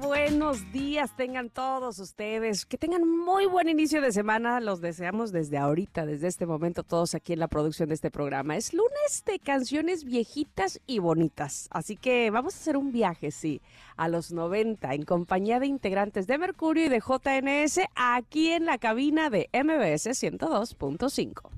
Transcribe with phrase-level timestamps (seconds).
[0.00, 2.64] Buenos días tengan todos ustedes.
[2.66, 4.60] Que tengan muy buen inicio de semana.
[4.60, 8.56] Los deseamos desde ahorita, desde este momento, todos aquí en la producción de este programa.
[8.56, 11.66] Es lunes de canciones viejitas y bonitas.
[11.72, 13.60] Así que vamos a hacer un viaje, sí,
[13.96, 18.78] a los 90 en compañía de integrantes de Mercurio y de JNS aquí en la
[18.78, 21.50] cabina de MBS 102.5.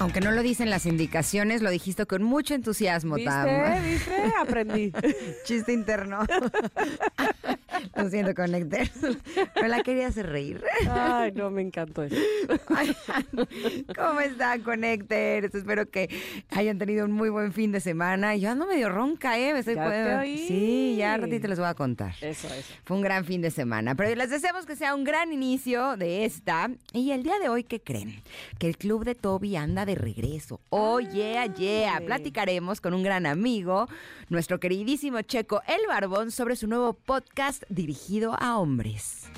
[0.00, 3.44] Aunque no lo dicen las indicaciones, lo dijiste con mucho entusiasmo, Tam.
[3.44, 3.90] ¿Viste?
[3.90, 4.32] ¿Viste?
[4.40, 4.92] Aprendí.
[5.44, 6.20] Chiste interno.
[7.94, 8.88] lo siento, Connector.
[9.54, 10.62] Pero la quería hacer reír.
[10.88, 12.16] Ay, no, me encantó eso.
[13.96, 15.54] ¿Cómo están, Connectors?
[15.54, 16.08] Espero que
[16.50, 18.36] hayan tenido un muy buen fin de semana.
[18.36, 19.52] Yo ando medio ronca, ¿eh?
[19.52, 20.38] Me estoy Ya te oí.
[20.38, 22.14] Sí, ya ratito les voy a contar.
[22.20, 22.74] Eso, eso.
[22.84, 26.24] Fue un gran fin de semana, pero les deseamos que sea un gran inicio de
[26.24, 26.70] esta.
[26.92, 28.22] Y el día de hoy, ¿qué creen?
[28.58, 30.60] Que el club de Toby anda de regreso.
[30.70, 32.00] Oh, yeah, yeah.
[32.00, 33.88] Platicaremos con un gran amigo,
[34.28, 39.30] nuestro queridísimo Checo El Barbón, sobre su nuevo podcast dirigido a hombres.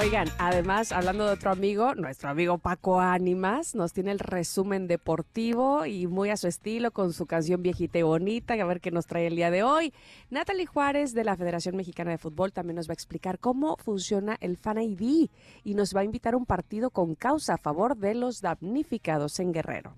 [0.00, 5.86] Oigan, además, hablando de otro amigo, nuestro amigo Paco Ánimas nos tiene el resumen deportivo
[5.86, 9.08] y muy a su estilo con su canción viejita y bonita, a ver qué nos
[9.08, 9.92] trae el día de hoy.
[10.30, 14.36] Natalie Juárez de la Federación Mexicana de Fútbol también nos va a explicar cómo funciona
[14.40, 15.30] el Fan ID
[15.64, 19.40] y nos va a invitar a un partido con causa a favor de los damnificados
[19.40, 19.94] en Guerrero.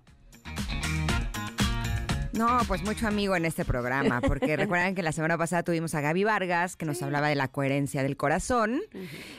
[2.32, 6.00] No, pues mucho amigo en este programa, porque recuerdan que la semana pasada tuvimos a
[6.00, 8.80] Gaby Vargas, que nos hablaba de la coherencia del corazón,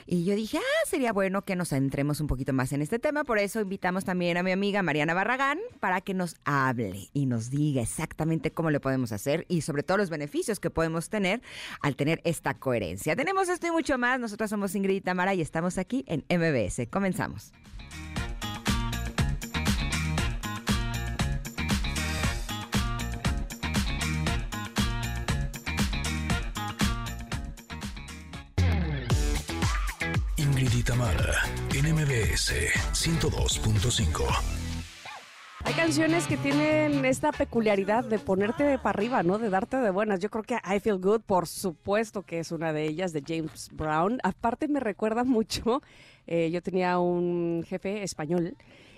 [0.06, 3.24] y yo dije, ah, sería bueno que nos centremos un poquito más en este tema,
[3.24, 7.50] por eso invitamos también a mi amiga Mariana Barragán para que nos hable y nos
[7.50, 11.40] diga exactamente cómo lo podemos hacer y sobre todo los beneficios que podemos tener
[11.80, 13.16] al tener esta coherencia.
[13.16, 16.88] Tenemos esto y mucho más, nosotros somos Ingrid y Tamara y estamos aquí en MBS.
[16.90, 17.52] Comenzamos.
[30.84, 31.44] Tamara
[31.74, 32.52] en MBS
[32.92, 34.22] 102.5.
[35.64, 39.38] Hay canciones que tienen esta peculiaridad de ponerte de para arriba, ¿no?
[39.38, 40.18] De darte de buenas.
[40.20, 43.70] Yo creo que I Feel Good, por supuesto que es una de ellas, de James
[43.72, 44.18] Brown.
[44.24, 45.82] Aparte me recuerda mucho,
[46.26, 48.56] eh, yo tenía un jefe español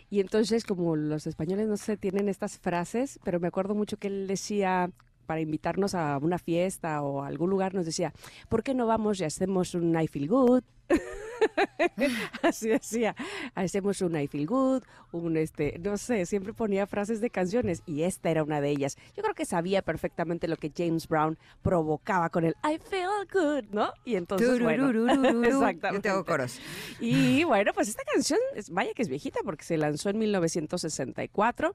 [0.08, 4.08] y entonces como los españoles no sé, tienen estas frases, pero me acuerdo mucho que
[4.08, 4.90] él decía
[5.26, 8.12] para invitarnos a una fiesta o a algún lugar, nos decía,
[8.48, 10.62] ¿por qué no vamos y hacemos un I Feel Good?
[12.42, 13.14] Así decía,
[13.54, 18.02] hacemos un I Feel Good, un este, no sé, siempre ponía frases de canciones y
[18.02, 18.96] esta era una de ellas.
[19.16, 23.72] Yo creo que sabía perfectamente lo que James Brown provocaba con el I Feel Good,
[23.72, 23.92] ¿no?
[24.04, 24.90] Y entonces, bueno,
[25.44, 25.98] exactamente.
[25.98, 26.58] Yo te hago coros.
[27.00, 28.38] Y bueno, pues esta canción,
[28.70, 31.74] vaya que es viejita porque se lanzó en 1964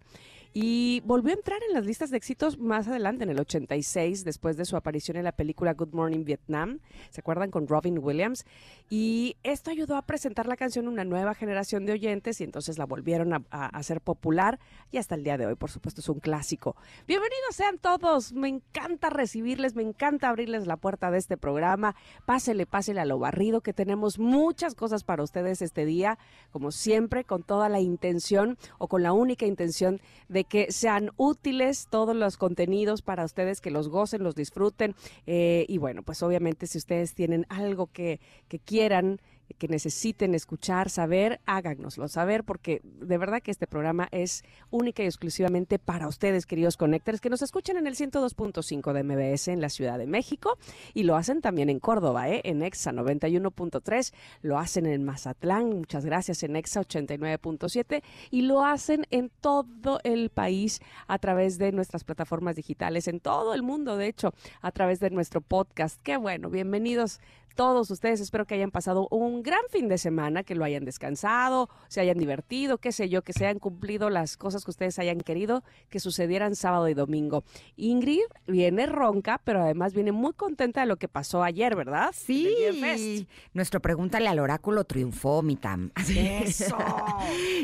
[0.54, 4.58] y volvió a entrar en las listas de éxitos más adelante, en el 86, después
[4.58, 6.80] de su aparición en la película Good Morning Vietnam.
[7.12, 7.52] ¿Se acuerdan?
[7.52, 8.46] Con Robin Williams.
[8.90, 12.80] Y esto ayudó a presentar la canción a una nueva generación de oyentes y entonces
[12.80, 14.60] la volvieron a, hacer popular
[14.92, 16.76] y hasta el día de hoy, por supuesto, es un clásico.
[17.08, 18.34] Bienvenidos sean todos.
[18.34, 21.96] Me encanta recibirles, me encanta abrirles la puerta de este programa.
[22.26, 26.18] Pásele, pásele a lo barrido, que tenemos muchas cosas para ustedes este día,
[26.52, 31.88] como siempre, con toda la intención o con la única intención de que sean útiles
[31.90, 34.96] todos los contenidos para ustedes, que los gocen, los disfruten.
[35.26, 39.20] eh, y bueno, pues obviamente si ustedes tienen algo que, que quieran
[39.58, 45.06] que necesiten escuchar, saber, háganoslo saber, porque de verdad que este programa es única y
[45.06, 49.70] exclusivamente para ustedes, queridos conectores, que nos escuchan en el 102.5 de MBS en la
[49.70, 50.58] Ciudad de México
[50.94, 52.42] y lo hacen también en Córdoba, ¿eh?
[52.44, 59.08] en EXA 91.3, lo hacen en Mazatlán, muchas gracias, en EXA 89.7 y lo hacen
[59.10, 64.08] en todo el país a través de nuestras plataformas digitales, en todo el mundo, de
[64.08, 66.00] hecho, a través de nuestro podcast.
[66.02, 67.20] Qué bueno, bienvenidos
[67.60, 68.22] todos ustedes.
[68.22, 72.18] Espero que hayan pasado un gran fin de semana, que lo hayan descansado, se hayan
[72.18, 76.00] divertido, qué sé yo, que se hayan cumplido las cosas que ustedes hayan querido que
[76.00, 77.44] sucedieran sábado y domingo.
[77.76, 82.12] Ingrid viene ronca, pero además viene muy contenta de lo que pasó ayer, ¿verdad?
[82.16, 83.28] Sí.
[83.54, 85.92] Nuestro pregúntale al oráculo triunfó, mi Tam.
[86.16, 86.78] Eso.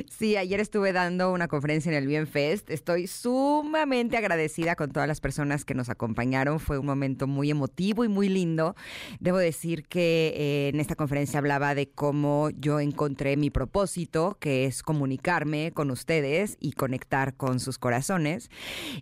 [0.09, 2.69] sí, ayer estuve dando una conferencia en el Bienfest.
[2.69, 6.59] Estoy sumamente agradecida con todas las personas que nos acompañaron.
[6.59, 8.75] Fue un momento muy emotivo y muy lindo.
[9.21, 14.65] Debo decir que eh, en esta conferencia hablaba de cómo yo encontré mi propósito, que
[14.65, 18.49] es comunicarme con ustedes y conectar con sus corazones.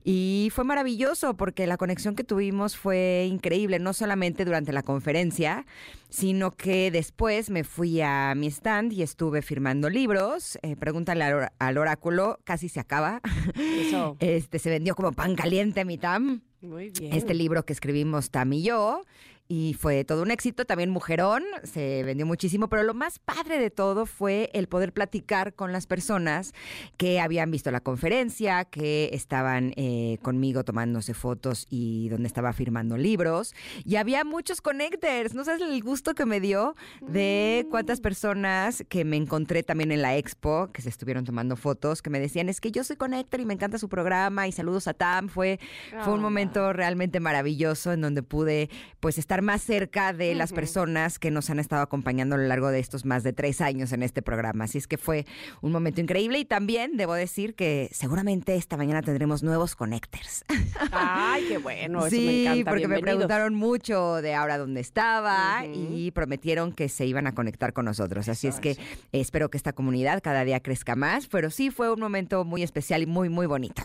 [0.04, 5.66] Y fue maravilloso porque la conexión que tuvimos fue increíble, no solamente durante la conferencia,
[6.10, 10.60] sino que después me fui a mi stand y estuve firmando libros.
[10.62, 13.22] Eh, pregúntale al, al, oráculo, casi se acaba.
[13.56, 14.18] Eso.
[14.20, 16.42] Este se vendió como pan caliente, mi Tam.
[16.62, 17.14] Muy bien.
[17.14, 19.02] Este libro que escribimos Tam y yo
[19.48, 20.66] y fue todo un éxito.
[20.66, 25.54] También Mujerón se vendió muchísimo, pero lo más padre de todo fue el poder platicar
[25.54, 26.54] con las personas
[26.98, 32.98] que habían visto la conferencia, que estaban eh, conmigo tomándose fotos y donde estaba firmando
[32.98, 33.54] libros.
[33.86, 35.34] Y había muchos connectors.
[35.34, 38.04] No sabes el gusto que me dio de cuántas Mm.
[38.04, 42.20] personas que me encontré también en la expo, que se estuvieron tomando fotos, que me
[42.20, 45.30] decían, es que yo soy connector y me encanta su programa y saludos a Tam.
[45.30, 45.60] Fue,
[46.04, 48.70] fue un momento realmente maravilloso en donde pude
[49.00, 52.70] pues estar más cerca de las personas que nos han estado acompañando a lo largo
[52.70, 54.66] de estos más de tres años en este programa.
[54.66, 55.26] Así es que fue
[55.62, 60.46] un momento increíble y también debo decir que seguramente esta mañana tendremos nuevos connectors.
[60.92, 62.72] Ay, qué bueno, eso me sí, encanta.
[62.72, 67.74] porque me preguntaron mucho de ahora dónde estaba y prometieron que se iban a conectar
[67.74, 68.28] con nosotros.
[68.30, 68.82] Así Eso, es que eso.
[69.12, 73.02] espero que esta comunidad cada día crezca más, pero sí fue un momento muy especial
[73.02, 73.82] y muy, muy bonito.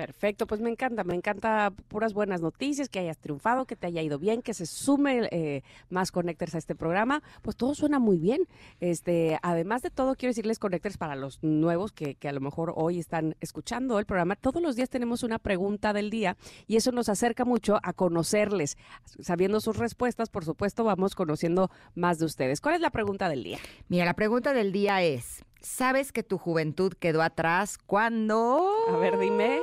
[0.00, 4.00] Perfecto, pues me encanta, me encanta puras buenas noticias, que hayas triunfado, que te haya
[4.00, 8.16] ido bien, que se sume eh, más Connectors a este programa, pues todo suena muy
[8.16, 8.48] bien.
[8.80, 12.72] Este, además de todo, quiero decirles Connectors para los nuevos que, que a lo mejor
[12.76, 16.92] hoy están escuchando el programa, todos los días tenemos una pregunta del día y eso
[16.92, 18.78] nos acerca mucho a conocerles.
[19.04, 22.62] Sabiendo sus respuestas, por supuesto, vamos conociendo más de ustedes.
[22.62, 23.58] ¿Cuál es la pregunta del día?
[23.88, 28.66] Mira, la pregunta del día es, ¿sabes que tu juventud quedó atrás cuando...
[28.88, 29.60] A ver, dime.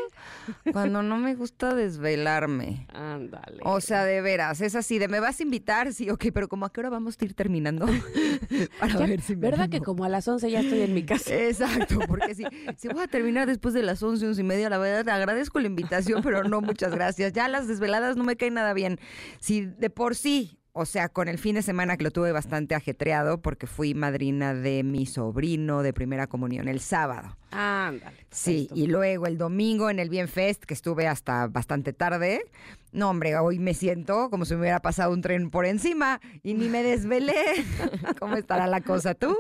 [0.72, 2.88] Cuando no me gusta desvelarme.
[2.94, 3.60] Ándale.
[3.64, 6.66] O sea, de veras, es así, de me vas a invitar, sí, ok, pero como
[6.66, 7.86] a qué hora vamos a ir terminando
[8.80, 11.04] para Ya, ver si me ¿Verdad que como a las 11 ya estoy en mi
[11.04, 11.34] casa?
[11.36, 12.44] Exacto, porque si,
[12.78, 15.68] si voy a terminar después de las 11, 11 y media, la verdad, agradezco la
[15.68, 17.34] invitación, pero no, muchas gracias.
[17.34, 19.00] Ya las desveladas no me caen nada bien.
[19.40, 22.76] Si de por sí, o sea, con el fin de semana que lo tuve bastante
[22.76, 27.36] ajetreado, porque fui madrina de mi sobrino de primera comunión el sábado.
[27.52, 28.16] Ándale.
[28.30, 28.76] Sí, perfecto.
[28.76, 32.44] y luego el domingo en el Bienfest, que estuve hasta bastante tarde.
[32.92, 36.54] No, hombre, hoy me siento como si me hubiera pasado un tren por encima y
[36.54, 37.34] ni me desvelé.
[38.20, 39.36] ¿Cómo estará la cosa tú?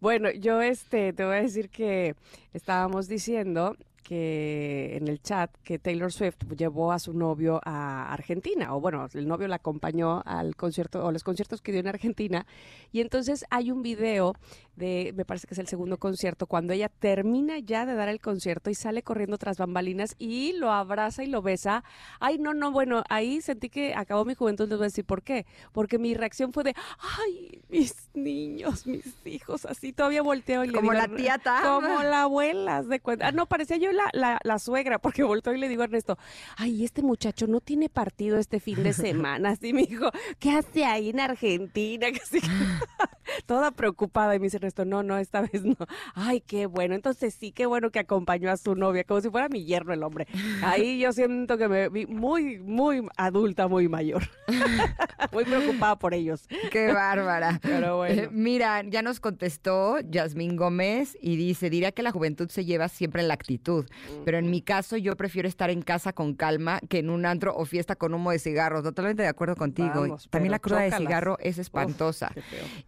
[0.00, 2.14] Bueno, yo este te voy a decir que
[2.52, 3.76] estábamos diciendo
[4.06, 9.08] que en el chat que Taylor Swift llevó a su novio a Argentina, o bueno,
[9.14, 12.46] el novio la acompañó al concierto o los conciertos que dio en Argentina,
[12.92, 14.34] y entonces hay un video
[14.76, 18.20] de, me parece que es el segundo concierto, cuando ella termina ya de dar el
[18.20, 21.82] concierto y sale corriendo tras bambalinas y lo abraza y lo besa.
[22.20, 25.22] Ay, no, no, bueno, ahí sentí que acabó mi juventud, les voy a decir por
[25.22, 26.74] qué, porque mi reacción fue de,
[27.18, 31.62] ay, mis niños, mis hijos, así todavía volteo y le Como digo, la tía Tam.
[31.64, 33.28] como la abuela, de cuenta.
[33.28, 36.18] Ah, no, parecía yo la, la, la suegra, porque volteo y le digo a Ernesto,
[36.56, 39.50] ay, este muchacho no tiene partido este fin de semana.
[39.50, 42.06] Así me dijo, ¿qué hace ahí en Argentina?
[42.12, 42.40] Casi
[43.46, 44.34] toda preocupada.
[44.34, 45.76] Y me dice Ernesto, no, no, esta vez no.
[46.14, 46.94] Ay, qué bueno.
[46.94, 50.02] Entonces sí, qué bueno que acompañó a su novia, como si fuera mi yerno el
[50.02, 50.26] hombre.
[50.62, 54.28] Ahí yo siento que me vi muy, muy adulta, muy mayor.
[55.32, 56.48] muy preocupada por ellos.
[56.70, 57.58] Qué bárbara.
[57.62, 58.22] Pero bueno.
[58.22, 62.88] Eh, mira, ya nos contestó Yasmín Gómez y dice, diría que la juventud se lleva
[62.88, 63.86] siempre en la actitud,
[64.24, 67.54] pero en mi caso yo prefiero estar en casa con calma que en un antro
[67.56, 68.82] o fiesta con humo de cigarros.
[68.82, 70.00] Totalmente de acuerdo contigo.
[70.00, 72.32] Vamos, También la cruda de cigarro es espantosa.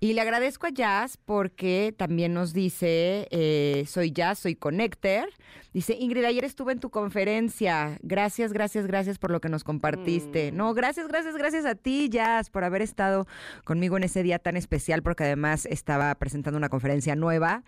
[0.01, 5.29] Y le agradezco a Jazz porque también nos dice, eh, soy Jazz, soy Connector.
[5.73, 7.99] Dice, Ingrid, ayer estuve en tu conferencia.
[8.03, 10.51] Gracias, gracias, gracias por lo que nos compartiste.
[10.51, 10.57] Mm.
[10.57, 13.27] No, gracias, gracias, gracias a ti, Jazz, por haber estado
[13.65, 17.65] conmigo en ese día tan especial, porque además estaba presentando una conferencia nueva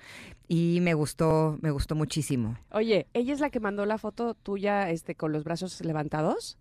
[0.48, 2.56] y me gustó, me gustó muchísimo.
[2.72, 6.58] Oye, ¿ella es la que mandó la foto tuya este, con los brazos levantados?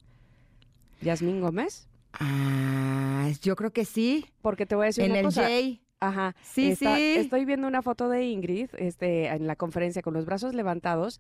[1.02, 1.88] ¿Yasmín Gómez?
[2.14, 4.26] Ah, yo creo que sí.
[4.42, 5.44] Porque te voy a decir En una el cosa.
[5.44, 5.80] J.
[6.00, 6.36] Ajá.
[6.42, 7.16] Sí, está- sí.
[7.18, 11.20] Estoy viendo una foto de Ingrid este, en la conferencia con los brazos levantados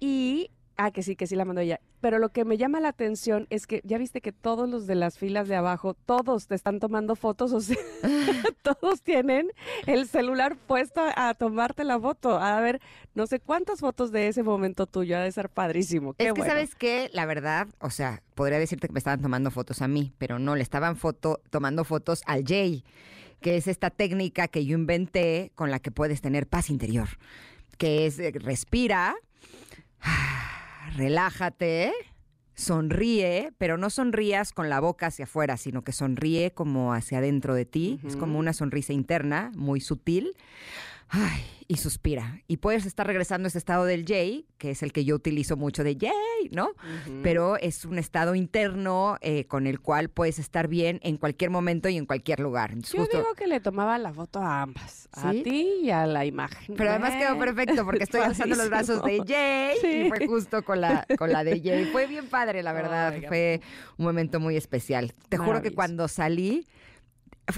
[0.00, 1.80] y Ah, que sí, que sí la mandó ella.
[2.00, 4.94] Pero lo que me llama la atención es que ya viste que todos los de
[4.94, 7.76] las filas de abajo, todos te están tomando fotos, o sea,
[8.62, 9.50] todos tienen
[9.86, 12.38] el celular puesto a tomarte la foto.
[12.38, 12.80] A ver,
[13.16, 16.14] no sé cuántas fotos de ese momento tuyo, ha de ser padrísimo.
[16.14, 16.52] Qué es que bueno.
[16.54, 20.12] sabes que la verdad, o sea, podría decirte que me estaban tomando fotos a mí,
[20.16, 22.84] pero no, le estaban foto, tomando fotos al Jay,
[23.40, 27.08] que es esta técnica que yo inventé con la que puedes tener paz interior,
[27.76, 29.14] que es eh, respira,
[30.96, 31.92] relájate,
[32.54, 37.54] sonríe, pero no sonrías con la boca hacia afuera, sino que sonríe como hacia adentro
[37.54, 38.00] de ti.
[38.04, 40.34] Es como una sonrisa interna, muy sutil.
[41.10, 42.42] Ay, y suspira.
[42.48, 45.56] Y puedes estar regresando a ese estado del Jay, que es el que yo utilizo
[45.56, 46.70] mucho de Jay, ¿no?
[47.22, 51.88] Pero es un estado interno eh, con el cual puedes estar bien en cualquier momento
[51.88, 52.70] y en cualquier lugar.
[52.72, 56.06] Entonces, Yo justo- digo que le tomaba la foto a ambas, a ti y a
[56.06, 56.74] la imagen.
[56.76, 59.22] Pero además quedó Eh, perfecto porque estoy alzando los brazos de.
[59.26, 61.86] Jay y fue justo con la, con la de Jay.
[61.86, 63.14] Fue bien padre, la verdad.
[63.28, 63.60] Fue
[63.96, 65.14] un momento muy especial.
[65.30, 66.66] Te juro que cuando salí,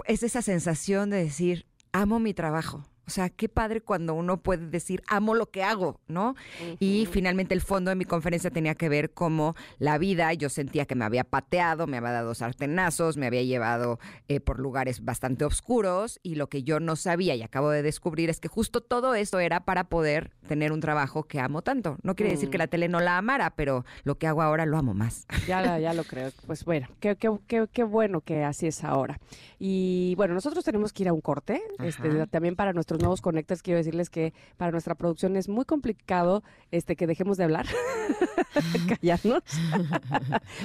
[0.07, 2.85] es esa sensación de decir, amo mi trabajo.
[3.11, 6.37] O sea, qué padre cuando uno puede decir, amo lo que hago, ¿no?
[6.79, 10.87] Y finalmente el fondo de mi conferencia tenía que ver cómo la vida, yo sentía
[10.87, 13.99] que me había pateado, me había dado sartenazos, me había llevado
[14.29, 18.31] eh, por lugares bastante oscuros y lo que yo no sabía y acabo de descubrir
[18.31, 21.97] es que justo todo esto era para poder tener un trabajo que amo tanto.
[22.05, 22.61] No quiere decir que Mm.
[22.61, 25.27] la tele no la amara, pero lo que hago ahora lo amo más.
[25.49, 26.31] Ya, ya lo creo.
[26.47, 29.19] Pues bueno, qué, qué, qué, qué bueno que así es ahora.
[29.59, 31.61] Y bueno, nosotros tenemos que ir a un corte.
[31.81, 36.43] Este, también para nuestros nuevos conectores quiero decirles que para nuestra producción es muy complicado
[36.71, 37.67] este, que dejemos de hablar,
[39.01, 39.43] callarnos,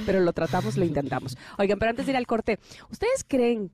[0.06, 1.38] pero lo tratamos, lo intentamos.
[1.58, 2.60] Oigan, pero antes de ir al corte,
[2.92, 3.72] ¿ustedes creen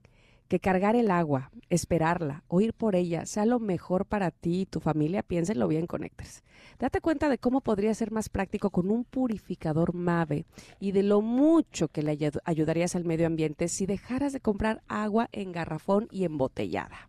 [0.48, 4.66] que cargar el agua, esperarla o ir por ella sea lo mejor para ti y
[4.66, 5.22] tu familia?
[5.22, 6.42] Piénsenlo bien, Connectors.
[6.78, 10.44] Date cuenta de cómo podría ser más práctico con un purificador MAVE
[10.78, 14.82] y de lo mucho que le ayud- ayudarías al medio ambiente si dejaras de comprar
[14.88, 17.08] agua en garrafón y embotellada.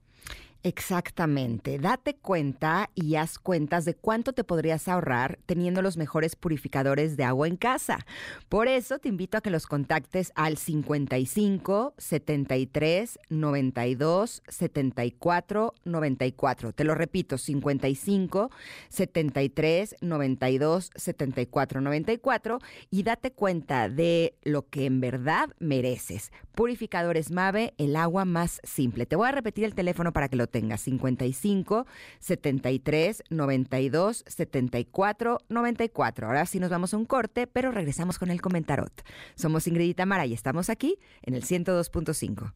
[0.66, 1.78] Exactamente.
[1.78, 7.26] Date cuenta y haz cuentas de cuánto te podrías ahorrar teniendo los mejores purificadores de
[7.26, 8.06] agua en casa.
[8.48, 16.72] Por eso te invito a que los contactes al 55 73 92 74 94.
[16.72, 18.50] Te lo repito, 55
[18.88, 26.32] 73 92 74 94 y date cuenta de lo que en verdad mereces.
[26.56, 29.06] Purificadores Mave, el agua más simple.
[29.06, 30.80] Te voy a repetir el teléfono para que lo tengas.
[30.82, 31.86] 55
[32.20, 36.28] 73 92 74 94.
[36.28, 38.94] Ahora sí nos vamos a un corte, pero regresamos con el comentarot.
[39.36, 42.54] Somos Ingrid y Tamara y estamos aquí en el 102.5.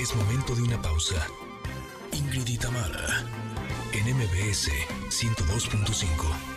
[0.00, 1.14] Es momento de una pausa.
[2.12, 2.58] Ingrid y
[3.92, 4.70] en MBS
[5.10, 6.55] 102.5.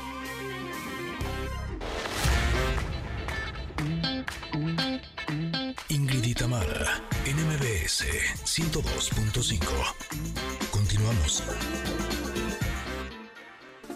[6.70, 8.06] Ingrid y Tamara, en MBS
[8.46, 9.66] 102.5.
[10.72, 11.44] Continuamos.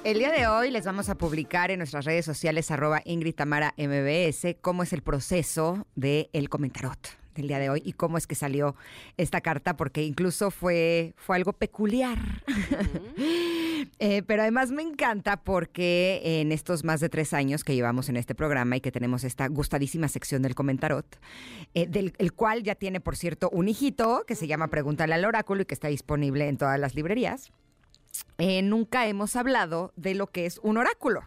[0.04, 3.74] El día de hoy les vamos a publicar en nuestras redes sociales arroba Ingrid Tamara
[3.78, 8.36] MBS cómo es el proceso del comentarot del día de hoy y cómo es que
[8.36, 8.76] salió
[9.18, 12.20] esta carta, porque incluso fue, fue algo peculiar.
[14.00, 18.16] Eh, pero además me encanta porque en estos más de tres años que llevamos en
[18.16, 21.06] este programa y que tenemos esta gustadísima sección del comentarot,
[21.74, 25.26] eh, del el cual ya tiene, por cierto, un hijito que se llama Pregúntale al
[25.26, 27.52] oráculo y que está disponible en todas las librerías
[28.38, 31.22] eh, nunca hemos hablado de lo que es un oráculo.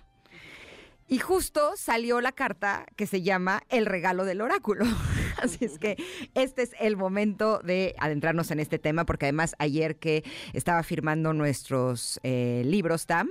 [1.09, 4.85] Y justo salió la carta que se llama El regalo del oráculo.
[5.43, 5.97] Así es que
[6.35, 11.33] este es el momento de adentrarnos en este tema, porque además ayer que estaba firmando
[11.33, 13.29] nuestros eh, libros, Tam,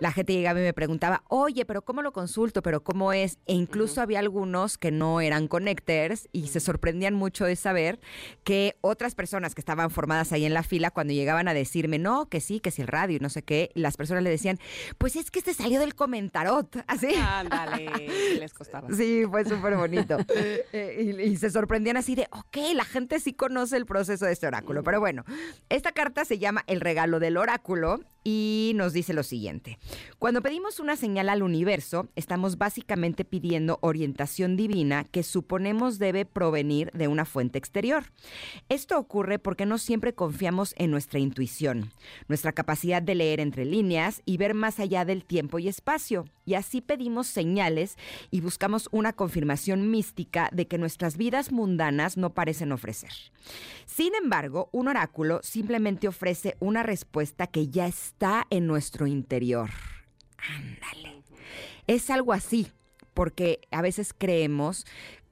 [0.00, 2.60] la gente llegaba y me preguntaba, oye, pero ¿cómo lo consulto?
[2.62, 3.38] ¿Pero cómo es?
[3.46, 8.00] E incluso había algunos que no eran connectors y se sorprendían mucho de saber
[8.44, 12.28] que otras personas que estaban formadas ahí en la fila, cuando llegaban a decirme, no,
[12.28, 14.58] que sí, que sí el radio y no sé qué, las personas le decían,
[14.98, 17.14] pues es que este salió del comentarot, así.
[17.14, 18.88] Ándale, ¿qué les costaba?
[18.92, 20.16] Sí, fue súper bonito.
[20.72, 24.32] Eh, y, y se sorprendían así de, ok, la gente sí conoce el proceso de
[24.32, 24.82] este oráculo.
[24.82, 25.24] Pero bueno,
[25.68, 29.78] esta carta se llama El regalo del oráculo y nos dice lo siguiente.
[30.18, 36.90] Cuando pedimos una señal al universo, estamos básicamente pidiendo orientación divina que suponemos debe provenir
[36.92, 38.04] de una fuente exterior.
[38.68, 41.90] Esto ocurre porque no siempre confiamos en nuestra intuición,
[42.28, 46.26] nuestra capacidad de leer entre líneas y ver más allá del tiempo y espacio.
[46.48, 47.98] Y así pedimos señales
[48.30, 53.10] y buscamos una confirmación mística de que nuestras vidas mundanas no parecen ofrecer.
[53.84, 59.68] Sin embargo, un oráculo simplemente ofrece una respuesta que ya está en nuestro interior.
[60.38, 61.22] Ándale.
[61.86, 62.68] Es algo así,
[63.12, 64.86] porque a veces creemos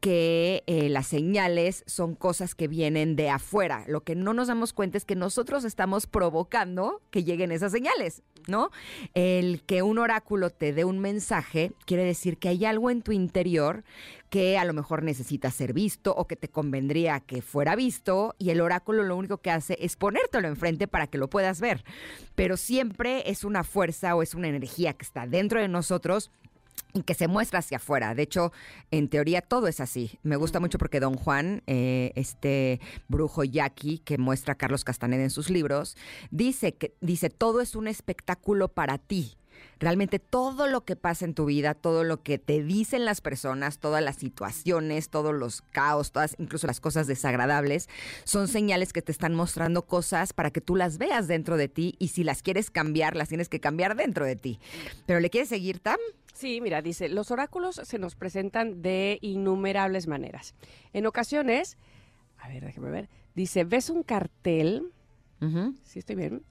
[0.07, 3.83] que eh, las señales son cosas que vienen de afuera.
[3.89, 8.23] Lo que no nos damos cuenta es que nosotros estamos provocando que lleguen esas señales,
[8.47, 8.71] ¿no?
[9.15, 13.11] El que un oráculo te dé un mensaje quiere decir que hay algo en tu
[13.11, 13.83] interior
[14.31, 18.51] que a lo mejor necesita ser visto o que te convendría que fuera visto y
[18.51, 21.83] el oráculo lo único que hace es ponértelo enfrente para que lo puedas ver.
[22.37, 26.31] Pero siempre es una fuerza o es una energía que está dentro de nosotros
[26.97, 28.15] y que se muestra hacia afuera.
[28.15, 28.53] De hecho,
[28.91, 30.19] en teoría todo es así.
[30.23, 35.23] Me gusta mucho porque Don Juan, eh, este brujo yaqui que muestra a Carlos Castaneda
[35.23, 35.97] en sus libros,
[36.31, 39.37] dice que dice todo es un espectáculo para ti.
[39.79, 43.79] Realmente todo lo que pasa en tu vida, todo lo que te dicen las personas,
[43.79, 47.89] todas las situaciones, todos los caos, todas, incluso las cosas desagradables,
[48.25, 51.95] son señales que te están mostrando cosas para que tú las veas dentro de ti
[51.99, 54.61] y si las quieres cambiar, las tienes que cambiar dentro de ti.
[55.05, 55.99] Pero ¿le quieres seguir, Tam?
[56.37, 60.55] Sí, mira, dice, los oráculos se nos presentan de innumerables maneras.
[60.93, 61.79] En ocasiones,
[62.37, 64.93] a ver, déjame ver, dice, ves un cartel,
[65.83, 66.43] si estoy bien,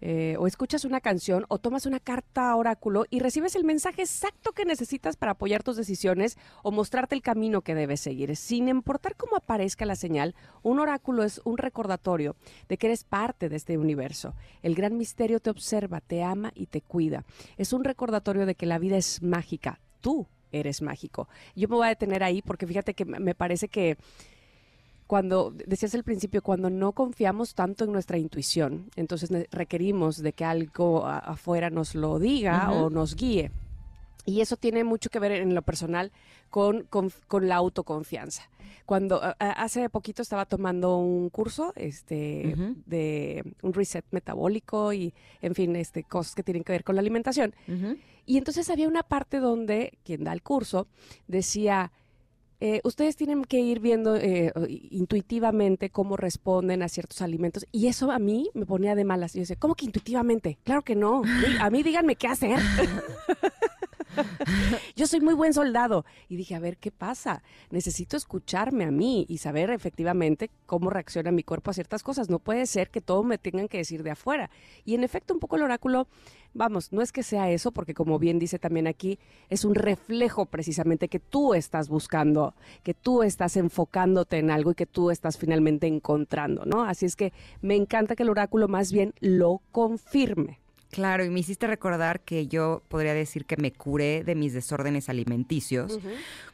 [0.00, 4.52] eh, o escuchas una canción o tomas una carta oráculo y recibes el mensaje exacto
[4.52, 8.34] que necesitas para apoyar tus decisiones o mostrarte el camino que debes seguir.
[8.36, 12.36] Sin importar cómo aparezca la señal, un oráculo es un recordatorio
[12.68, 14.34] de que eres parte de este universo.
[14.62, 17.24] El gran misterio te observa, te ama y te cuida.
[17.56, 19.80] Es un recordatorio de que la vida es mágica.
[20.00, 21.28] Tú eres mágico.
[21.54, 23.96] Yo me voy a detener ahí porque fíjate que me parece que
[25.10, 30.44] cuando, decías al principio, cuando no confiamos tanto en nuestra intuición, entonces requerimos de que
[30.44, 33.50] algo afuera nos lo diga o nos guíe.
[34.24, 36.12] Y eso tiene mucho que ver en lo personal
[36.48, 38.48] con, con, la autoconfianza.
[38.86, 42.54] Cuando hace poquito estaba tomando un curso este,
[42.86, 45.12] de un reset metabólico y,
[45.42, 47.52] en fin, este, cosas que tienen que ver con la alimentación.
[48.26, 50.86] Y entonces había una parte donde quien da el curso
[51.26, 51.90] decía,
[52.60, 54.52] eh, ustedes tienen que ir viendo eh,
[54.90, 57.66] intuitivamente cómo responden a ciertos alimentos.
[57.72, 59.32] Y eso a mí me ponía de malas.
[59.32, 60.58] Yo decía, ¿cómo que intuitivamente?
[60.64, 61.22] Claro que no.
[61.60, 62.58] A mí díganme qué hacer.
[64.96, 66.04] Yo soy muy buen soldado.
[66.28, 67.42] Y dije, a ver, ¿qué pasa?
[67.70, 72.30] Necesito escucharme a mí y saber efectivamente cómo reacciona mi cuerpo a ciertas cosas.
[72.30, 74.50] No puede ser que todo me tengan que decir de afuera.
[74.84, 76.08] Y en efecto, un poco el oráculo,
[76.54, 80.46] vamos, no es que sea eso, porque como bien dice también aquí, es un reflejo
[80.46, 85.38] precisamente que tú estás buscando, que tú estás enfocándote en algo y que tú estás
[85.38, 86.82] finalmente encontrando, ¿no?
[86.82, 90.59] Así es que me encanta que el oráculo más bien lo confirme.
[90.90, 95.08] Claro, y me hiciste recordar que yo podría decir que me curé de mis desórdenes
[95.08, 96.00] alimenticios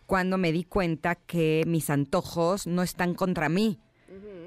[0.04, 3.80] cuando me di cuenta que mis antojos no están contra mí,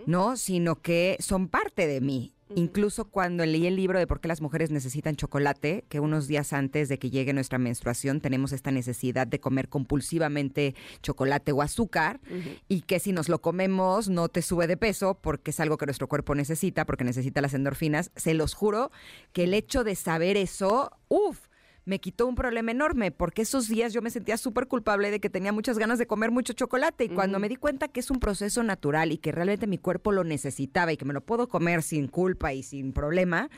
[0.06, 0.38] ¿no?
[0.38, 4.42] Sino que son parte de mí Incluso cuando leí el libro de por qué las
[4.42, 9.28] mujeres necesitan chocolate, que unos días antes de que llegue nuestra menstruación tenemos esta necesidad
[9.28, 12.20] de comer compulsivamente chocolate o azúcar
[12.68, 15.86] y que si nos lo comemos no te sube de peso porque es algo que
[15.86, 18.92] nuestro cuerpo necesita, porque necesita las endorfinas, se los juro
[19.34, 21.49] que el hecho de saber eso, uff,
[21.86, 25.30] me quitó un problema enorme, porque esos días yo me sentía súper culpable de que
[25.30, 27.06] tenía muchas ganas de comer mucho chocolate.
[27.06, 30.12] Y cuando me di cuenta que es un proceso natural y que realmente mi cuerpo
[30.12, 33.50] lo necesitaba y que me lo puedo comer sin culpa y sin problema,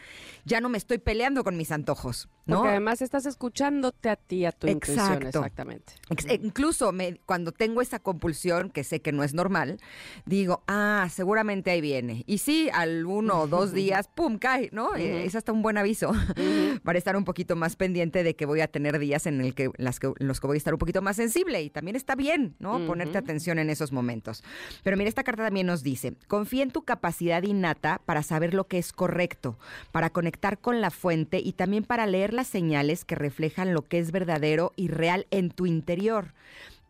[0.46, 2.30] ya no me estoy peleando con mis antojos.
[2.52, 2.58] ¿No?
[2.58, 5.24] Porque además estás escuchándote a ti, a tu intuición.
[5.24, 5.94] Exactamente.
[6.42, 9.80] incluso me, cuando tengo esa compulsión, que sé que no es normal,
[10.26, 12.24] digo, ah, seguramente ahí viene.
[12.28, 14.38] Y sí, al uno o dos días, ¡pum!
[14.38, 14.96] cae, ¿no?
[14.96, 16.12] Es hasta un buen aviso
[16.84, 19.72] para estar un poquito más pendiente de que voy a tener días en, el que,
[19.78, 22.56] las que, los que voy a estar un poquito más sensible y también está bien,
[22.60, 22.86] ¿no?
[22.86, 24.44] Ponerte atención en esos momentos.
[24.84, 28.68] Pero mira, esta carta también nos dice, confía en tu capacidad innata para saber lo
[28.68, 29.58] que es correcto,
[29.92, 34.12] para conectar con la fuente y también para leer señales que reflejan lo que es
[34.12, 36.34] verdadero y real en tu interior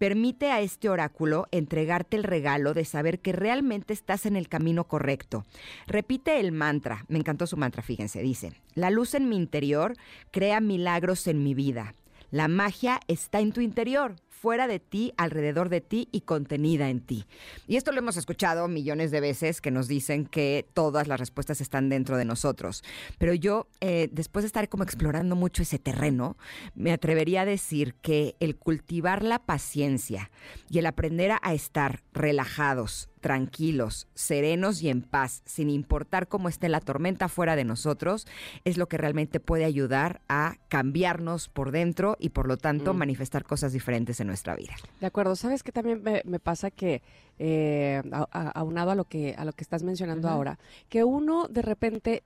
[0.02, 4.86] permite a este oráculo entregarte el regalo de saber que realmente estás en el camino
[4.86, 5.46] correcto.
[5.86, 9.94] Repite el mantra, me encantó su mantra, fíjense, dice, la luz en mi interior
[10.32, 11.94] crea milagros en mi vida.
[12.32, 17.01] La magia está en tu interior fuera de ti, alrededor de ti y contenida en
[17.01, 17.27] ti.
[17.67, 21.62] Y esto lo hemos escuchado millones de veces que nos dicen que todas las respuestas
[21.62, 22.84] están dentro de nosotros.
[23.19, 26.38] Pero yo, eh, después de estar como explorando mucho ese terreno,
[26.73, 30.32] me atrevería a decir que el cultivar la paciencia
[30.71, 36.67] y el aprender a estar relajados, tranquilos, serenos y en paz, sin importar cómo esté
[36.67, 38.25] la tormenta fuera de nosotros,
[38.65, 42.97] es lo que realmente puede ayudar a cambiarnos por dentro y por lo tanto Mm.
[42.97, 44.74] manifestar cosas diferentes en nuestra vida.
[45.00, 47.02] De acuerdo, sabes que también me, me pasa que
[47.39, 50.58] eh, a- a- aunado a lo que a lo que estás mencionando ahora,
[50.89, 52.24] que uno de repente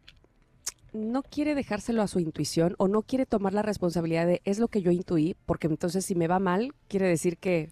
[0.94, 4.68] no quiere dejárselo a su intuición o no quiere tomar la responsabilidad de es lo
[4.70, 7.70] que yo intuí, porque entonces si me va mal quiere decir que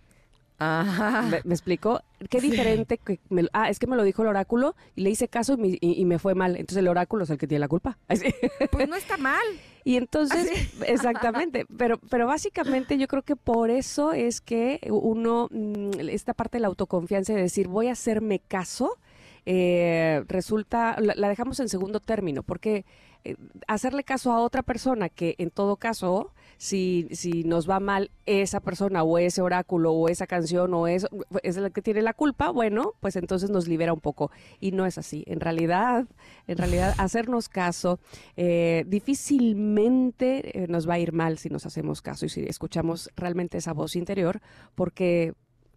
[0.60, 1.24] Ajá.
[1.24, 2.02] ¿Me, me explico?
[2.30, 5.10] Qué diferente que me lo- ah, es que me lo dijo el oráculo y le
[5.10, 6.52] hice caso y me, y- y me fue mal.
[6.56, 7.98] Entonces el oráculo es el que tiene la culpa.
[8.08, 8.26] Así.
[8.72, 9.44] Pues no está mal.
[9.84, 10.48] Y entonces,
[10.88, 16.58] exactamente, pero, pero básicamente yo creo que por eso es que uno, mm, esta parte
[16.58, 18.98] de la autoconfianza de decir voy a hacerme caso,
[19.46, 22.86] eh, resulta, la, la dejamos en segundo término, porque
[23.26, 23.36] eh,
[23.68, 28.60] hacerle caso a otra persona que en todo caso, si, si nos va mal esa
[28.60, 31.08] persona o ese oráculo o esa canción o eso,
[31.44, 34.32] es la que tiene la culpa, bueno, pues entonces nos libera un poco.
[34.60, 35.24] Y no es así.
[35.28, 36.06] En realidad,
[36.48, 38.00] en realidad, hacernos caso,
[38.38, 43.10] eh, difícilmente eh, nos va a ir mal si nos hacemos caso y si escuchamos
[43.16, 44.42] realmente esa voz interior,
[44.76, 45.34] porque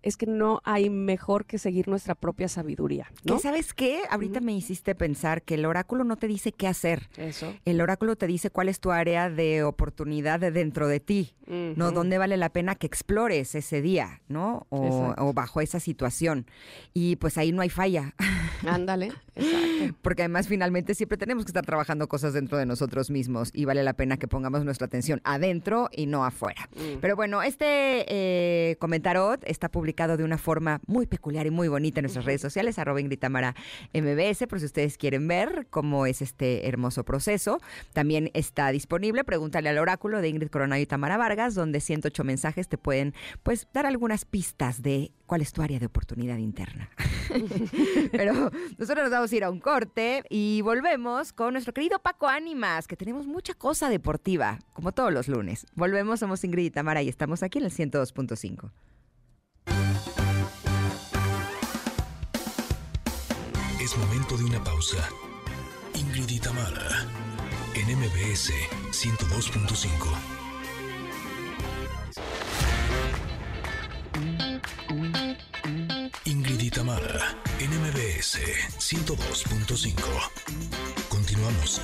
[0.06, 3.34] es que no hay mejor que seguir nuestra propia sabiduría, ¿no?
[3.34, 4.02] ¿Qué sabes qué?
[4.08, 4.46] Ahorita Ujú.
[4.46, 7.08] me hiciste pensar que el oráculo no te dice qué hacer.
[7.16, 7.52] Eso.
[7.64, 11.90] El oráculo te dice cuál es tu área de oportunidad de dentro de ti, ¿no?
[11.90, 14.68] Dónde vale la pena que explores ese día, ¿no?
[14.70, 16.46] O, bajo esa situación.
[16.94, 18.14] Y pues ahí no hay falla,
[18.66, 19.96] Ándale, exacto.
[20.02, 23.82] porque además finalmente siempre tenemos que estar trabajando cosas dentro de nosotros mismos y vale
[23.82, 26.68] la pena que pongamos nuestra atención adentro y no afuera.
[26.76, 27.00] Mm.
[27.00, 32.00] Pero bueno, este eh, comentarot está publicado de una forma muy peculiar y muy bonita
[32.00, 33.54] en nuestras redes sociales, arroba Ingrid Tamara
[33.94, 37.60] MBS, por si ustedes quieren ver cómo es este hermoso proceso.
[37.94, 42.68] También está disponible, pregúntale al oráculo de Ingrid Coronado y Tamara Vargas, donde 108 mensajes
[42.68, 46.90] te pueden pues dar algunas pistas de cuál es tu área de oportunidad interna.
[48.12, 52.28] Pero nosotros nos vamos a ir a un corte y volvemos con nuestro querido Paco
[52.28, 55.66] Ánimas, que tenemos mucha cosa deportiva, como todos los lunes.
[55.74, 58.70] Volvemos, somos Ingrid y Tamara y estamos aquí en el 102.5.
[64.36, 65.08] De una pausa.
[65.94, 66.38] Ingrid y
[67.74, 68.52] en MBS
[68.90, 69.86] 102.5.
[76.26, 76.70] Ingrid y
[77.60, 78.40] en MBS
[78.78, 79.94] 102.5.
[81.08, 81.80] Continuamos.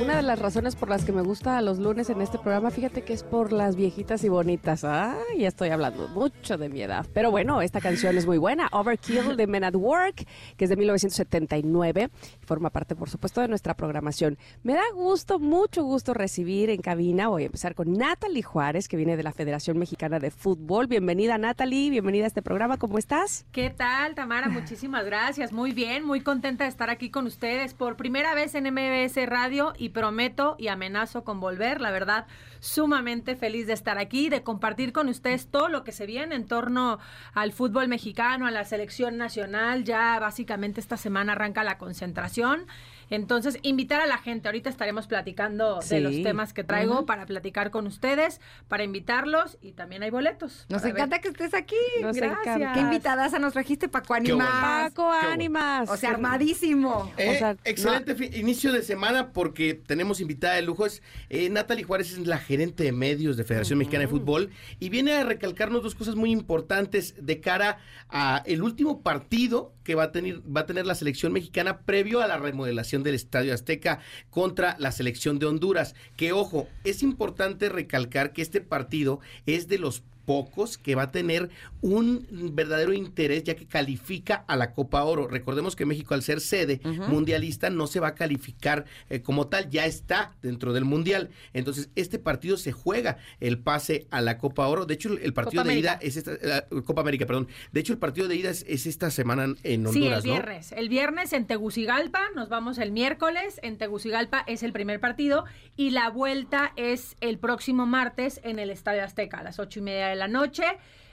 [0.00, 3.02] Una de las razones por las que me gusta los lunes en este programa, fíjate
[3.02, 4.84] que es por las viejitas y bonitas.
[4.84, 7.04] Ah, ya estoy hablando mucho de mi edad.
[7.12, 8.68] Pero bueno, esta canción es muy buena.
[8.70, 10.24] Overkill de Men at Work,
[10.56, 12.10] que es de 1979.
[12.40, 14.38] y Forma parte, por supuesto, de nuestra programación.
[14.62, 17.26] Me da gusto, mucho gusto recibir en cabina.
[17.26, 20.86] Voy a empezar con Natalie Juárez, que viene de la Federación Mexicana de Fútbol.
[20.86, 21.90] Bienvenida, Natalie.
[21.90, 22.76] Bienvenida a este programa.
[22.76, 23.46] ¿Cómo estás?
[23.50, 24.48] ¿Qué tal, Tamara?
[24.48, 25.52] Muchísimas gracias.
[25.52, 29.72] Muy bien, muy contenta de estar aquí con ustedes por primera vez en MBS Radio
[29.88, 31.80] prometo y amenazo con volver.
[31.80, 32.26] La verdad,
[32.60, 36.46] sumamente feliz de estar aquí, de compartir con ustedes todo lo que se viene en
[36.46, 36.98] torno
[37.34, 39.84] al fútbol mexicano, a la selección nacional.
[39.84, 42.66] Ya básicamente esta semana arranca la concentración.
[43.10, 44.48] Entonces, invitar a la gente.
[44.48, 45.94] Ahorita estaremos platicando Sí.
[45.94, 50.66] de los temas que traigo para platicar con ustedes, para invitarlos y también hay boletos.
[50.68, 50.92] Nos ver.
[50.92, 51.76] encanta que estés aquí.
[52.02, 52.56] Nos Gracias.
[52.56, 52.72] encanta.
[52.74, 54.34] Qué invitadas nos trajiste, Paco bueno.
[54.34, 54.90] Ánimas.
[54.92, 55.88] Paco, ánimas.
[55.90, 57.10] O sea, armadísimo.
[57.16, 60.86] Eh, O sea, excelente inicio de semana porque tenemos invitada de lujo.
[60.86, 64.88] Es, eh, Natalie Juárez es la gerente de medios de Federación Mexicana de Fútbol y
[64.88, 70.02] viene a recalcarnos dos cosas muy importantes de cara a el último partido que va
[70.02, 74.00] a tener va a tener la selección mexicana previo a la remodelación del Estadio Azteca
[74.28, 75.94] contra la selección de Honduras.
[76.14, 81.10] Que ojo, es importante recalcar que este partido es de los pocos que va a
[81.10, 81.48] tener
[81.80, 85.26] un verdadero interés ya que califica a la Copa Oro.
[85.26, 89.70] Recordemos que México al ser sede mundialista no se va a calificar eh, como tal,
[89.70, 91.30] ya está dentro del mundial.
[91.54, 94.84] Entonces, este partido se juega el pase a la Copa Oro.
[94.84, 97.48] De hecho, el, partido Copa de ida es esta eh, Copa América, perdón.
[97.72, 100.42] De hecho, el partido de ida es, es esta semana en Honduras, Sí, el ¿no?
[100.42, 100.72] viernes.
[100.72, 103.60] El viernes en Tegucigalpa, nos vamos el miércoles.
[103.62, 108.68] En Tegucigalpa es el primer partido y la vuelta es el próximo martes en el
[108.68, 110.64] Estadio Azteca a las ocho y media de la noche.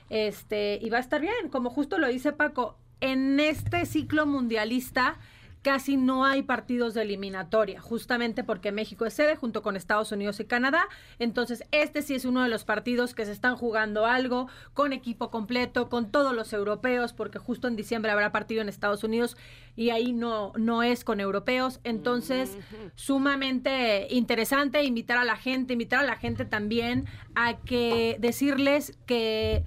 [0.09, 5.17] Este, y va a estar bien, como justo lo dice Paco, en este ciclo mundialista
[5.65, 10.39] casi no hay partidos de eliminatoria, justamente porque México es sede junto con Estados Unidos
[10.39, 10.87] y Canadá.
[11.17, 15.31] Entonces, este sí es uno de los partidos que se están jugando algo con equipo
[15.31, 19.37] completo, con todos los europeos, porque justo en diciembre habrá partido en Estados Unidos
[19.75, 21.79] y ahí no, no es con europeos.
[21.83, 22.55] Entonces,
[22.93, 29.63] sumamente interesante invitar a la gente, invitar a la gente también a que decirles que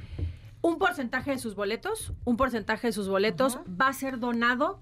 [0.63, 4.81] un porcentaje de sus boletos, un porcentaje de sus boletos va a ser donado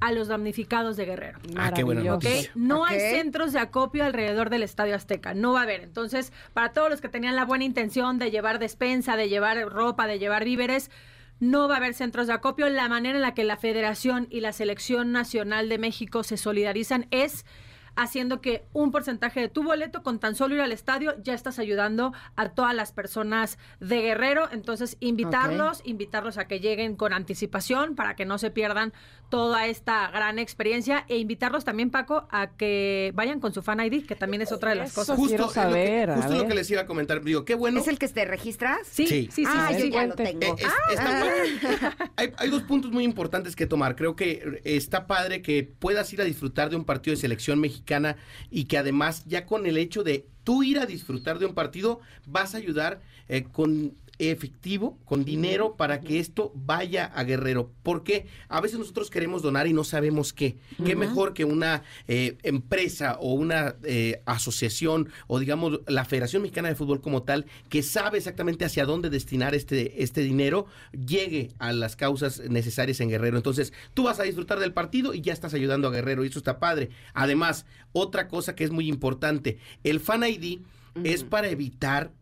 [0.00, 1.38] a los damnificados de Guerrero.
[1.56, 2.50] Ah, qué buena noticia.
[2.54, 2.90] No Ok.
[2.90, 5.80] hay centros de acopio alrededor del Estadio Azteca, no va a haber.
[5.82, 10.06] Entonces, para todos los que tenían la buena intención de llevar despensa, de llevar ropa,
[10.06, 10.90] de llevar víveres,
[11.40, 12.68] no va a haber centros de acopio.
[12.68, 17.06] La manera en la que la Federación y la Selección Nacional de México se solidarizan
[17.10, 17.44] es
[17.94, 21.58] haciendo que un porcentaje de tu boleto, con tan solo ir al estadio, ya estás
[21.58, 24.48] ayudando a todas las personas de Guerrero.
[24.52, 28.92] Entonces, invitarlos, invitarlos a que lleguen con anticipación para que no se pierdan
[29.28, 34.06] toda esta gran experiencia e invitarlos también, Paco, a que vayan con su fan ID,
[34.06, 35.16] que también es otra de las Eso cosas.
[35.18, 37.22] quiero es lo que- saber, a justo lo que les iba a comentar.
[37.22, 37.78] Digo, qué bueno.
[37.80, 38.78] ¿Es el que te registras?
[38.90, 39.28] Sí, Sí.
[39.30, 39.44] sí, sí.
[39.46, 39.90] ah, sí, yo sí.
[39.90, 40.40] ya lo tengo.
[40.42, 41.96] Eh, es- está
[42.38, 43.96] hay dos puntos muy importantes que tomar.
[43.96, 48.16] Creo que está padre que puedas ir a disfrutar de un partido de selección mexicana
[48.50, 52.00] y que además ya con el hecho de tú ir a disfrutar de un partido
[52.26, 57.72] vas a ayudar eh, con efectivo, con dinero para que esto vaya a Guerrero.
[57.82, 60.58] Porque a veces nosotros queremos donar y no sabemos qué.
[60.84, 66.68] Qué mejor que una eh, empresa o una eh, asociación o digamos la Federación Mexicana
[66.68, 71.72] de Fútbol como tal que sabe exactamente hacia dónde destinar este, este dinero llegue a
[71.72, 73.36] las causas necesarias en Guerrero.
[73.36, 76.38] Entonces tú vas a disfrutar del partido y ya estás ayudando a Guerrero y eso
[76.38, 76.90] está padre.
[77.14, 80.60] Además, otra cosa que es muy importante, el Fan ID
[81.04, 82.12] es para evitar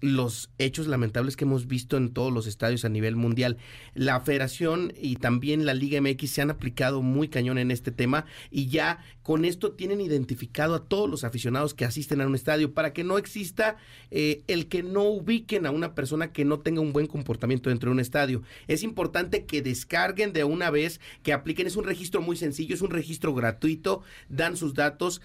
[0.00, 3.56] los hechos lamentables que hemos visto en todos los estadios a nivel mundial.
[3.94, 8.24] La federación y también la Liga MX se han aplicado muy cañón en este tema
[8.50, 12.72] y ya con esto tienen identificado a todos los aficionados que asisten a un estadio
[12.72, 13.76] para que no exista
[14.10, 17.90] eh, el que no ubiquen a una persona que no tenga un buen comportamiento dentro
[17.90, 18.42] de un estadio.
[18.66, 21.66] Es importante que descarguen de una vez, que apliquen.
[21.66, 25.20] Es un registro muy sencillo, es un registro gratuito, dan sus datos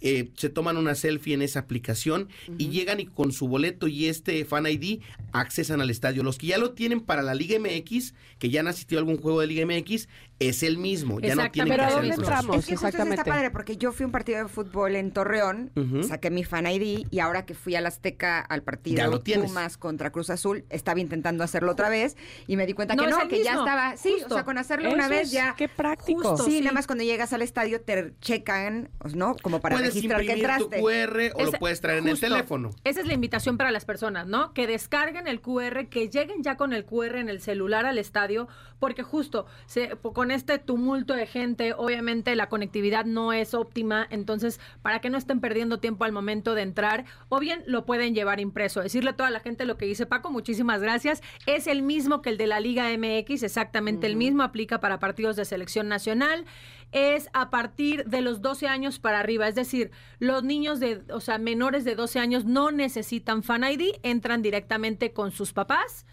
[0.00, 4.06] eh, se toman una selfie en esa aplicación y llegan y con su boleto y
[4.06, 5.00] este Fan ID
[5.32, 6.22] accesan al estadio.
[6.22, 9.18] Los que ya lo tienen para la Liga MX, que ya han asistido a algún
[9.18, 10.08] juego de Liga MX,
[10.40, 11.20] es el mismo.
[11.20, 12.54] Ya no Pero que ¿a hacer dónde el proceso.
[12.54, 15.12] Es que justo eso está padre porque yo fui a un partido de fútbol en
[15.12, 15.70] Torreón,
[16.08, 19.46] saqué mi fan ID y ahora que fui al Azteca al Ya partido lo tienes.
[19.48, 23.10] Pumas contra Cruz Azul, estaba intentando hacerlo otra vez y me di cuenta No, que
[23.10, 24.34] no, que ya estaba, sí, justo.
[24.34, 25.54] o sea, con hacerlo una vez es- ya.
[25.56, 26.22] Qué práctico.
[26.22, 26.44] Justo.
[26.44, 26.60] Sí, sí.
[26.62, 29.36] nada más cuando llegas al estadio te checan, ¿no?
[29.42, 30.80] Como para puedes registrar que imprimir tu entraste.
[30.80, 32.70] QR o lo puedes traer en el teléfono.
[32.84, 34.54] Esa es la invitación para las personas, ¿no?
[34.54, 38.48] Que descarguen el QR, que lleguen ya con el QR en el celular al estadio,
[38.80, 44.58] porque justo se- con este tumulto de gente, obviamente la conectividad no es óptima, entonces
[44.82, 48.40] para que no estén perdiendo tiempo al momento de entrar, o bien lo pueden llevar
[48.40, 48.80] impreso.
[48.80, 51.22] Decirle a toda la gente lo que dice Paco, muchísimas gracias.
[51.46, 55.36] Es el mismo que el de la Liga MX, exactamente el mismo, aplica para partidos
[55.36, 56.44] de selección nacional
[56.92, 59.46] es a partir de los 12 años para arriba.
[59.46, 63.92] Es decir, los niños de, o sea, menores de 12 años no necesitan Fan ID,
[64.02, 66.04] entran directamente con sus papás.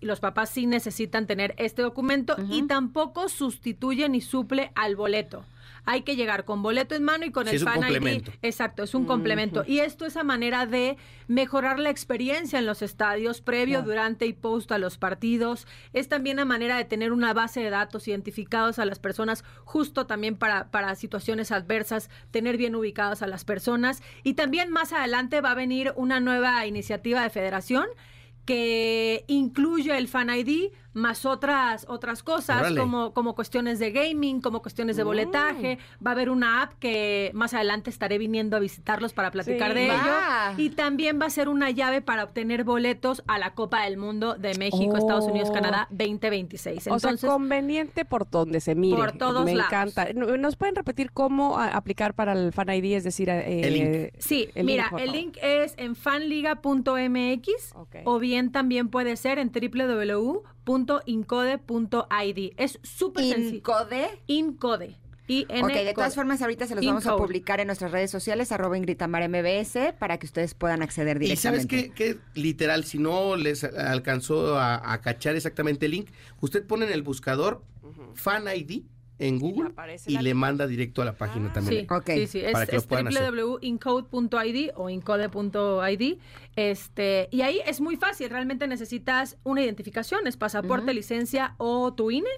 [0.00, 5.44] Y los papás sí necesitan tener este documento y tampoco sustituye ni suple al boleto.
[5.88, 8.28] Hay que llegar con boleto en mano y con Sí, el es un Fan ID.
[8.42, 9.62] Exacto, es un complemento.
[9.64, 10.96] Y esto es a manera de
[11.28, 15.68] mejorar la experiencia en los estadios, previo, durante y post a los partidos.
[15.92, 20.06] Es también a manera de tener una base de datos identificados a las personas, justo
[20.06, 24.02] también para, para situaciones adversas, tener bien ubicadas a las personas.
[24.24, 27.86] Y también más adelante va a venir una nueva iniciativa de federación
[28.46, 32.80] que incluye el Fan ID más otras otras cosas Órale.
[32.80, 37.30] como como cuestiones de gaming, como cuestiones de boletaje, va a haber una app que
[37.34, 39.78] más adelante estaré viniendo a visitarlos para platicar Sí.
[39.80, 39.94] de Va.
[40.54, 43.98] ello y también va a ser una llave para obtener boletos a la Copa del
[43.98, 45.54] Mundo de México, Estados Unidos, Oh.
[45.54, 46.86] Canadá 2026.
[46.86, 48.96] o Entonces, sea, conveniente por donde se mire.
[48.96, 49.70] Por todos Me lados.
[49.72, 50.08] encanta.
[50.14, 52.94] No- ¿Nos pueden repetir cómo aplicar para el Fan ID?
[52.96, 54.12] Es decir, eh, El link.
[54.18, 57.96] Sí, el mira, link, el link es en fanliga.mx Ok.
[58.04, 59.50] o bien también puede ser en
[60.66, 62.52] www.incode.id.
[62.56, 63.56] Es súper sencillo.
[63.56, 64.20] Incode.
[64.26, 64.96] Incode.
[65.28, 68.52] I-N Ok, de todas formas ahorita se los vamos a publicar en nuestras redes sociales,
[68.52, 71.94] arroba Ingrid Tamara MBS, para que ustedes puedan acceder Y sabes directamente.
[71.94, 76.86] qué, qué literal, si no les alcanzó a, a cachar exactamente el link, usted pone
[76.86, 77.62] en el buscador
[78.14, 78.82] Fan ID
[79.18, 81.86] en Google aparece y la- le manda directo a la página Ah, también.
[81.88, 82.10] Sí, Ok.
[82.14, 83.30] sí, sí, es, Para que lo es puedan hacer.
[83.32, 86.18] www.incode.id o incode.id.
[86.56, 92.10] Este, y ahí es muy fácil, realmente necesitas una identificación, es pasaporte, licencia o tu
[92.10, 92.28] INE.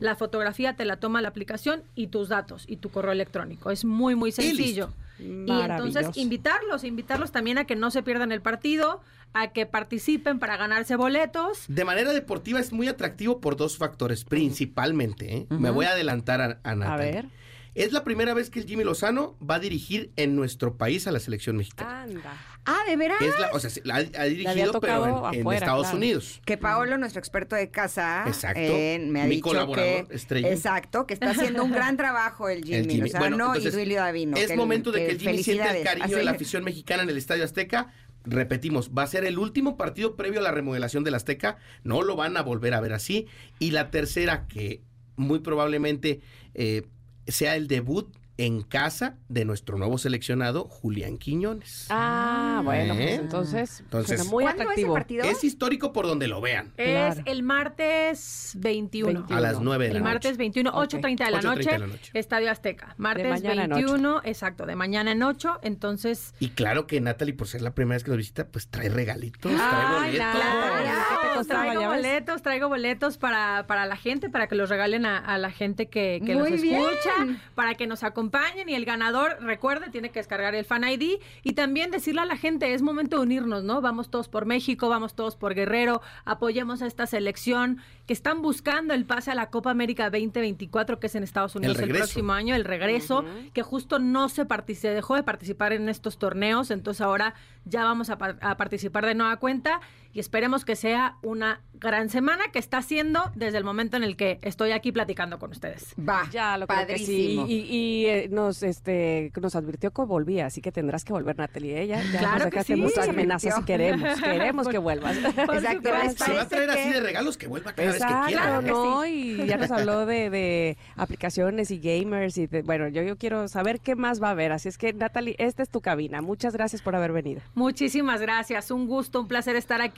[0.00, 3.70] La fotografía te la toma la aplicación y tus datos y tu correo electrónico.
[3.70, 4.88] Es muy, muy sencillo.
[4.88, 5.58] Y entonces
[6.04, 6.20] Maravilloso.
[6.20, 9.00] invitarlos, invitarlos también a que no se pierdan el partido,
[9.32, 11.64] a que participen para ganarse boletos.
[11.68, 15.36] De manera deportiva es muy atractivo por dos factores, principalmente.
[15.36, 15.46] ¿eh?
[15.50, 16.96] Me voy a adelantar a, a A Natalia.
[17.12, 17.26] ver.
[17.74, 21.12] Es la primera vez que el Jimmy Lozano va a dirigir en nuestro país a
[21.12, 22.02] la selección mexicana.
[22.02, 22.32] Anda.
[22.70, 23.20] Ah, ¿de veras?
[23.22, 25.96] Es la, o sea, la ha, dirigido, pero en, Estados claro.
[25.96, 26.42] Unidos.
[26.44, 28.60] Que Paolo, nuestro experto de casa, Exacto.
[28.60, 30.52] eh, me ha Mi dicho colaborador que estrella.
[30.52, 33.00] exacto, que está haciendo un gran trabajo el Jimmy, El Jimmy.
[33.00, 34.36] Lozano Bueno, y entonces, Duilio Davino.
[34.36, 37.10] Es que momento de que el Jimmy siente el cariño de la afición mexicana en
[37.10, 37.90] el Estadio Azteca.
[38.24, 41.56] Repetimos, va a ser el último partido previo a la remodelación del Azteca.
[41.84, 43.26] No lo van a volver a ver así.
[43.58, 44.82] Y la tercera, que
[45.16, 46.20] muy probablemente
[46.54, 46.82] eh,
[47.26, 51.86] sea el debut en casa de nuestro nuevo seleccionado, Julián Quiñones.
[51.90, 53.14] Ah, bueno, pues ¿Eh?
[53.16, 54.94] entonces, Entonces, suena muy ¿Cuándo es el atractivo.
[54.94, 55.24] partido?
[55.24, 56.72] Es histórico por donde lo vean.
[56.76, 57.22] Es Claro.
[57.26, 59.26] el martes 21.
[59.28, 60.12] A las 9 de la El noche.
[60.14, 60.76] martes 21, Ok.
[60.84, 62.10] 8.30 de la 8:30 noche, de la noche.
[62.14, 62.94] Estadio Azteca.
[62.96, 65.58] Martes mañana en 21, exacto, de mañana en 8.
[65.62, 68.88] Entonces, Y claro que Natalie, por ser la primera vez que nos visita, pues trae
[68.88, 70.26] regalitos, Ay, trae boletos.
[70.40, 74.68] Claro, ¿Qué te costaba, traigo boletos, traigo boletos para, para la gente, para que los
[74.68, 76.80] regalen a, a la gente que, que bien.
[76.80, 81.20] escucha, para que nos acompañen y el ganador, recuerde, tiene que descargar el Fan ID
[81.42, 83.80] y también decirle a la gente, es momento de unirnos, ¿no?
[83.80, 88.94] Vamos todos por México, vamos todos por Guerrero, apoyemos a esta selección que están buscando
[88.94, 92.54] el pase a la Copa América 2024, que es en Estados Unidos el, próximo año,
[92.54, 97.34] el regreso, que justo no se, se dejó de participar en estos torneos, entonces ahora
[97.64, 99.80] ya vamos a, par- a participar de nueva cuenta
[100.12, 104.16] y esperemos que sea una gran semana que está siendo desde el momento en el
[104.16, 105.94] que estoy aquí platicando con ustedes.
[105.96, 107.04] Va, Ya lo creo que sí.
[107.36, 107.46] padrísimo.
[107.48, 111.80] Y, y, eh, nos, este, nos advirtió que volvía, así que tendrás que volver, Natalie.
[111.82, 112.80] Ella ya Claro nos que dejaste sí.
[112.80, 115.16] muchas amenazas y queremos, queremos que vuelvas.
[115.18, 118.26] Exacto, ¿les Se va a traer así de regalos que vuelva cada vez que Exacto,
[118.26, 118.58] quiera.
[118.58, 118.62] ¿eh?
[118.62, 119.06] ¿no?
[119.06, 123.46] Y ya nos habló de, de aplicaciones y gamers y de- bueno, yo, yo quiero
[123.48, 124.50] saber qué más va a haber.
[124.52, 126.22] Así es que, Natalie, esta es tu cabina.
[126.22, 127.40] Muchas gracias por haber venido.
[127.54, 129.97] Muchísimas gracias, un gusto, un placer estar aquí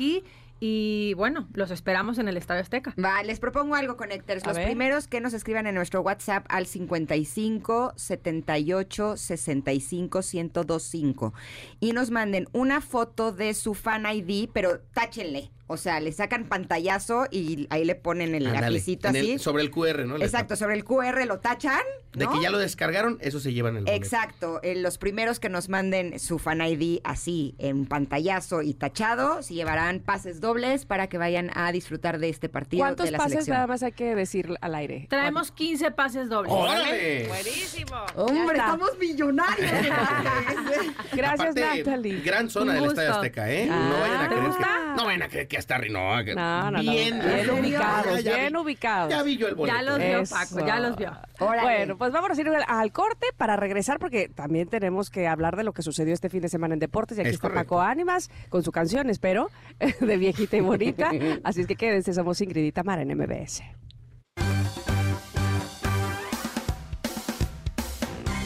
[0.60, 2.94] y bueno, los esperamos en el Estadio Azteca.
[3.02, 4.44] Va, les propongo algo, Connectors.
[4.44, 4.66] Los ver.
[4.66, 11.34] primeros que nos escriban en nuestro WhatsApp al 55 78 65 1025
[11.80, 15.50] y nos manden una foto de su fan ID, pero táchenle.
[15.70, 19.38] O sea, le sacan pantallazo y ahí le ponen el lapicito en el- así.
[19.38, 20.18] sobre el QR, ¿no?
[20.18, 21.80] Le Exacto, sobre el QR lo tachan.
[22.12, 23.96] De que ya lo descargaron, eso se llevan el boleto.
[24.04, 29.44] Exacto, eh, los primeros que nos manden su fan ID así en pantallazo y tachado,
[29.44, 33.18] se llevarán pases dobles para que vayan a disfrutar de este partido ¿Cuántos de la
[33.18, 33.54] pases selección.
[33.54, 35.06] nada más hay que decir al aire?
[35.08, 36.52] Traemos 15 pases dobles.
[36.52, 37.28] ¡Órale!
[37.28, 37.94] Buenísimo.
[38.16, 39.70] Hombre, estamos millonarios.
[41.12, 42.20] Gracias, Aparte, Natalie.
[42.22, 42.86] Gran zona del.
[42.86, 43.68] Estadio Azteca, ¿eh?
[43.70, 46.16] Ah, no vayan a ¿te creer que, no vayan a creer que hasta arriba.
[46.18, 46.80] No, que- No, no, no.
[46.80, 49.10] bien, Bien ubicados, ya bien vi- ubicados.
[49.10, 49.76] Ya vi yo el boleto.
[49.76, 50.34] Ya los vio Eso.
[50.34, 51.12] Paco, ya los vio.
[51.38, 51.62] Órale.
[51.62, 55.56] Bueno, pues vamos a ir al- al corte para regresar porque también tenemos que hablar
[55.56, 57.68] de lo que sucedió este fin de semana en deportes y aquí Es está correcto.
[57.76, 59.50] Paco Ánimas con su canción, espero,
[60.00, 61.10] de viejita y bonita.
[61.44, 63.62] Así es que quédense, somos Ingrid y Tamara en MBS.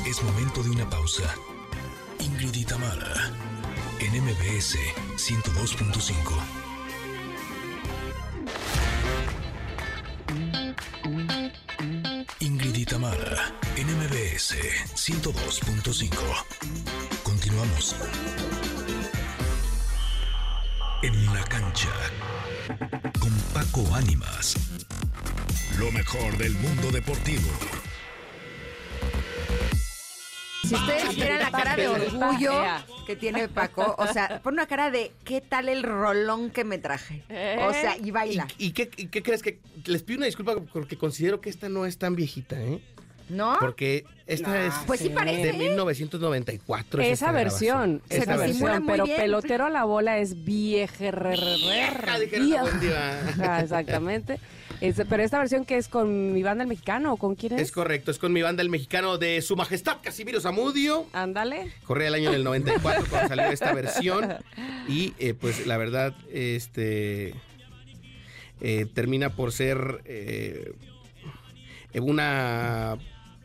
[0.07, 1.25] Es momento de una pausa.
[2.21, 3.31] Ingrid y Tamara,
[4.01, 4.79] en MBS
[5.17, 6.64] 102.5.
[12.85, 14.57] y Tamara, en MBS
[14.95, 16.11] 102.5.
[17.23, 17.97] Continuamos.
[21.03, 21.89] En la cancha,
[23.19, 24.57] con Paco Ánimas.
[25.79, 27.49] Lo mejor del mundo deportivo.
[30.65, 32.94] Si ustedes vieran la cara de orgullo.
[33.05, 36.79] Que tiene Paco, o sea, pon una cara de ¿qué tal el rolón que me
[36.79, 37.23] traje?
[37.67, 40.55] O sea, y baila, ¿Y, y qué, y qué crees que les pido una disculpa
[40.73, 42.81] porque considero que esta no es tan viejita, ¿eh?
[43.29, 43.57] ¿no?
[43.59, 45.69] Porque esta es Pues sí parece, de ¿eh?
[45.71, 47.03] 1994.
[47.03, 49.17] es Esa versión, esa Esta versión, muy pero bien.
[49.17, 51.11] pelotero a la bola es vieja.
[51.11, 52.19] Vieja,
[52.81, 53.21] día.
[53.29, 54.39] Ajá, Exactamente.
[54.89, 57.61] Es- pero esta versión que es con mi banda el mexicano o con quién es?
[57.63, 61.07] Es correcto, es con mi banda el mexicano de Su Majestad Casimiro Zamudio.
[61.13, 61.73] Ándale.
[61.85, 64.35] Corría el año del 94 cuando salió esta versión.
[64.89, 67.35] Y eh, pues la verdad, este
[68.61, 70.73] eh, termina por ser eh,
[72.01, 72.97] una,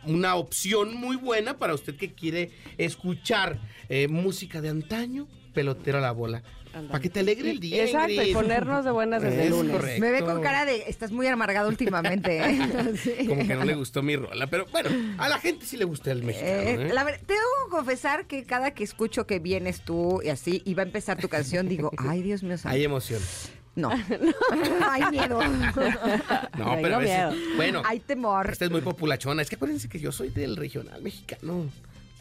[0.05, 6.01] una opción muy buena para usted que quiere escuchar eh, música de antaño, pelotero a
[6.01, 6.43] la bola.
[6.71, 7.83] Para que te alegre el día.
[7.83, 8.33] Exacto, y Ingrid.
[8.33, 9.71] ponernos de buenas desde el Es lunes.
[9.75, 10.01] correcto.
[10.01, 12.37] Me ve con cara de estás muy amargado últimamente.
[12.39, 13.25] ¿eh?
[13.27, 14.47] Como que no le gustó mi rola.
[14.47, 16.51] Pero bueno, a la gente sí le gusta el mexicano.
[16.61, 16.93] Eh, ¿eh?
[16.93, 20.75] la ver- tengo que confesar que cada que escucho que vienes tú y así y
[20.75, 22.75] va a empezar tu canción, digo, ay Dios mío, santo".
[22.75, 23.21] Hay emoción.
[23.75, 23.89] no,
[24.89, 25.39] hay miedo,
[26.57, 27.55] No, pero a veces, miedo.
[27.55, 28.49] bueno, hay temor.
[28.51, 29.41] esta es muy populachona.
[29.41, 31.65] Es que acuérdense que yo soy del regional mexicano.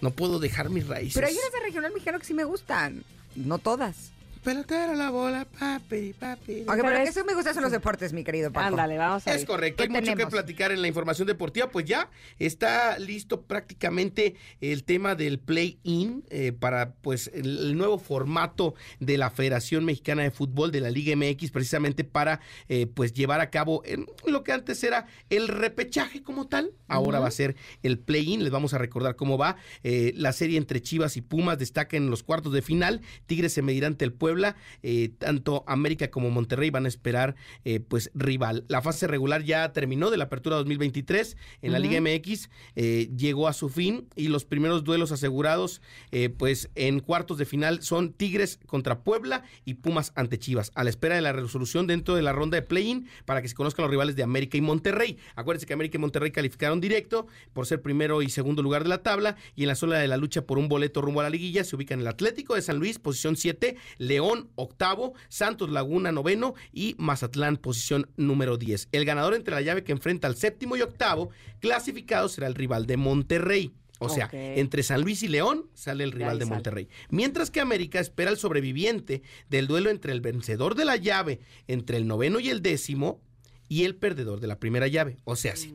[0.01, 1.15] No puedo dejar mis raíces.
[1.15, 3.03] Pero hay unas de regional mexicano que sí me gustan,
[3.35, 4.13] no todas.
[4.43, 6.63] Pelotero la bola, papi, papi.
[6.63, 8.67] Ok, pero es- eso me gustan son los deportes, mi querido Paco.
[8.69, 9.39] Ándale, vamos a ver.
[9.41, 10.33] Es correcto, hay ¿Qué mucho que tenemos?
[10.33, 11.69] platicar en la información deportiva.
[11.71, 17.99] Pues ya está listo prácticamente el tema del play-in eh, para pues el, el nuevo
[17.99, 23.13] formato de la Federación Mexicana de Fútbol de la Liga MX, precisamente para eh, pues
[23.13, 23.83] llevar a cabo
[24.27, 26.71] lo que antes era el repechaje como tal.
[26.87, 28.43] Ahora va a ser el play-in.
[28.45, 29.57] Les vamos a recordar cómo va.
[29.83, 33.01] Eh, la serie entre Chivas y Pumas destaca en los cuartos de final.
[33.27, 34.57] Tigres se medirá ante el Puebla.
[34.85, 37.35] Eh, tanto América como Monterrey van a esperar
[37.65, 38.65] eh, pues rival.
[38.69, 42.49] La fase regular ya terminó de la apertura 2023 en la Liga MX.
[42.77, 45.81] eh, llegó a su fin y los primeros duelos asegurados
[46.37, 50.71] pues en cuartos de final son Tigres contra Puebla y Pumas ante Chivas.
[50.75, 53.55] A la espera de la resolución dentro de la ronda de play-in para que se
[53.55, 55.19] conozcan los rivales de América y Monterrey.
[55.35, 59.03] Acuérdense que América y Monterrey calificaron directo por ser primero y segundo lugar de la
[59.03, 61.65] tabla y en la zona de la lucha por un boleto rumbo a la liguilla
[61.65, 66.95] se ubican el Atlético de San Luis, posición 7, León octavo, Santos Laguna noveno y
[66.99, 68.89] Mazatlán posición número 10.
[68.93, 72.87] El ganador entre la llave que enfrenta al séptimo y octavo clasificado será el rival
[72.87, 73.73] de Monterrey.
[74.01, 76.55] O sea, entre San Luis y León sale el rival de sale.
[76.55, 76.89] Monterrey.
[77.11, 81.97] Mientras que América espera el sobreviviente del duelo entre el vencedor de la llave, entre
[81.97, 83.21] el noveno y el décimo,
[83.69, 85.17] y el perdedor de la primera llave.
[85.25, 85.75] O sea, sí.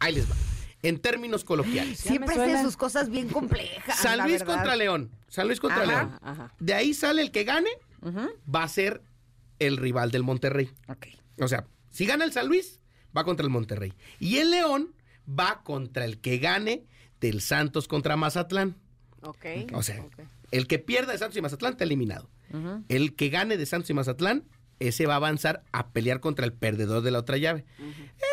[0.00, 0.34] Ahí les va.
[0.82, 1.98] En términos coloquiales.
[1.98, 3.98] Siempre hace sus cosas bien complejas.
[3.98, 5.10] San Luis contra León.
[5.28, 5.86] San Luis contra Ajá.
[5.86, 6.18] León.
[6.22, 6.54] Ajá.
[6.60, 7.70] De ahí sale el que gane,
[8.54, 9.02] va a ser
[9.58, 10.70] el rival del Monterrey.
[11.40, 12.80] O sea, si gana el San Luis,
[13.16, 13.92] va contra el Monterrey.
[14.20, 14.94] Y el León
[15.28, 16.84] va contra el que gane
[17.20, 18.76] del Santos contra Mazatlán.
[19.22, 19.44] Ok.
[19.74, 20.04] O sea,
[20.52, 22.30] el que pierda de Santos y Mazatlán está eliminado.
[22.88, 24.44] El que gane de Santos y Mazatlán,
[24.78, 27.64] ese va a avanzar a pelear contra el perdedor de la otra llave.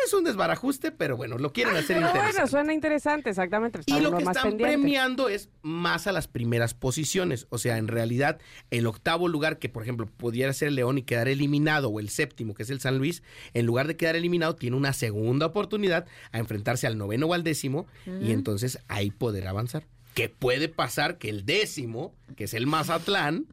[0.04, 2.32] Es un desbarajuste, pero bueno, lo quieren hacer Pero interesante.
[2.32, 3.80] bueno, suena interesante, exactamente.
[3.86, 4.64] Y lo que están pendiente.
[4.64, 7.46] premiando es más a las primeras posiciones.
[7.50, 8.38] O sea, en realidad,
[8.70, 12.08] el octavo lugar, que por ejemplo pudiera ser el León y quedar eliminado, o el
[12.08, 13.22] séptimo, que es el San Luis,
[13.54, 17.42] en lugar de quedar eliminado, tiene una segunda oportunidad a enfrentarse al noveno o al
[17.44, 17.86] décimo,
[18.20, 19.84] y entonces ahí poder avanzar.
[20.14, 23.46] Que puede pasar que el décimo, que es el Mazatlán,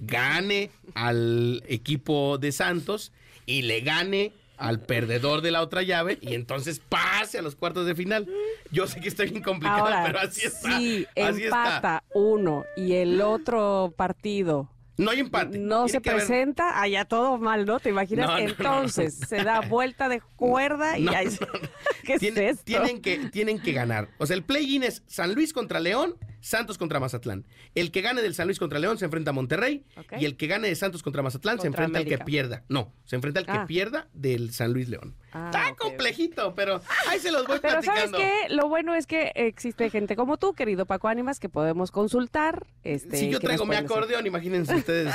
[0.00, 3.12] gane al equipo de Santos
[3.46, 7.86] y le gane al perdedor de la otra llave y entonces pase a los cuartos
[7.86, 8.26] de final.
[8.70, 10.78] Yo sé que está bien complicado, Ahora, pero así está.
[10.78, 11.44] si así está.
[11.44, 14.68] empata uno y el otro partido
[14.98, 15.58] No hay empate.
[15.58, 17.80] no se haber- presenta, allá todo mal, ¿no?
[17.80, 18.26] ¿Te imaginas?
[18.28, 21.28] No, no, no, Entonces se da vuelta de cuerda y ahí.
[22.04, 22.62] ¿Qué es Tiene- esto?
[22.64, 24.08] Tienen que, tienen que ganar.
[24.18, 27.44] O sea, el play-in es San Luis contra León, Santos contra Mazatlán.
[27.74, 29.84] El que gane del San Luis contra León se enfrenta a Monterrey.
[30.18, 32.62] Y el que gane de Santos contra Mazatlán se enfrenta al que pierda.
[32.68, 33.66] No, se enfrenta al que Ah.
[33.66, 35.16] pierda del San Luis León.
[35.32, 36.80] Ah, Está ok, complejito, pero
[37.10, 38.18] ahí se los voy Pero ¿sabes platicando.
[38.18, 38.54] qué?
[38.54, 42.66] Lo bueno es que existe gente como tú, querido Paco Ánimas, que podemos consultar.
[42.84, 45.14] Este, Si yo traigo mi acordeón, imagínense ustedes.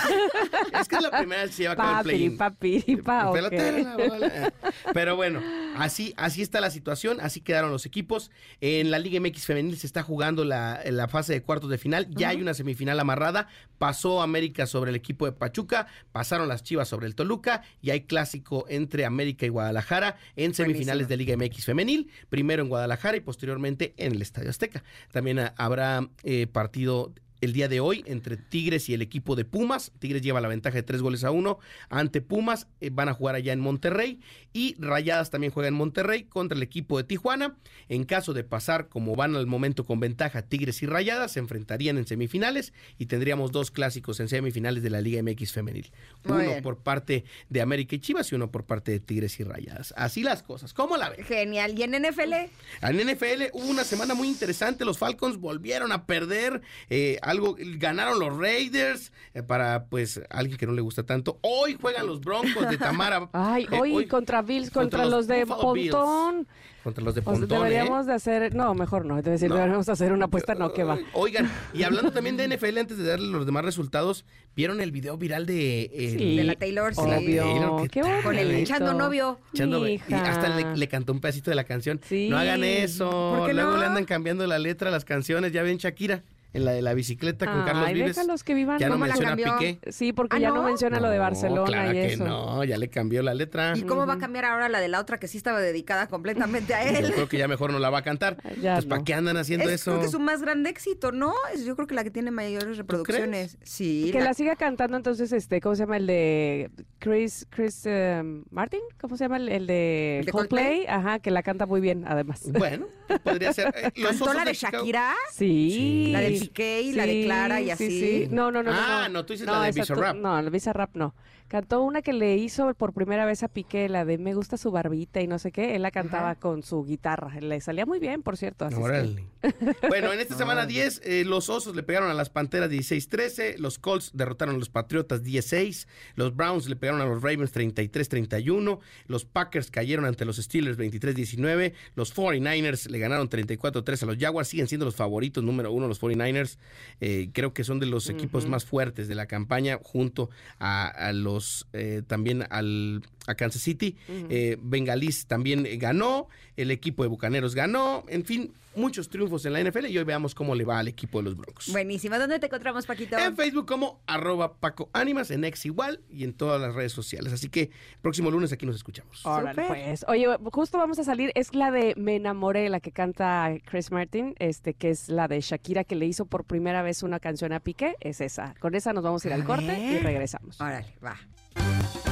[0.79, 4.53] es que es la primera vez que se lleva con el papiri, pa, la bola.
[4.93, 5.41] Pero bueno,
[5.77, 8.31] así, así está la situación, así quedaron los equipos.
[8.59, 12.07] En la Liga MX Femenil se está jugando la, la fase de cuartos de final.
[12.09, 13.47] Ya hay una semifinal amarrada.
[13.77, 18.01] Pasó América sobre el equipo de Pachuca, pasaron las Chivas sobre el Toluca y hay
[18.01, 22.11] clásico entre América y Guadalajara en semifinales de Liga MX Femenil.
[22.29, 24.83] Primero en Guadalajara y posteriormente en el Estadio Azteca.
[25.11, 29.45] También ah, habrá eh, partido el día de hoy entre Tigres y el equipo de
[29.45, 29.91] Pumas.
[29.99, 32.67] Tigres lleva la ventaja de tres goles a uno ante Pumas.
[32.79, 34.19] eh, van a jugar allá en Monterrey.
[34.53, 37.55] Y Rayadas también juega en Monterrey contra el equipo de Tijuana.
[37.89, 41.97] En caso de pasar como van al momento con ventaja Tigres y Rayadas, se enfrentarían
[41.97, 45.91] en semifinales y tendríamos dos clásicos en semifinales de la Liga MX femenil.
[46.25, 46.63] Muy uno bien.
[46.63, 49.93] por parte de América y Chivas y uno por parte de Tigres y Rayadas.
[49.97, 50.73] Así las cosas.
[50.73, 51.23] ¿Cómo la ven?
[51.25, 51.77] Genial.
[51.77, 52.33] ¿Y en NFL?
[52.81, 54.85] En NFL hubo una semana muy interesante.
[54.85, 56.61] Los Falcons volvieron a perder.
[56.89, 59.11] eh, algo ganaron los Raiders.
[59.33, 61.39] eh, para pues alguien que no le gusta tanto.
[61.41, 63.29] Hoy juegan los Broncos de Tamara.
[63.33, 65.91] Ay, eh, hoy, contra Bills, contra, los, de Buffalo Bills.
[65.95, 66.47] Pontón.
[66.83, 67.57] Contra los de O sea, Pontón.
[67.59, 67.69] ¿eh?
[67.69, 69.55] deberíamos de hacer, no, mejor no, decir, No.
[69.55, 70.97] deberíamos hacer una apuesta, no, que va.
[71.13, 74.25] Oigan, y hablando también de NFL, antes de darle los demás resultados,
[74.55, 77.01] ¿vieron el video viral de, el- Sí, De la Taylor, sí.
[77.01, 77.89] Obvio, Taylor?
[77.89, 78.23] ¿Qué tal?
[78.23, 79.39] Con el echando novio.
[79.53, 82.01] echando- y hasta le, le cantó un pedacito de la canción.
[82.03, 82.27] Sí.
[82.29, 83.09] No hagan eso.
[83.37, 83.77] ¿Por qué Luego no?
[83.77, 85.51] le andan cambiando la letra a las canciones.
[85.53, 86.23] Ya ven Shakira
[86.53, 88.15] en la de la bicicleta con Carlos Ay, Vives.
[88.15, 88.77] déjalos que vivan.
[88.79, 89.57] Ya no ¿Cómo la menciona cambió?
[89.57, 89.91] Piqué.
[89.91, 90.63] Sí, porque Ah, ya no, ¿no?
[90.63, 92.25] menciona lo de No, Barcelona claro y que eso.
[92.25, 93.73] no, ya le cambió la letra.
[93.75, 96.73] ¿Y cómo va a cambiar ahora la de la otra que sí estaba dedicada completamente
[96.73, 97.13] a Yo él?
[97.13, 98.37] creo que ya mejor no la va a cantar.
[98.61, 99.91] Ya pues, ¿para qué andan haciendo Es, eso?
[99.91, 101.33] creo que es su más grande éxito, ¿no?
[101.53, 103.57] Es, yo creo que la que tiene mayores reproducciones.
[103.63, 104.09] Sí.
[104.11, 105.97] Que la- la siga cantando entonces, este, ¿cómo se llama?
[105.97, 108.21] El de Chris, Chris eh,
[108.51, 109.37] Martin, ¿cómo se llama?
[109.37, 110.65] El, el de, ¿El de Coldplay?
[110.65, 110.87] Coldplay?
[110.87, 112.41] Ajá, que la canta muy bien, además.
[112.51, 113.73] Bueno, pues podría ser.
[113.75, 115.13] eh, ¿Cantó la de Chicago- Shakira?
[115.33, 116.09] Sí.
[116.13, 117.89] La de Y la de Sí, Clara y sí, así.
[117.89, 118.27] sí.
[118.31, 118.71] No, no, no.
[118.73, 120.15] Ah, no, no, tú dices la de Bizarrap.
[120.15, 121.13] No, la Bizarrap no.
[121.51, 124.71] Cantó una que le hizo por primera vez a Piqué, la de Me gusta su
[124.71, 125.75] barbita y no sé qué.
[125.75, 126.39] Él la cantaba Ajá.
[126.39, 127.37] con su guitarra.
[127.41, 128.63] Le salía muy bien, por cierto.
[128.63, 129.81] así es que-.
[129.89, 133.79] Bueno, en esta semana 10, eh, los Osos le pegaron a las Panteras 16-13, los
[133.79, 139.25] Colts derrotaron a los Patriotas 16, los Browns le pegaron a los Ravens 33-31, los
[139.25, 144.69] Packers cayeron ante los Steelers 23-19, los 49ers le ganaron 34-3 a los Jaguars, siguen
[144.69, 146.57] siendo los favoritos número uno los 49ers,
[147.01, 151.11] eh, creo que son de los equipos más fuertes de la campaña junto a, a
[151.11, 151.40] los,
[151.73, 157.55] eh, también al, a Kansas City, eh, Bengalís también eh, ganó, el equipo de Bucaneros
[157.55, 160.87] ganó, en fin, muchos triunfos en la NFL y hoy veamos cómo le va al
[160.87, 161.69] equipo de los Broncos.
[161.71, 162.17] Buenísimo.
[162.17, 163.17] ¿Dónde te encontramos, Paquito?
[163.17, 167.33] En Facebook como arroba Paco Ánimas, en X igual y en todas las redes sociales.
[167.33, 169.25] Así que próximo lunes aquí nos escuchamos.
[169.25, 169.67] Órale, Súper.
[169.67, 170.05] pues.
[170.07, 174.35] Oye, justo vamos a salir, es la de Me enamoré, la que canta Chris Martin,
[174.39, 177.59] este, que es la de Shakira, que le hizo por primera vez una canción a
[177.59, 178.55] Piqué, es esa.
[178.59, 180.59] Con esa nos vamos a ir al corte y regresamos.
[180.59, 182.10] Órale, va.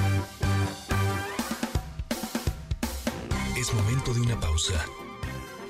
[3.74, 4.86] Momento de una pausa.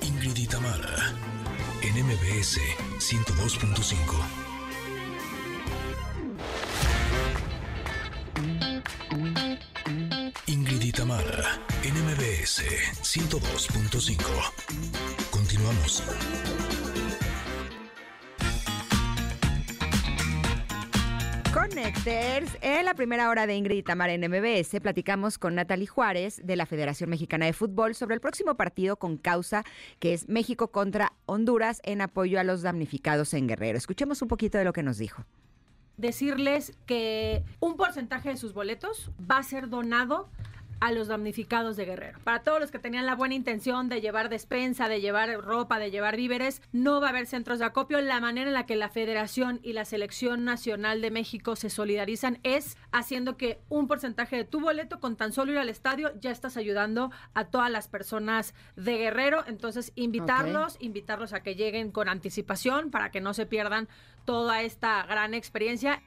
[0.00, 1.14] Ingrid y Tamara,
[1.82, 2.58] en MBS
[2.98, 3.94] 102.5.
[10.46, 12.62] Ingrid y Tamara, en MBS
[13.02, 14.16] 102.5.
[15.30, 16.02] Continuamos.
[21.60, 26.40] Connectors, en la primera hora de Ingrid y Tamara en MBS, platicamos con Natalie Juárez
[26.42, 29.62] de la Federación Mexicana de Fútbol sobre el próximo partido con causa
[29.98, 33.76] que es México contra Honduras en apoyo a los damnificados en Guerrero.
[33.76, 35.26] Escuchemos un poquito de lo que nos dijo.
[35.98, 40.30] decirles que un porcentaje de sus boletos va a ser donado
[40.80, 42.18] a los damnificados de Guerrero.
[42.24, 45.90] Para todos los que tenían la buena intención de llevar despensa, de llevar ropa, de
[45.90, 48.00] llevar víveres, no va a haber centros de acopio.
[48.00, 52.38] La manera en la que la Federación y la Selección Nacional de México se solidarizan
[52.42, 56.30] es haciendo que un porcentaje de tu boleto, con tan solo ir al estadio, ya
[56.30, 59.44] estás ayudando a todas las personas de Guerrero.
[59.46, 63.88] Entonces, invitarlos, invitarlos a que lleguen con anticipación para que no se pierdan
[64.24, 66.02] toda esta gran experiencia.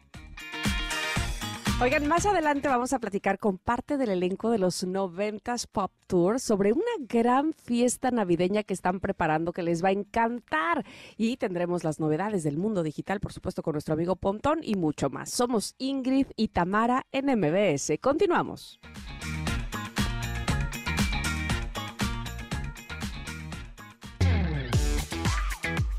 [1.81, 6.39] Oigan, más adelante vamos a platicar con parte del elenco de los 90s Pop Tour
[6.39, 10.85] sobre una gran fiesta navideña que están preparando que les va a encantar.
[11.17, 15.09] Y tendremos las novedades del mundo digital, por supuesto, con nuestro amigo Pontón y mucho
[15.09, 15.31] más.
[15.31, 17.97] Somos Ingrid y Tamara en MBS.
[17.99, 18.79] Continuamos.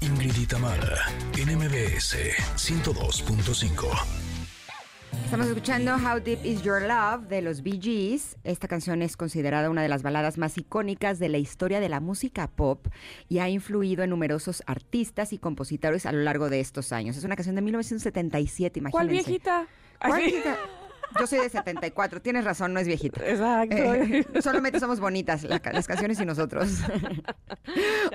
[0.01, 1.07] Ingrid y Tamara,
[1.37, 2.17] en MBS
[2.57, 4.34] 102.5.
[5.35, 8.37] Estamos escuchando How Deep Is Your Love de los Bee Gees.
[8.45, 11.99] Esta canción es considerada una de las baladas más icónicas de la historia de la
[11.99, 12.87] música pop
[13.29, 17.17] y ha influido en numerosos artistas y compositores a lo largo de estos años.
[17.17, 18.93] Es una canción de 1977, imagínense.
[18.93, 19.67] ¿Cuál viejita?
[19.99, 20.57] ¿Cuál viejita?
[21.19, 23.25] Yo soy de 74, tienes razón, no es viejita.
[23.27, 23.77] Exacto.
[23.77, 26.81] Eh, solamente somos bonitas la las canciones y nosotros.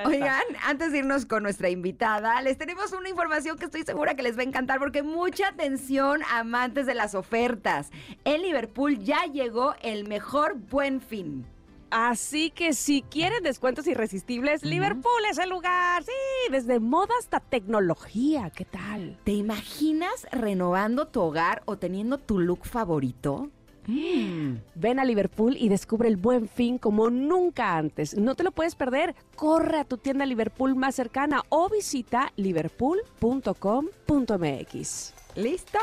[0.05, 4.23] Oigan, antes de irnos con nuestra invitada, les tenemos una información que estoy segura que
[4.23, 7.89] les va a encantar porque mucha atención amantes de las ofertas.
[8.25, 11.45] En Liverpool ya llegó el mejor buen fin.
[11.91, 16.03] Así que si quieren descuentos irresistibles, Liverpool es el lugar.
[16.03, 16.11] Sí,
[16.51, 18.51] desde moda hasta tecnología.
[18.51, 19.17] ¿Qué tal?
[19.23, 23.49] ¿Te imaginas renovando tu hogar o teniendo tu look favorito?
[23.87, 24.57] Mm.
[24.75, 28.15] Ven a Liverpool y descubre el buen fin como nunca antes.
[28.15, 29.15] No te lo puedes perder.
[29.35, 35.13] Corre a tu tienda Liverpool más cercana o visita liverpool.com.mx.
[35.35, 35.79] ¡Listo!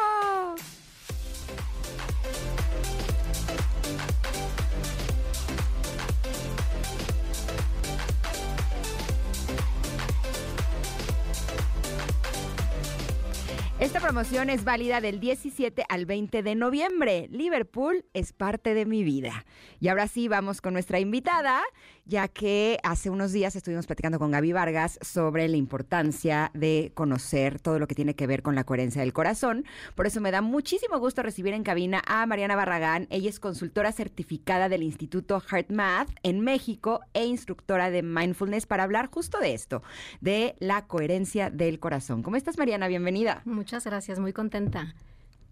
[13.78, 17.28] Esta promoción es válida del 17 al 20 de noviembre.
[17.30, 19.44] Liverpool es parte de mi vida.
[19.80, 21.62] Y ahora sí, vamos con nuestra invitada,
[22.06, 27.60] ya que hace unos días estuvimos platicando con Gaby Vargas sobre la importancia de conocer
[27.60, 29.64] todo lo que tiene que ver con la coherencia del corazón.
[29.96, 33.08] Por eso me da muchísimo gusto recibir en cabina a Mariana Barragán.
[33.10, 39.10] Ella es consultora certificada del Instituto HeartMath en México e instructora de mindfulness para hablar
[39.10, 39.82] justo de esto,
[40.20, 42.22] de la coherencia del corazón.
[42.22, 42.86] ¿Cómo estás, Mariana?
[42.86, 43.42] Bienvenida.
[43.44, 44.94] Muchas gracias, muy contenta.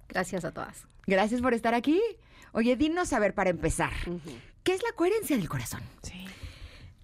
[0.09, 0.87] Gracias a todas.
[1.07, 2.01] Gracias por estar aquí.
[2.53, 3.91] Oye, dinos a ver para empezar,
[4.63, 5.81] ¿qué es la coherencia del corazón?
[6.03, 6.25] Sí.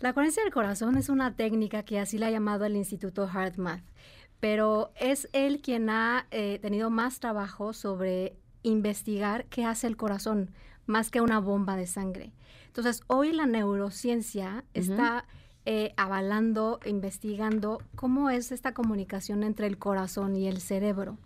[0.00, 3.82] La coherencia del corazón es una técnica que así la ha llamado el Instituto HeartMath,
[4.40, 10.52] pero es él quien ha eh, tenido más trabajo sobre investigar qué hace el corazón,
[10.86, 12.32] más que una bomba de sangre.
[12.66, 15.26] Entonces, hoy la neurociencia está
[15.66, 21.18] eh, avalando, investigando cómo es esta comunicación entre el corazón y el cerebro.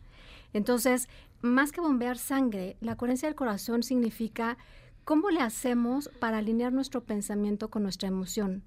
[0.52, 1.08] Entonces,
[1.42, 4.58] más que bombear sangre, la coherencia del corazón significa
[5.04, 8.62] cómo le hacemos para alinear nuestro pensamiento con nuestra emoción.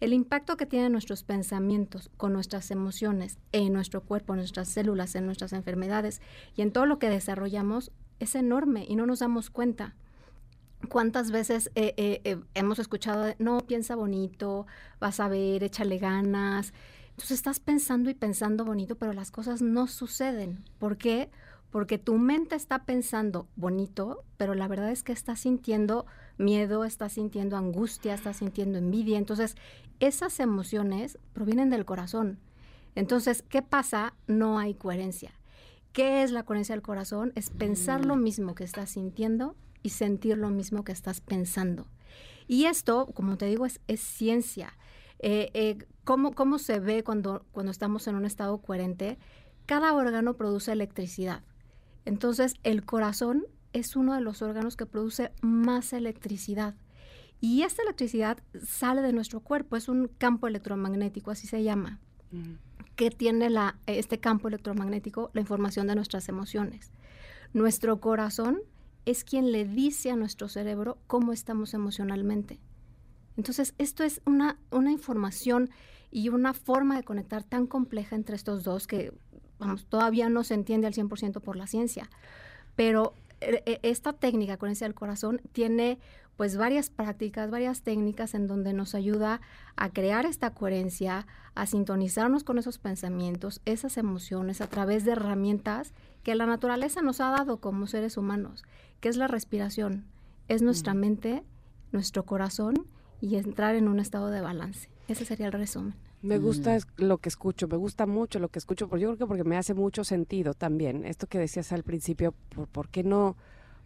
[0.00, 5.14] El impacto que tienen nuestros pensamientos con nuestras emociones en nuestro cuerpo, en nuestras células,
[5.14, 6.20] en nuestras enfermedades
[6.56, 9.94] y en todo lo que desarrollamos es enorme y no nos damos cuenta.
[10.88, 14.66] ¿Cuántas veces eh, eh, eh, hemos escuchado, no, piensa bonito,
[14.98, 16.72] vas a ver, échale ganas?
[17.10, 20.64] Entonces estás pensando y pensando bonito, pero las cosas no suceden.
[20.78, 21.30] ¿Por qué?
[21.98, 26.04] Tu mente está pensando bonito, pero la verdad es que estás sintiendo
[26.36, 29.16] miedo, estás sintiendo angustia, estás sintiendo envidia.
[29.16, 29.56] Entonces,
[29.98, 32.38] esas emociones provienen del corazón.
[32.94, 34.12] Entonces, ¿qué pasa?
[34.26, 35.32] No hay coherencia.
[35.92, 37.32] ¿Qué es la coherencia del corazón?
[37.36, 41.86] Es pensar lo mismo que estás sintiendo y sentir lo mismo que estás pensando.
[42.46, 44.76] Y esto, como te digo, es, ciencia.
[45.20, 49.18] Eh, eh, ¿cómo, ¿cómo, se ve cuando, cuando estamos en un estado coherente?
[49.64, 51.42] Cada órgano produce electricidad.
[52.04, 56.74] Entonces, el corazón es uno de los órganos que produce más electricidad.
[57.40, 61.98] Y esta electricidad sale de nuestro cuerpo, es un campo electromagnético, así se llama,
[62.94, 66.92] que tiene la, este campo electromagnético la información de nuestras emociones.
[67.52, 68.60] Nuestro corazón
[69.04, 72.60] es quien le dice a nuestro cerebro cómo estamos emocionalmente.
[73.36, 75.70] Entonces, esto es una, una información
[76.10, 79.12] y una forma de conectar tan compleja entre estos dos que
[79.66, 82.08] vamos, todavía no se entiende al 100% por la ciencia.
[82.76, 85.98] Pero eh, eh, esta técnica, coherencia del corazón, tiene
[86.36, 89.40] pues varias prácticas, varias técnicas en donde nos ayuda
[89.76, 95.92] a crear esta coherencia, a sintonizarnos con esos pensamientos, esas emociones a través de herramientas
[96.22, 98.64] que la naturaleza nos ha dado como seres humanos,
[99.00, 100.06] que es la respiración,
[100.48, 101.42] es nuestra mente,
[101.92, 102.86] nuestro corazón
[103.20, 104.88] y entrar en un estado de balance.
[105.08, 105.94] Ese sería el resumen.
[106.22, 109.26] Me gusta lo que escucho, me gusta mucho lo que escucho, porque yo creo que
[109.26, 111.04] porque me hace mucho sentido también.
[111.04, 112.32] Esto que decías al principio,
[112.70, 113.36] ¿por, qué no?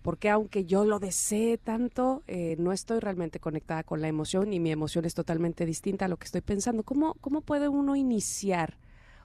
[0.02, 4.60] Porque aunque yo lo desee tanto, eh, no estoy realmente conectada con la emoción y
[4.60, 6.82] mi emoción es totalmente distinta a lo que estoy pensando.
[6.82, 8.76] ¿Cómo, cómo puede uno iniciar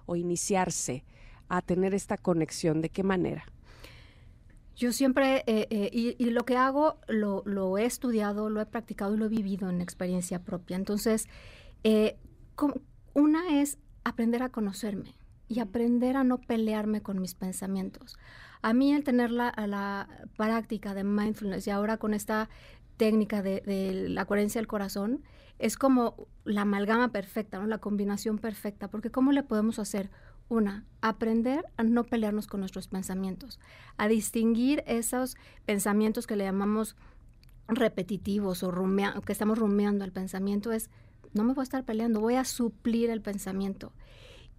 [0.06, 1.04] o iniciarse
[1.50, 2.82] a tener esta conexión?
[2.82, 3.44] ¿De qué manera?
[4.82, 9.14] Yo siempre, eh, eh, y, lo que hago, lo, lo, he estudiado, lo he practicado
[9.14, 10.76] y lo he vivido en experiencia propia.
[10.76, 11.28] Entonces,
[11.84, 12.18] eh,
[13.14, 15.16] una es aprender a conocerme
[15.48, 18.18] y aprender a no pelearme con mis pensamientos.
[18.62, 20.08] A mí el tener la, la
[20.38, 22.50] práctica de mindfulness y ahora con esta
[23.02, 25.24] técnica de, la coherencia del corazón,
[25.58, 27.66] es como la amalgama perfecta, ¿no?
[27.66, 30.12] la combinación perfecta, porque ¿cómo le podemos hacer?
[30.50, 33.60] Una, aprender a no pelearnos con nuestros pensamientos,
[33.98, 35.36] a distinguir esos
[35.66, 36.96] pensamientos que le llamamos
[37.68, 38.72] repetitivos o
[39.26, 40.92] que estamos rumiando el pensamiento, es
[41.34, 43.94] no me voy a estar peleando, voy a suplir el pensamiento.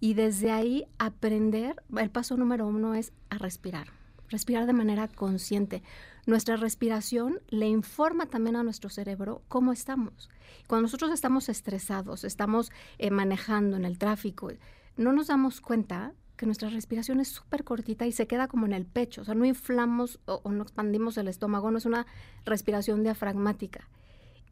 [0.01, 3.89] Y desde ahí aprender, el paso número uno es a respirar,
[4.29, 5.83] respirar de manera consciente.
[6.27, 10.29] Nuestra respiración le informa también a nuestro cerebro cómo estamos.
[10.67, 14.51] Cuando nosotros estamos estresados, estamos eh, manejando en el tráfico,
[14.97, 18.73] no nos damos cuenta que nuestra respiración es súper cortita y se queda como en
[18.73, 22.07] el pecho, o sea, no inflamos o no expandimos el estómago, no es una
[22.45, 23.89] respiración diafragmática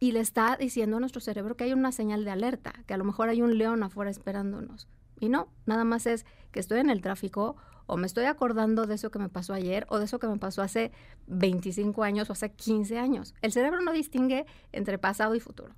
[0.01, 2.97] y le está diciendo a nuestro cerebro que hay una señal de alerta, que a
[2.97, 4.89] lo mejor hay un león afuera esperándonos.
[5.21, 8.95] Y no, nada más es que estoy en el tráfico o me estoy acordando de
[8.95, 10.91] eso que me pasó ayer o de eso que me pasó hace
[11.27, 13.35] 25 años o hace 15 años.
[13.43, 15.75] El cerebro no distingue entre pasado y futuro.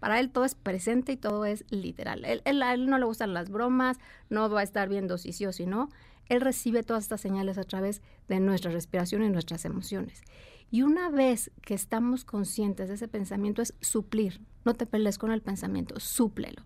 [0.00, 2.24] Para él todo es presente y todo es literal.
[2.24, 3.98] Él, a él no le gustan las bromas,
[4.30, 5.90] no va a estar viendo si sí o si no.
[6.28, 10.22] Él recibe todas estas señales a través de nuestra respiración y nuestras emociones.
[10.70, 14.40] Y una vez que estamos conscientes de ese pensamiento es suplir.
[14.64, 16.64] No te pelees con el pensamiento, súplelo.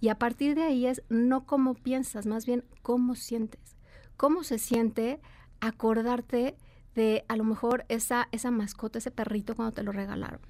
[0.00, 3.76] Y a partir de ahí es no cómo piensas, más bien cómo sientes.
[4.16, 5.20] Cómo se siente
[5.60, 6.56] acordarte
[6.94, 10.40] de a lo mejor esa, esa mascota, ese perrito cuando te lo regalaron.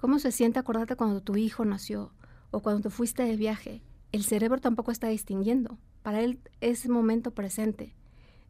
[0.00, 2.12] ¿Cómo se siente acordarte cuando tu hijo nació
[2.52, 3.82] o cuando te fuiste de viaje?
[4.12, 5.76] El cerebro tampoco está distinguiendo.
[6.08, 7.94] Para él es momento presente.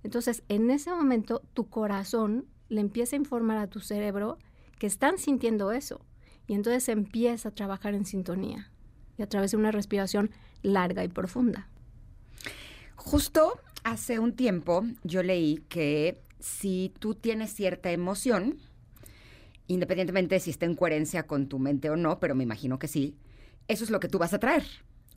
[0.05, 4.39] Entonces, en ese momento, tu corazón le empieza a informar a tu cerebro
[4.79, 6.01] que están sintiendo eso.
[6.47, 8.71] Y entonces empieza a trabajar en sintonía
[9.17, 10.31] y a través de una respiración
[10.63, 11.69] larga y profunda.
[12.95, 18.61] Justo hace un tiempo yo leí que si tú tienes cierta emoción,
[19.67, 22.87] independientemente de si está en coherencia con tu mente o no, pero me imagino que
[22.87, 23.17] sí,
[23.67, 24.63] eso es lo que tú vas a traer.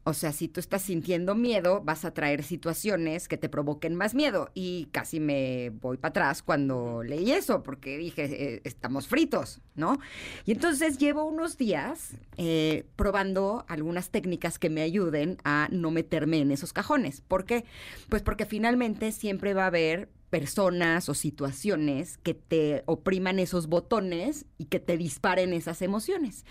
[0.04, 4.16] O sea, si tú estás sintiendo miedo, vas a traer situaciones que te provoquen más
[4.16, 4.49] miedo.
[4.56, 9.99] Y casi me voy para atrás cuando leí eso, porque dije, eh, estamos fritos, ¿no?
[10.45, 16.39] Y entonces llevo unos días eh, probando algunas técnicas que me ayuden a no meterme
[16.39, 17.22] en esos cajones.
[17.22, 17.66] ¿Por qué?
[18.10, 24.45] Pues porque finalmente siempre va a haber personas o situaciones que te opriman esos botones
[24.57, 26.45] y que te disparen esas emociones.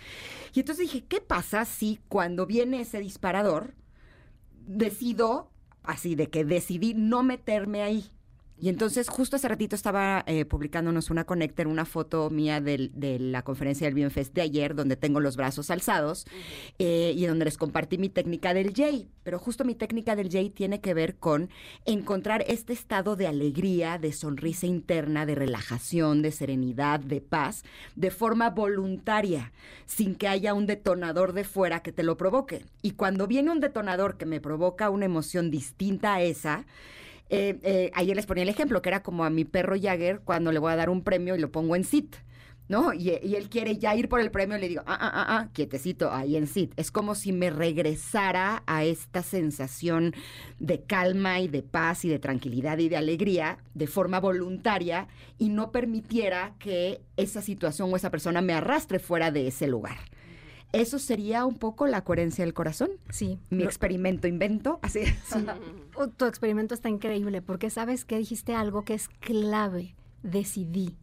[0.55, 3.75] Y entonces dije, ¿qué pasa si cuando viene ese disparador
[4.67, 5.51] decido,
[5.83, 8.05] así de que decidí no meterme ahí?
[8.61, 13.19] Y entonces justo hace ratito estaba eh, publicándonos una connector, una foto mía del- de
[13.19, 16.27] la conferencia del Bienfest de ayer, donde tengo los brazos alzados
[16.79, 19.07] eh, y donde les compartí mi técnica del J.
[19.23, 21.49] Pero justo mi técnica del J tiene que ver con
[21.87, 27.65] encontrar este estado de alegría, de sonrisa interna, de relajación, de serenidad, de paz,
[27.97, 29.53] de forma voluntaria,
[29.87, 32.65] sin que haya un detonador de fuera que te lo provoque.
[32.83, 36.67] Y cuando viene un detonador que me provoca una emoción distinta a esa,
[37.31, 40.51] eh, eh, ayer les ponía el ejemplo, que era como a mi perro Jagger cuando
[40.53, 42.17] le voy a dar un premio y lo pongo en sit.
[42.69, 42.93] ¿No?
[42.93, 46.13] Y, él quiere ya ir por el premio le digo, ah, ah, ah, ah, quietecito,
[46.13, 46.73] ahí en sit.
[46.77, 50.15] Es como si me regresara a esta sensación
[50.61, 55.49] de calma y de paz y de tranquilidad y de alegría de forma voluntaria y
[55.49, 59.99] no permitiera que esa situación o esa persona me arrastre fuera de ese lugar.
[60.73, 62.91] Eso sería un poco la coherencia del corazón.
[63.11, 63.41] Sí.
[63.51, 65.05] Mi experimento invento, así.
[65.05, 65.47] Sí.
[65.97, 69.97] Uh, Tu experimento está increíble porque sabes que dijiste algo que es clave.
[70.23, 70.97] Decidí.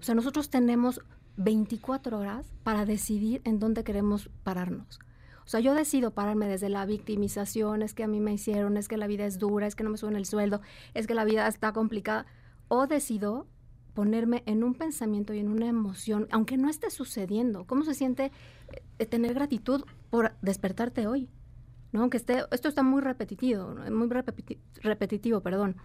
[0.00, 1.00] O sea, nosotros tenemos
[1.36, 4.98] 24 horas para decidir en dónde queremos pararnos.
[5.44, 8.88] O sea, yo decido pararme desde la victimización, es que a mí me hicieron, es
[8.88, 10.60] que la vida es dura, es que no me suben el sueldo,
[10.94, 12.26] es que la vida está complicada.
[12.68, 13.46] O decido
[13.94, 17.66] ponerme en un pensamiento y en una emoción, aunque no esté sucediendo.
[17.66, 18.32] ¿Cómo se siente
[18.98, 21.28] eh, tener gratitud por despertarte hoy?
[21.92, 22.00] ¿no?
[22.00, 25.76] Aunque esté, esto está muy repetitivo, muy repeti- repetitivo, perdón.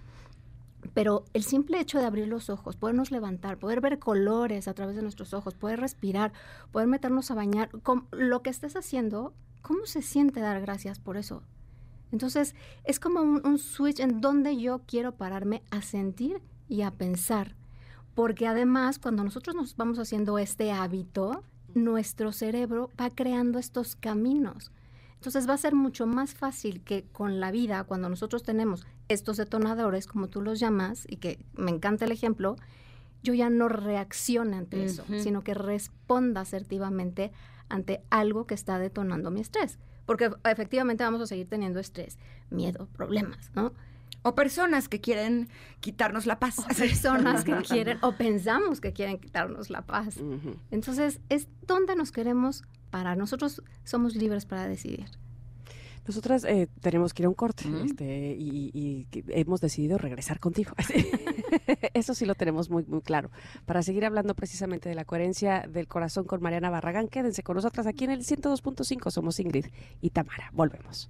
[0.94, 4.96] Pero el simple hecho de abrir los ojos, podernos levantar, poder ver colores a través
[4.96, 6.32] de nuestros ojos, poder respirar,
[6.72, 11.18] poder meternos a bañar, con lo que estés haciendo, ¿cómo se siente dar gracias por
[11.18, 11.44] eso?
[12.12, 12.56] Entonces,
[12.86, 17.56] es como un, un switch en donde yo quiero pararme a sentir y a pensar.
[18.18, 21.44] Porque además, cuando nosotros nos vamos haciendo este hábito,
[21.76, 24.72] nuestro cerebro va creando estos caminos.
[25.14, 29.38] Entonces va a ser mucho más fácil que con la vida, cuando nosotros tenemos estos
[29.38, 32.56] detonadores, como tú los llamas, y que me encanta el ejemplo,
[33.22, 37.32] yo ya no reaccione ante eso, sino que responda asertivamente
[37.70, 39.78] ante algo que está detonando mi estrés.
[40.08, 42.18] Porque efectivamente vamos a seguir teniendo estrés,
[42.50, 43.74] miedo, problemas, ¿no?
[44.28, 45.48] O personas que quieren
[45.80, 46.60] quitarnos la paz.
[46.60, 50.20] O personas que quieren, o pensamos que quieren quitarnos la paz.
[50.70, 53.18] Entonces, es donde nos queremos parar.
[53.18, 55.06] Nosotros somos libres para decidir.
[56.06, 60.74] Nosotras eh, tenemos que ir a un corte este, y, y hemos decidido regresar contigo.
[61.94, 63.32] Eso sí lo tenemos muy, muy claro.
[63.66, 67.88] Para seguir hablando precisamente de la coherencia del corazón con Mariana Barragán, quédense con nosotras
[67.88, 69.10] aquí en el 102.5.
[69.10, 69.68] Somos Ingrid
[70.02, 70.50] y Tamara.
[70.52, 71.10] Volvemos.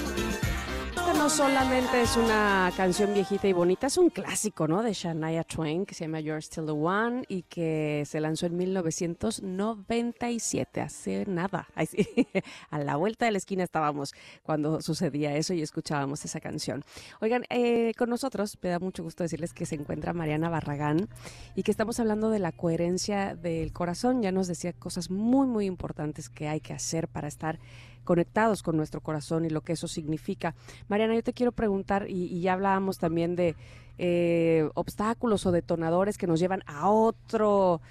[1.17, 4.81] No solamente es una canción viejita y bonita, es un clásico, ¿no?
[4.81, 8.57] De Shania Twain, que se llama You're Still the One y que se lanzó en
[8.57, 11.67] 1997, hace nada.
[12.71, 16.83] A la vuelta de la esquina estábamos cuando sucedía eso y escuchábamos esa canción.
[17.19, 21.07] Oigan, eh, con nosotros me da mucho gusto decirles que se encuentra Mariana Barragán
[21.55, 24.21] y que estamos hablando de la coherencia del corazón.
[24.21, 27.59] Ya nos decía cosas muy, muy importantes que hay que hacer para estar
[28.03, 30.55] conectados con nuestro corazón y lo que eso significa.
[30.87, 33.55] Mariana, yo te quiero preguntar, y, ya hablábamos también de
[33.97, 37.81] eh, obstáculos o detonadores que nos llevan a otro,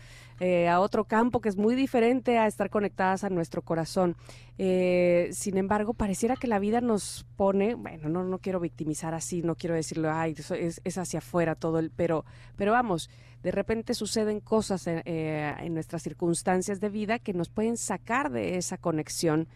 [0.40, 4.16] eh, a otro campo que es muy diferente a estar conectadas a nuestro corazón.
[4.56, 9.42] Eh, sin embargo, pareciera que la vida nos pone, bueno, no, no quiero victimizar así,
[9.42, 12.24] no quiero decirlo, ay, es, es hacia afuera todo el, pero,
[12.56, 13.10] pero vamos,
[13.42, 18.30] de repente suceden cosas en, eh, en nuestras circunstancias de vida que nos pueden sacar
[18.30, 19.46] de esa conexión.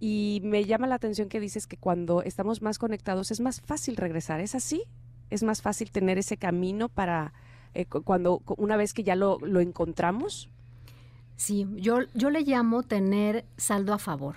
[0.00, 3.96] Y me llama la atención que dices que cuando estamos más conectados es más fácil
[3.96, 4.40] regresar.
[4.40, 4.84] ¿Es así?
[5.30, 7.32] ¿Es más fácil tener ese camino para
[7.74, 10.50] eh, cu- cuando cu- una vez que ya lo, lo encontramos?
[11.36, 14.36] Sí, yo, yo le llamo tener saldo a favor.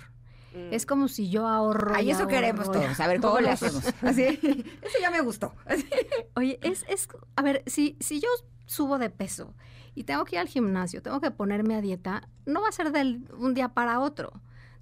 [0.70, 1.94] Es como si yo ahorro.
[1.94, 3.00] Ay, y eso queremos ahorro todos.
[3.00, 3.94] A ver, ¿cómo le hacemos?
[4.02, 5.54] Así, eso ya me gustó.
[5.66, 5.84] Así.
[6.34, 7.06] Oye, es, es,
[7.36, 8.28] a ver, si, si yo
[8.66, 9.54] subo de peso
[9.94, 12.90] y tengo que ir al gimnasio, tengo que ponerme a dieta, no va a ser
[12.90, 14.32] de un día para otro.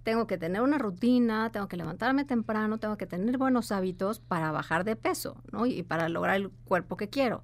[0.07, 4.53] Tengo que tener una rutina, tengo que levantarme temprano, tengo que tener buenos hábitos para
[4.53, 5.67] bajar de peso, ¿no?
[5.67, 7.43] Y para lograr el cuerpo que quiero.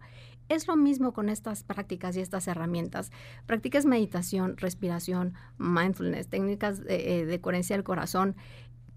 [0.48, 3.10] Es lo mismo con estas prácticas y estas herramientas.
[3.46, 8.36] Practiques meditación, respiración, mindfulness, técnicas de, eh, de coherencia del corazón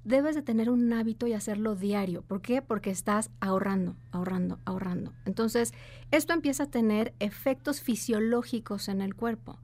[0.04, 2.22] debes de tener un hábito y hacerlo diario.
[2.22, 2.62] ¿Por qué?
[2.62, 5.12] Porque estás ahorrando, ahorrando, ahorrando.
[5.26, 5.74] Entonces,
[6.12, 9.58] esto empieza a tener efectos fisiológicos en el cuerpo.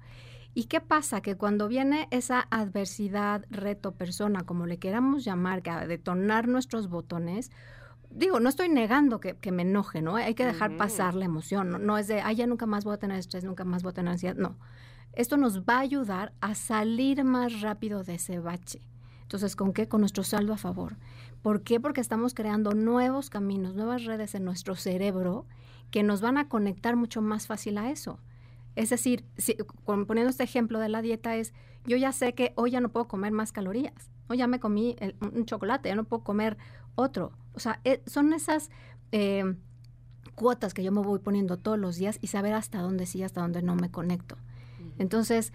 [0.53, 1.21] ¿Y qué pasa?
[1.21, 6.89] Que cuando viene esa adversidad, reto, persona, como le queramos llamar, que a detonar nuestros
[6.89, 7.51] botones,
[8.09, 10.15] digo, no estoy negando que, que me enoje, ¿no?
[10.15, 11.69] Hay que dejar pasar la emoción.
[11.69, 13.91] No, no es de, ay, ya nunca más voy a tener estrés, nunca más voy
[13.91, 14.35] a tener ansiedad.
[14.35, 14.57] No.
[15.13, 18.81] Esto nos va a ayudar a salir más rápido de ese bache.
[19.23, 19.87] Entonces, ¿con qué?
[19.87, 20.97] Con nuestro saldo a favor.
[21.41, 21.79] ¿Por qué?
[21.79, 25.45] Porque estamos creando nuevos caminos, nuevas redes en nuestro cerebro
[25.89, 28.19] que nos van a conectar mucho más fácil a eso.
[28.75, 31.53] Es decir, si, poniendo este ejemplo de la dieta es,
[31.85, 34.95] yo ya sé que hoy ya no puedo comer más calorías, hoy ya me comí
[34.99, 36.57] el, un chocolate, ya no puedo comer
[36.95, 37.31] otro.
[37.53, 38.69] O sea, eh, son esas
[39.11, 39.55] eh,
[40.35, 43.41] cuotas que yo me voy poniendo todos los días y saber hasta dónde sí, hasta
[43.41, 44.37] dónde no me conecto.
[44.97, 45.53] Entonces,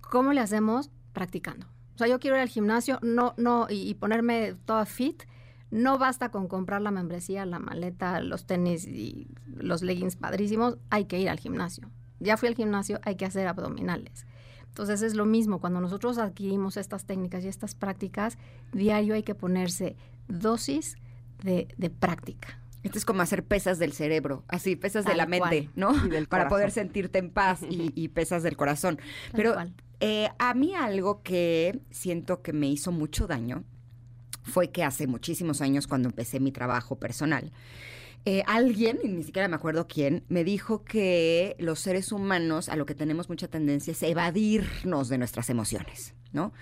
[0.00, 0.90] ¿cómo le hacemos?
[1.12, 1.66] Practicando.
[1.94, 5.24] O sea, yo quiero ir al gimnasio, no, no, y, y, ponerme toda fit.
[5.70, 10.78] No basta con comprar la membresía, la maleta, los tenis y los leggings padrísimos.
[10.90, 11.90] Hay que ir al gimnasio.
[12.20, 14.26] Ya fui al gimnasio, hay que hacer abdominales.
[14.68, 18.38] Entonces es lo mismo, cuando nosotros adquirimos estas técnicas y estas prácticas,
[18.72, 19.96] diario hay que ponerse
[20.26, 20.96] dosis
[21.42, 22.58] de, de práctica.
[22.82, 25.94] Esto es como hacer pesas del cerebro, así, pesas Tal de la mente, cual.
[25.94, 26.26] ¿no?
[26.28, 28.96] Para poder sentirte en paz y, y pesas del corazón.
[28.96, 29.54] Tal Pero
[30.00, 33.64] eh, a mí algo que siento que me hizo mucho daño
[34.42, 37.52] fue que hace muchísimos años cuando empecé mi trabajo personal,
[38.26, 42.76] eh, alguien, y ni siquiera me acuerdo quién, me dijo que los seres humanos a
[42.76, 46.52] lo que tenemos mucha tendencia es evadirnos de nuestras emociones, ¿no?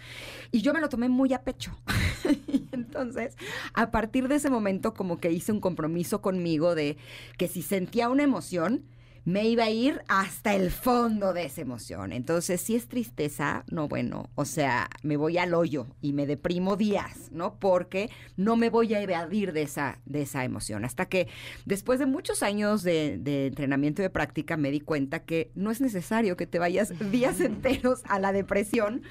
[0.50, 1.78] Y yo me lo tomé muy a pecho.
[2.72, 3.36] Entonces,
[3.74, 6.96] a partir de ese momento como que hice un compromiso conmigo de
[7.38, 8.84] que si sentía una emoción,
[9.24, 12.12] me iba a ir hasta el fondo de esa emoción.
[12.12, 16.76] Entonces, si es tristeza, no, bueno, o sea, me voy al hoyo y me deprimo
[16.76, 17.58] días, ¿no?
[17.58, 20.84] Porque no me voy a evadir de esa, de esa emoción.
[20.84, 21.28] Hasta que
[21.66, 25.70] después de muchos años de, de entrenamiento y de práctica, me di cuenta que no
[25.70, 29.02] es necesario que te vayas días enteros a la depresión,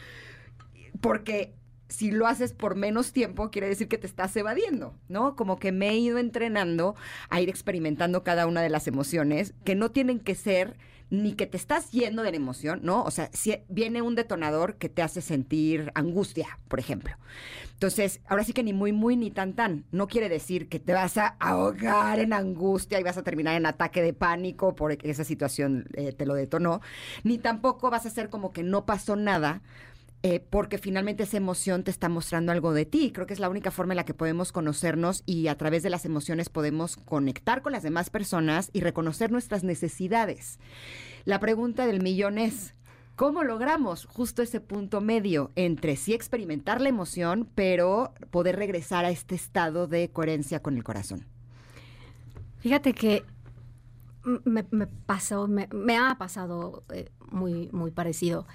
[0.99, 1.53] porque
[1.92, 5.36] si lo haces por menos tiempo, quiere decir que te estás evadiendo, ¿no?
[5.36, 6.96] Como que me he ido entrenando
[7.30, 10.78] a ir experimentando cada una de las emociones que no tienen que ser
[11.10, 13.04] ni que te estás yendo de la emoción, ¿no?
[13.04, 17.18] O sea, si viene un detonador que te hace sentir angustia, por ejemplo.
[17.74, 19.84] Entonces, ahora sí que ni muy, muy, ni tan, tan.
[19.92, 23.66] No quiere decir que te vas a ahogar en angustia y vas a terminar en
[23.66, 26.80] ataque de pánico porque esa situación eh, te lo detonó.
[27.24, 29.62] Ni tampoco vas a hacer como que no pasó nada
[30.24, 33.11] eh, porque finalmente esa emoción te está mostrando algo de ti.
[33.11, 35.89] Creo que es la única forma en la que podemos conocernos y a través de
[35.89, 40.59] las emociones podemos conectar con las demás personas y reconocer nuestras necesidades.
[41.26, 42.76] La pregunta del millón es,
[43.15, 49.09] ¿cómo logramos justo ese punto medio entre sí experimentar la emoción, pero poder regresar a
[49.09, 51.26] este estado de coherencia con el corazón?
[52.59, 53.24] Fíjate que
[54.45, 58.45] me, pasó, me, me, ha pasado eh, muy, muy parecido.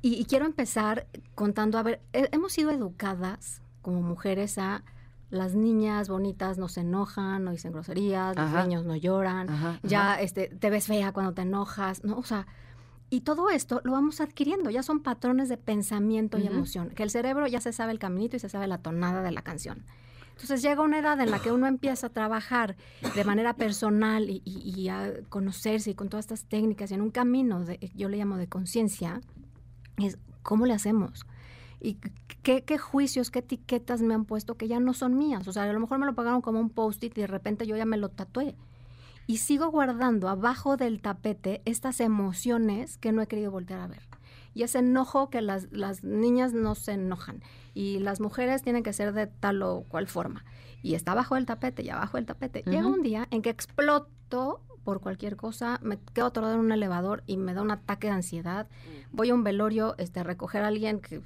[0.00, 4.84] Y, y, quiero empezar contando, a ver, hemos sido educadas como mujeres a
[5.30, 8.58] las niñas bonitas no se enojan, no dicen groserías, ajá.
[8.58, 10.22] los niños no lloran, ajá, ya ajá.
[10.22, 12.16] Este, te ves fea cuando te enojas, ¿no?
[12.16, 12.46] O sea,
[13.10, 17.10] y todo esto lo vamos adquiriendo, ya son patrones de pensamiento y emoción, que el
[17.10, 19.84] cerebro ya se sabe el caminito y se sabe la tonada de la canción.
[20.32, 22.76] Entonces llega una edad en la que uno empieza a trabajar
[23.14, 27.00] de manera personal y, y, y a conocerse y con todas estas técnicas y en
[27.00, 29.20] un camino, de, yo le llamo de conciencia,
[30.42, 31.26] cómo le hacemos.
[31.80, 31.98] ¿Y
[32.42, 35.46] qué, juicios, qué etiquetas me han puesto que ya no son mías?
[35.46, 37.76] O sea, a lo mejor me lo pagaron como un post-it y de repente yo
[37.76, 38.56] ya me lo tatué.
[39.26, 44.02] Y sigo guardando abajo del tapete estas emociones que no he querido voltear a ver.
[44.54, 47.42] Y ese enojo que las niñas no se enojan.
[47.74, 50.44] Y las mujeres tienen que ser de tal o cual forma.
[50.82, 52.60] Y está abajo del tapete y abajo del tapete.
[52.60, 52.72] Uh -huh.
[52.72, 57.22] Llega un día en que exploto por cualquier cosa, me quedo atorado en un elevador
[57.26, 58.68] y me da un ataque de ansiedad.
[59.12, 59.16] Mm.
[59.16, 61.20] Voy a un velorio este, a recoger a alguien que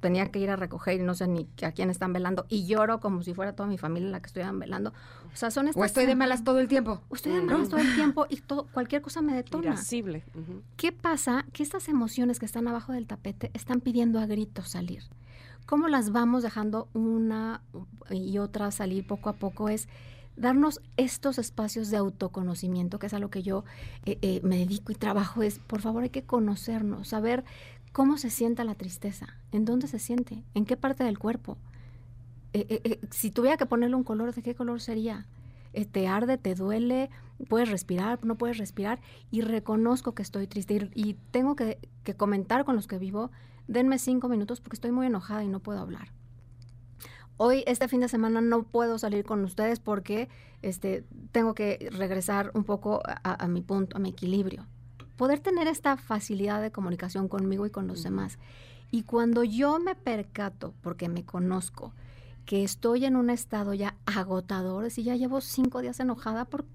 [0.00, 2.98] tenía que ir a recoger y no sé ni a quién están velando y lloro
[2.98, 4.92] como si fuera toda mi familia la que estuvieran velando.
[5.32, 5.80] O sea, son estas...
[5.80, 7.00] O estoy de malas todo el tiempo.
[7.08, 9.66] O estoy de malas todo el tiempo y todo, cualquier cosa me detona.
[9.66, 10.24] Irascible.
[10.34, 10.62] Uh -huh.
[10.76, 11.44] ¿Qué pasa?
[11.52, 15.04] Que estas emociones que están abajo del tapete están pidiendo a gritos salir.
[15.68, 17.60] ¿Cómo las vamos dejando una
[18.08, 19.68] y otra salir poco a poco?
[19.68, 19.86] Es
[20.34, 23.64] darnos estos espacios de autoconocimiento, que es a lo que yo
[24.06, 27.44] eh, eh, me dedico y trabajo, es, por favor, hay que conocernos, saber
[27.92, 31.58] cómo se sienta la tristeza, en dónde se siente, en qué parte del cuerpo.
[32.54, 35.26] Eh, si tuviera que ponerle un color, ¿de qué color sería?
[35.92, 37.10] te arde, te duele,
[37.46, 39.00] puedes respirar, no puedes respirar,
[39.30, 43.30] y reconozco que estoy triste y, tengo que, que comentar con los que vivo,
[43.68, 46.08] denme cinco minutos porque estoy muy enojada y no puedo hablar
[47.38, 50.28] hoy, este fin de semana, no puedo salir con ustedes porque
[50.60, 54.66] este, tengo que regresar un poco a, mi punto, a mi equilibrio.
[55.16, 58.38] Poder tener esta facilidad de comunicación conmigo y con los demás.
[58.90, 61.92] Y cuando yo me percato, porque me conozco,
[62.44, 66.66] que estoy en un estado ya agotador, si ya llevo cinco días enojada por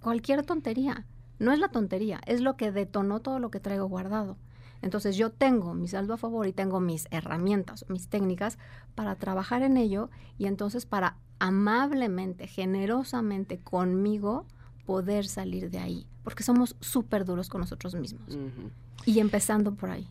[0.00, 1.06] cualquier tontería.
[1.38, 4.36] No es la tontería, es lo que detonó todo lo que traigo guardado.
[4.82, 8.58] Entonces yo tengo mi saldo a favor y tengo mis herramientas, mis técnicas
[8.94, 14.46] para trabajar en ello y entonces para amablemente, generosamente conmigo
[14.84, 18.36] poder salir de ahí, porque somos súper duros con nosotros mismos.
[19.06, 20.06] Y empezando por ahí.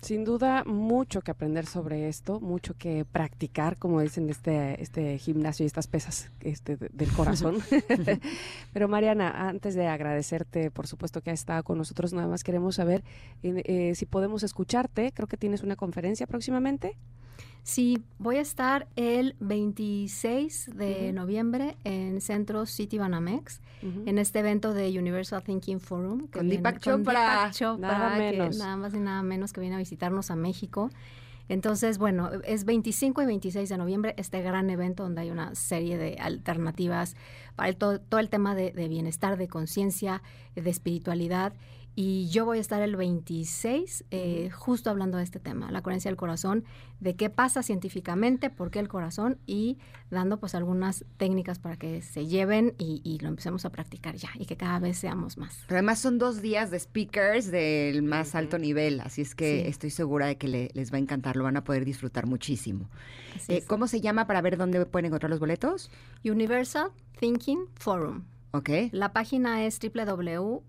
[0.00, 5.64] Sin duda, mucho que aprender sobre esto, mucho que practicar, como dicen este, este gimnasio
[5.64, 7.56] y estas pesas este, del corazón.
[8.72, 12.74] Pero Mariana, antes de agradecerte, por supuesto que has estado con nosotros, nada más queremos
[12.74, 13.02] saber
[13.42, 15.12] eh, si podemos escucharte.
[15.12, 16.96] Creo que tienes una conferencia próximamente.
[17.64, 23.62] Sí, voy a estar el 26 de noviembre en Centro City Banamex,
[24.04, 26.26] en este evento de Universal Thinking Forum.
[26.28, 27.50] con Deepak Chopra.
[27.78, 28.58] nada menos.
[28.58, 30.90] nada más y nada menos que viene a visitarnos a México.
[31.48, 35.96] Entonces, bueno, es 25 y 26 de noviembre este gran evento donde hay una serie
[35.96, 37.16] de alternativas
[37.56, 40.22] para todo, todo, el tema de, de bienestar, de conciencia,
[40.54, 41.54] de espiritualidad
[41.96, 46.10] y yo voy a estar el 26 eh, justo hablando de este tema, la coherencia
[46.10, 46.64] del corazón,
[46.98, 49.78] de qué pasa científicamente, por qué el corazón y
[50.10, 54.44] dando pues algunas técnicas para que se lleven y, lo empecemos a practicar ya y
[54.46, 55.62] que cada vez seamos más.
[55.68, 59.90] Pero además son dos días de speakers del más alto nivel, así es que estoy
[59.90, 62.90] segura de que les va a encantar, lo van a poder disfrutar muchísimo.
[63.48, 65.90] Eh, ¿Cómo se llama para ver dónde pueden encontrar los boletos?
[66.24, 66.90] Universal
[67.20, 68.24] Thinking Forum.
[68.50, 68.70] Ok.
[68.90, 70.62] La página es www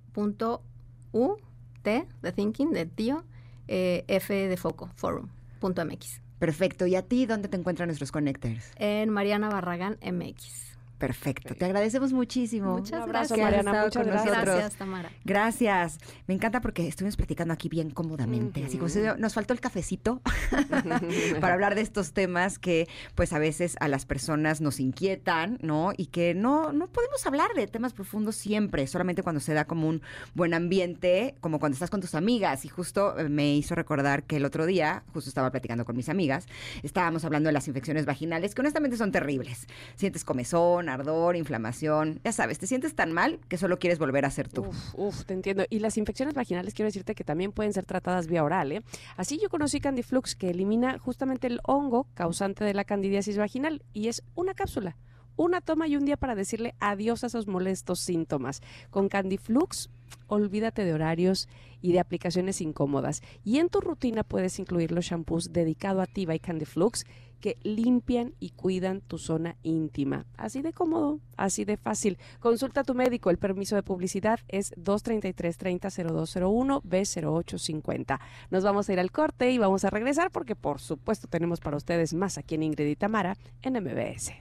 [1.15, 1.37] U,
[1.81, 3.23] T de Thinking, de tío,
[3.69, 6.21] eh, F de foco, forum.mx.
[6.39, 6.85] Perfecto.
[6.85, 8.73] ¿Y a ti dónde te encuentran nuestros connectors?
[8.75, 10.64] En Mariana Barragán MX.
[10.97, 11.55] Perfecto.
[11.55, 12.77] Te agradecemos muchísimo.
[12.77, 13.83] Muchas gracias, Mariana.
[13.83, 14.45] Muchas gracias.
[14.45, 15.11] Gracias, Tamara.
[15.25, 15.99] Gracias.
[16.27, 18.63] Me encanta porque estuvimos platicando aquí bien cómodamente.
[18.63, 20.21] Así como nos faltó el cafecito
[21.41, 25.91] para hablar de estos temas que, pues, a veces a las personas nos inquietan, ¿no?
[25.97, 29.89] Y que no, no podemos hablar de temas profundos siempre, solamente cuando se da como
[29.89, 30.01] un
[30.33, 32.63] buen ambiente, como cuando estás con tus amigas.
[32.63, 36.07] Y justo eh, me hizo recordar que el otro día, justo estaba platicando con mis
[36.07, 36.45] amigas,
[36.83, 39.67] estábamos hablando de las infecciones vaginales, que honestamente son terribles.
[39.95, 42.19] Sientes comezón ardor, inflamación.
[42.23, 44.65] Ya sabes, te sientes tan mal que solo quieres volver a ser tú.
[44.95, 45.65] Uf, te entiendo.
[45.69, 48.71] Y las infecciones vaginales, quiero decirte que también pueden ser tratadas vía oral.
[48.71, 48.83] ¿eh?
[49.17, 53.83] Así yo conocí Candiflux, que elimina justamente el hongo causante de la candidiasis vaginal.
[53.93, 54.95] Y es una cápsula
[55.37, 58.61] una toma y un día para decirle adiós a esos molestos síntomas.
[58.89, 59.89] Con Candiflux,
[60.27, 61.49] olvídate de horarios
[61.81, 63.21] y de aplicaciones incómodas.
[63.43, 67.05] Y en tu rutina puedes incluir los shampoos dedicado a ti by Candiflux
[67.45, 70.25] que limpian y cuidan tu zona íntima.
[70.35, 72.17] Así de cómodo, así de fácil.
[72.39, 73.29] Consulta a tu médico.
[73.29, 78.19] El permiso de publicidad es 233-300201 B0850.
[78.49, 81.77] Nos vamos a ir al corte y vamos a regresar porque por supuesto tenemos para
[81.77, 84.31] ustedes más aquí en Ingrid y Tamara en MBS.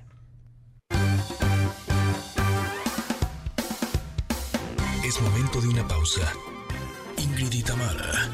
[5.05, 6.22] Es momento de una pausa.
[7.18, 8.30] Ingrid y Tamara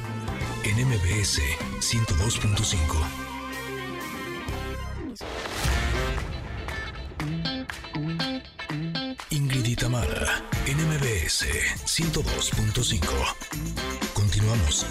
[0.62, 1.40] en MBS
[1.80, 3.29] 102.5.
[9.90, 11.46] Tamara, NMBS
[11.84, 13.00] 102.5.
[14.14, 14.86] Continuamos.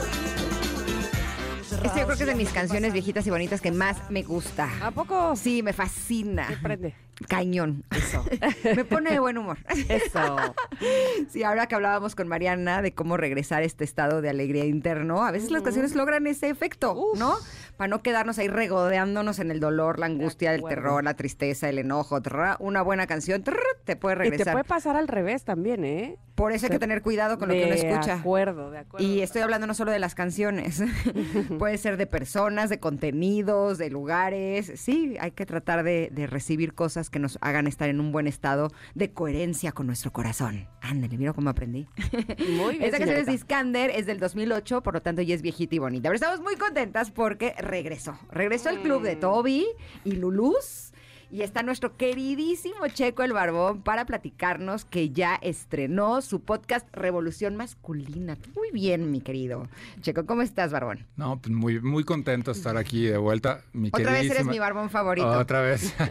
[1.71, 4.69] Este yo creo que es de mis canciones viejitas y bonitas que más me gusta.
[4.85, 5.37] ¿A poco?
[5.37, 6.49] Sí, me fascina.
[6.49, 6.95] Me prende.
[7.27, 8.23] Cañón, eso.
[8.75, 9.57] me pone de buen humor.
[9.87, 10.37] Eso.
[11.29, 15.25] sí, ahora que hablábamos con Mariana de cómo regresar a este estado de alegría interno,
[15.25, 17.35] a veces las canciones logran ese efecto, ¿no?
[17.79, 21.79] para no quedarnos ahí regodeándonos en el dolor, la angustia, el terror, la tristeza, el
[21.79, 22.19] enojo.
[22.59, 23.41] una buena canción
[23.85, 24.41] te puede regresar.
[24.41, 26.17] Y te puede pasar al revés también, ¿eh?
[26.35, 28.15] Por eso hay que tener cuidado con lo que uno escucha.
[28.15, 29.05] De acuerdo, de acuerdo.
[29.05, 30.83] Y estoy hablando no solo de las canciones,
[31.57, 34.73] puede ser de personas, de contenidos, de lugares.
[34.75, 38.71] Sí, hay que tratar de, recibir cosas que nos hagan estar en un buen estado
[38.95, 40.67] de coherencia con nuestro corazón.
[40.81, 41.87] Ándale, mira cómo aprendí.
[42.39, 42.83] Muy bien.
[42.83, 45.79] Esta canción es de Iskander, es del 2008, por lo tanto ya es viejita y
[45.79, 46.09] bonita.
[46.09, 48.17] Pero estamos muy contentas porque regresó.
[48.31, 49.19] Regresó el club de mm.
[49.19, 49.65] Toby
[50.03, 50.88] y Luluz.
[51.31, 57.55] Y está nuestro queridísimo Checo el Barbón para platicarnos que ya estrenó su podcast Revolución
[57.55, 58.35] Masculina.
[58.55, 59.67] Muy bien, mi querido.
[60.01, 61.05] Checo, ¿cómo estás, Barbón?
[61.17, 63.61] No, pues muy, muy contento de estar aquí de vuelta.
[63.73, 65.29] Mi Otra vez eres mi barbón favorito.
[65.29, 65.93] Otra vez.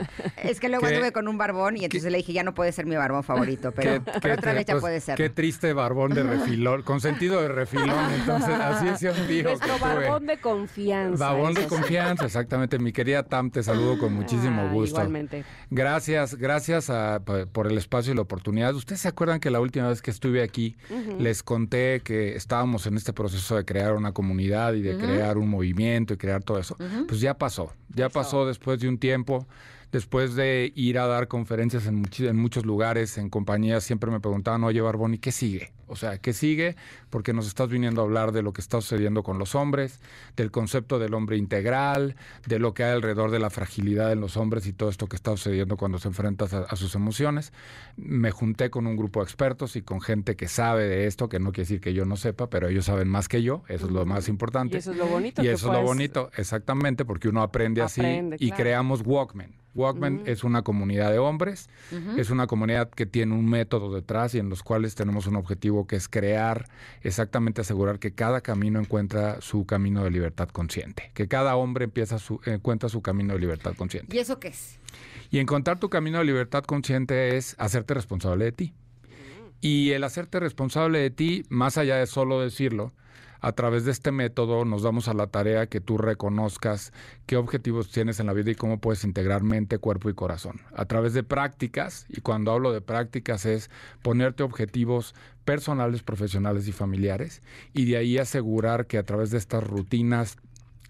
[0.44, 2.70] Es que luego Qué- anduve con un barbón y entonces le dije, ya no puede
[2.70, 5.16] ser mi barbón favorito, pero, Qué- pero qué otra vez ya pues, puede ser.
[5.16, 8.12] Qué triste barbón de refilón, con sentido de refilón.
[8.14, 11.24] Entonces, así es un tío Nuestro barbón de confianza.
[11.32, 12.78] Barbón de confianza, exactamente.
[12.78, 15.07] Mi querida Tam, te saludo con muchísimo Ah, gusto.
[15.70, 17.20] Gracias, gracias a-
[17.52, 18.74] por el espacio y la oportunidad.
[18.74, 20.76] ¿Ustedes se acuerdan que la última vez que estuve aquí
[21.18, 25.48] les conté que estábamos en este proceso de crear una comunidad y de crear un
[25.48, 26.76] movimiento y crear todo eso?
[27.06, 29.46] Pues ya pasó, ya pasó después de un tiempo.
[29.91, 34.20] Después de ir a dar conferencias en, muchi- en muchos lugares, en compañías, siempre me
[34.20, 35.72] preguntaban, oye, Barbón, ¿y qué sigue?
[35.86, 36.76] O sea, ¿qué sigue?
[37.09, 40.01] Porque nos estás viniendo a hablar de lo que está sucediendo con los hombres,
[40.36, 42.16] del concepto del hombre integral,
[42.47, 45.16] de lo que hay alrededor de la fragilidad en los hombres y todo esto que
[45.16, 47.55] está sucediendo cuando se enfrentas a, a sus emociones.
[47.97, 51.39] Me junté con un grupo de expertos y con gente que sabe de esto, que
[51.41, 53.93] no quiere decir que yo no sepa, pero ellos saben más que yo, eso es
[53.93, 54.76] lo más importante.
[54.76, 55.41] Y eso es lo bonito.
[55.41, 58.03] Y que eso es lo bonito, exactamente, porque uno aprende así
[58.39, 59.55] y creamos Walkman.
[59.79, 61.70] Walkman es una comunidad de hombres,
[62.16, 65.87] es una comunidad que tiene un método detrás y en los cuales tenemos un objetivo
[65.87, 66.68] que es crear,
[67.03, 72.18] exactamente asegurar que cada camino encuentra su camino de libertad consciente, que cada hombre empieza
[72.18, 74.16] su, encuentra su camino de libertad consciente.
[74.16, 74.79] ¿Y eso qué es?
[75.31, 78.74] Y encontrar tu camino de libertad consciente es hacerte responsable de ti.
[79.61, 82.93] Y el hacerte responsable de ti, más allá de solo decirlo,
[83.41, 86.93] a través de este método nos damos a la tarea que tú reconozcas
[87.26, 90.61] qué objetivos tienes en la vida y cómo puedes integrar mente, cuerpo y corazón.
[90.74, 93.70] A través de prácticas, y cuando hablo de prácticas es
[94.03, 95.14] ponerte objetivos
[95.45, 100.36] personales, profesionales y familiares, y de ahí asegurar que a través de estas rutinas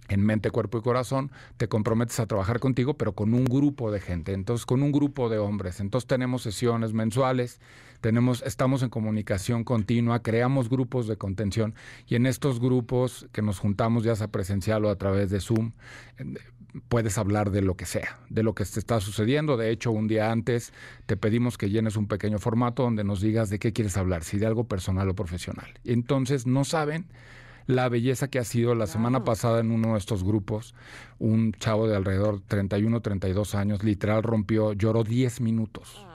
[0.09, 4.01] en mente, cuerpo y corazón, te comprometes a trabajar contigo, pero con un grupo de
[4.01, 5.81] gente, entonces con un grupo de hombres.
[5.81, 7.61] Entonces tenemos sesiones mensuales,
[8.01, 11.75] tenemos, estamos en comunicación continua, creamos grupos de contención
[12.07, 15.73] y en estos grupos que nos juntamos, ya sea presencial o a través de Zoom,
[16.89, 19.57] puedes hablar de lo que sea, de lo que te está sucediendo.
[19.57, 20.73] De hecho, un día antes
[21.07, 24.39] te pedimos que llenes un pequeño formato donde nos digas de qué quieres hablar, si
[24.39, 25.69] de algo personal o profesional.
[25.85, 27.07] Entonces no saben
[27.67, 30.75] la belleza que ha sido la semana pasada en uno de estos grupos,
[31.19, 36.08] un chavo de alrededor 31, 32 años, literal rompió, lloró 10 minutos.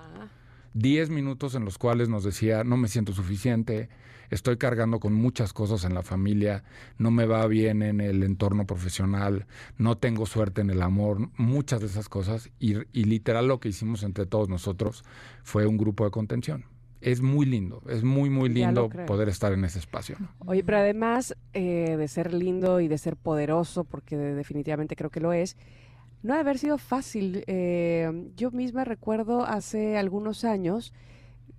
[0.73, 3.89] 10 minutos en los cuales nos decía, no me siento suficiente,
[4.29, 6.63] estoy cargando con muchas cosas en la familia,
[6.97, 9.45] no me va bien en el entorno profesional,
[9.77, 12.49] no tengo suerte en el amor, muchas de esas cosas.
[12.59, 15.03] Y, y literal lo que hicimos entre todos nosotros
[15.43, 16.65] fue un grupo de contención.
[17.01, 20.15] Es muy lindo, es muy, muy lindo poder estar en ese espacio.
[20.19, 20.29] ¿no?
[20.45, 25.19] Oye, pero además eh, de ser lindo y de ser poderoso, porque definitivamente creo que
[25.19, 25.57] lo es,
[26.23, 27.43] no ha de haber sido fácil.
[27.47, 30.93] Eh, yo misma recuerdo hace algunos años,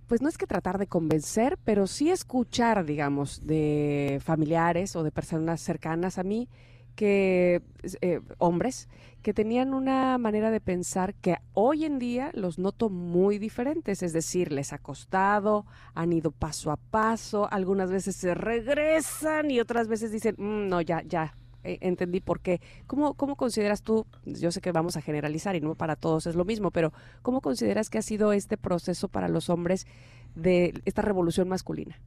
[0.06, 5.12] pues no es que tratar de convencer, pero sí escuchar, digamos, de familiares o de
[5.12, 6.48] personas cercanas a mí,
[6.94, 7.62] que
[8.00, 8.88] eh, hombres
[9.22, 14.12] que tenían una manera de pensar que hoy en día los noto muy diferentes, es
[14.12, 19.88] decir, les ha costado, han ido paso a paso, algunas veces se regresan y otras
[19.88, 21.34] veces dicen, "Mm, no, ya, ya,
[21.64, 22.60] eh, entendí por qué.
[22.86, 26.34] ¿Cómo, ¿Cómo consideras tú, yo sé que vamos a generalizar y no para todos es
[26.34, 26.92] lo mismo, pero
[27.22, 29.86] ¿cómo consideras que ha sido este proceso para los hombres
[30.34, 31.98] de esta revolución masculina?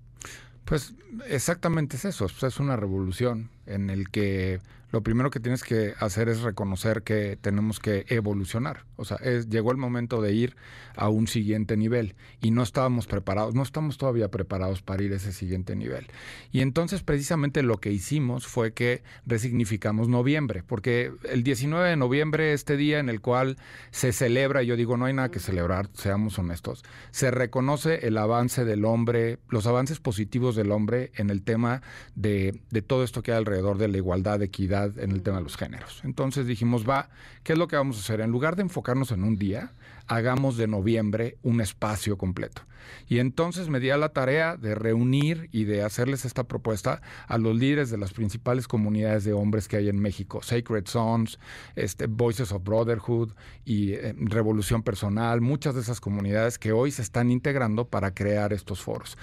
[0.65, 0.95] Pues
[1.27, 4.59] exactamente es eso, pues, es una revolución en el que
[4.91, 8.85] lo primero que tienes que hacer es reconocer que tenemos que evolucionar.
[8.95, 10.55] O sea, llegó el momento de ir
[10.95, 15.17] a un siguiente nivel y no estábamos preparados, no estamos todavía preparados para ir a
[15.17, 16.07] ese siguiente nivel.
[16.51, 22.53] Y entonces precisamente lo que hicimos fue que resignificamos noviembre, porque el 19 de noviembre,
[22.53, 23.57] este día en el cual
[23.91, 28.65] se celebra, yo digo, no hay nada que celebrar, seamos honestos, se reconoce el avance
[28.65, 31.81] del hombre, los avances positivos del hombre en el tema
[32.15, 35.43] de, de todo esto que hay alrededor de la igualdad, equidad en el tema de
[35.43, 36.01] los géneros.
[36.03, 37.09] Entonces dijimos, va,
[37.43, 38.21] ¿qué es lo que vamos a hacer?
[38.21, 39.71] En lugar de enfocarnos en un día,
[40.07, 42.63] hagamos de noviembre un espacio completo.
[43.07, 47.37] Y entonces me di a la tarea de reunir y de hacerles esta propuesta a
[47.37, 51.39] los líderes de las principales comunidades de hombres que hay en México, Sacred Sons,
[51.75, 53.33] este, Voices of Brotherhood
[53.65, 58.53] y eh, Revolución Personal, muchas de esas comunidades que hoy se están integrando para crear
[58.53, 59.17] estos foros.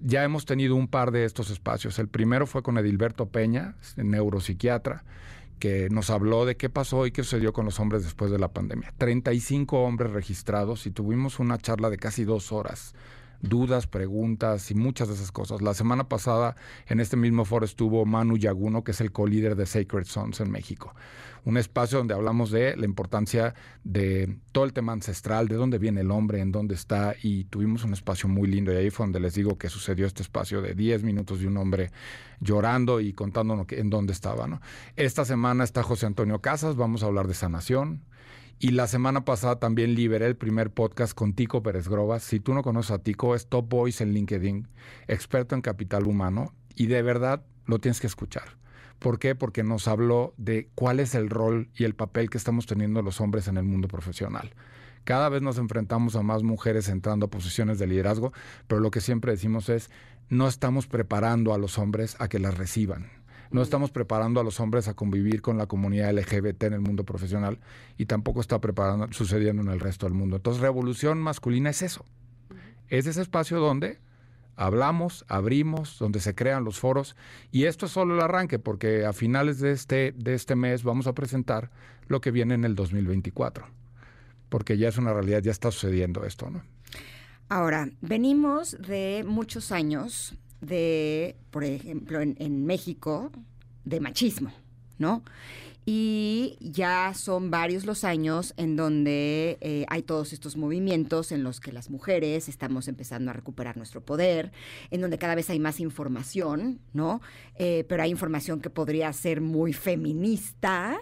[0.00, 1.98] Ya hemos tenido un par de estos espacios.
[1.98, 5.04] El primero fue con Edilberto Peña, neuropsiquiatra,
[5.58, 8.48] que nos habló de qué pasó y qué sucedió con los hombres después de la
[8.48, 8.92] pandemia.
[8.98, 12.94] 35 hombres registrados y tuvimos una charla de casi dos horas
[13.40, 15.62] dudas, preguntas y muchas de esas cosas.
[15.62, 16.56] La semana pasada
[16.86, 20.50] en este mismo foro estuvo Manu Yaguno, que es el co-líder de Sacred Sons en
[20.50, 20.94] México.
[21.44, 26.00] Un espacio donde hablamos de la importancia de todo el tema ancestral, de dónde viene
[26.00, 28.72] el hombre, en dónde está, y tuvimos un espacio muy lindo.
[28.72, 31.56] Y ahí fue donde les digo que sucedió este espacio de 10 minutos de un
[31.56, 31.92] hombre
[32.40, 34.36] llorando y contándonos en dónde estaba.
[34.96, 38.02] Esta semana está José Antonio Casas, vamos a hablar de sanación.
[38.58, 42.22] Y la semana pasada también liberé el primer podcast con Tico Pérez Grobas.
[42.22, 44.66] Si tú no conoces a Tico, es Top Voice en LinkedIn,
[45.08, 48.56] experto en capital humano, y de verdad lo tienes que escuchar.
[48.98, 49.34] ¿Por qué?
[49.34, 53.20] Porque nos habló de cuál es el rol y el papel que estamos teniendo los
[53.20, 54.54] hombres en el mundo profesional.
[55.04, 58.32] Cada vez nos enfrentamos a más mujeres entrando a posiciones de liderazgo,
[58.68, 59.90] pero lo que siempre decimos es,
[60.30, 63.10] no estamos preparando a los hombres a que las reciban
[63.50, 67.04] no estamos preparando a los hombres a convivir con la comunidad LGBT en el mundo
[67.04, 67.58] profesional
[67.96, 70.36] y tampoco está preparando, sucediendo en el resto del mundo.
[70.36, 72.04] Entonces, revolución masculina es eso.
[72.88, 73.98] Es ese espacio donde
[74.56, 77.16] hablamos, abrimos, donde se crean los foros.
[77.52, 81.06] Y esto es solo el arranque, porque a finales de este, de este mes vamos
[81.06, 81.70] a presentar
[82.08, 83.66] lo que viene en el 2024.
[84.48, 86.62] Porque ya es una realidad, ya está sucediendo esto, ¿no?
[87.48, 90.34] Ahora, venimos de muchos años
[90.66, 93.30] de, por ejemplo, en, México,
[93.84, 94.52] de machismo,
[94.98, 95.22] ¿no?
[95.88, 101.60] Y ya son varios los años en donde eh, hay todos estos movimientos en los
[101.60, 104.50] que las mujeres estamos empezando a recuperar nuestro poder,
[104.90, 107.20] en donde cada vez hay más información, ¿no?
[107.54, 110.98] Eh, pero hay información que podría ser muy feminista,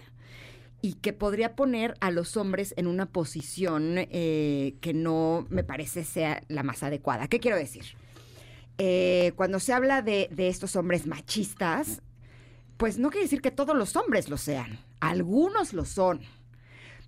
[0.85, 6.03] y que podría poner a los hombres en una posición eh, que no me parece
[6.03, 7.27] sea la más adecuada.
[7.27, 7.85] ¿Qué quiero decir?
[8.77, 12.01] Eh, cuando se habla de, estos hombres machistas,
[12.77, 14.79] pues no quiere decir que todos los hombres lo sean.
[14.99, 16.21] Algunos lo son.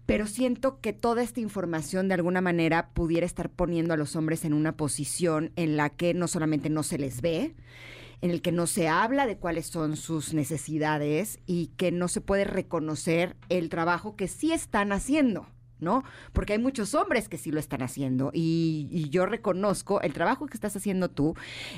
[0.06, 4.46] Pero siento que toda esta información de alguna manera pudiera estar poniendo a los hombres
[4.46, 7.56] en una posición en la que no solamente no se les ve,
[8.22, 12.22] en el que no se habla de cuáles son sus necesidades y que no se
[12.22, 15.48] puede reconocer el trabajo que sí están haciendo.
[15.80, 16.04] ¿No?
[16.34, 20.58] Porque hay muchos hombres que sí lo están haciendo y, yo reconozco el trabajo que
[20.58, 21.34] estás haciendo tú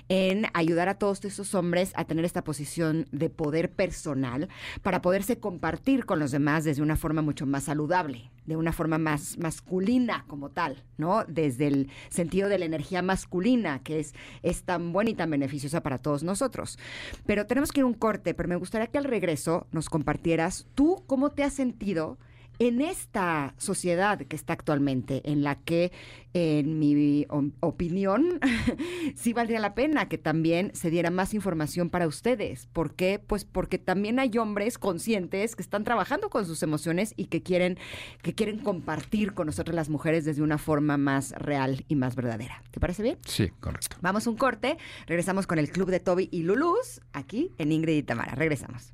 [0.07, 4.49] en ayudar a todos esos hombres a tener esta posición de poder personal
[4.81, 8.97] para poderse compartir con los demás desde una forma mucho más saludable, de una forma
[8.97, 11.23] más masculina como tal, ¿no?
[11.27, 15.83] Desde el sentido de la energía masculina que es, es tan buena y tan beneficiosa
[15.83, 16.79] para todos nosotros.
[17.25, 21.03] Pero tenemos que ir un corte, pero me gustaría que al regreso nos compartieras tú
[21.05, 22.17] cómo te has sentido
[22.59, 25.93] en esta sociedad que está actualmente, en la que,
[26.33, 27.25] en mi
[27.61, 28.39] opinión,
[29.15, 32.67] sí valdría la pena que también se diera más información para ustedes.
[32.67, 33.17] ¿Por qué?
[33.25, 37.77] Pues porque también hay hombres conscientes que están trabajando con sus emociones y que quieren,
[38.21, 42.61] que quieren compartir con nosotros las mujeres desde una forma más real y más verdadera.
[42.71, 43.17] ¿Te parece bien?
[43.25, 43.95] Sí, correcto.
[44.01, 44.77] Vamos a un corte,
[45.07, 48.35] regresamos con el Club de Toby y Luluz, aquí en Ingrid y Tamara.
[48.35, 48.93] Regresamos.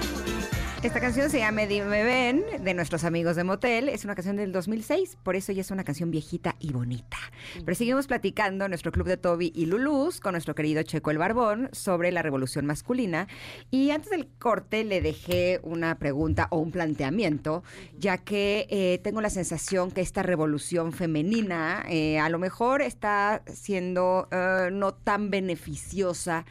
[0.83, 3.87] Esta canción se llama Dime Ven, de nuestros amigos de Motel.
[3.87, 7.17] Es una canción del 2006, por eso ya es una canción viejita y bonita.
[7.63, 11.19] Pero seguimos platicando en nuestro club de Toby y Luluz con nuestro querido Checo el
[11.19, 13.27] Barbón sobre la revolución masculina.
[13.69, 17.63] Y antes del corte le dejé una pregunta o un planteamiento,
[17.99, 23.43] ya que eh, tengo la sensación que esta revolución femenina eh, a lo mejor está
[23.45, 26.43] siendo eh, no tan beneficiosa,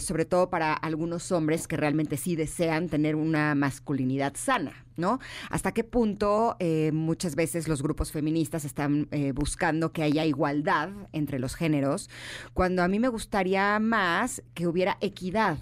[0.00, 5.18] sobre todo para algunos hombres que realmente sí desean tener una masculinidad sana, ¿no?
[5.50, 10.90] ¿Hasta qué punto eh, muchas veces los grupos feministas están eh, buscando que haya igualdad
[11.12, 12.08] entre los géneros,
[12.54, 15.58] cuando a mí me gustaría más que hubiera equidad?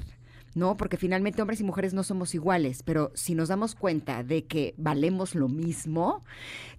[0.55, 0.77] ¿no?
[0.77, 4.75] Porque finalmente hombres y mujeres no somos iguales, pero si nos damos cuenta de que
[4.77, 6.25] valemos lo mismo,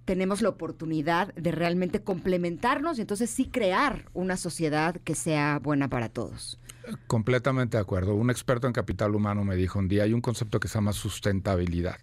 [0.04, 5.88] tenemos la oportunidad de realmente complementarnos y entonces sí crear una sociedad que sea buena
[5.88, 6.58] para todos.
[7.06, 8.14] Completamente de acuerdo.
[8.14, 10.92] Un experto en capital humano me dijo un día, hay un concepto que se llama
[10.92, 11.96] sustentabilidad.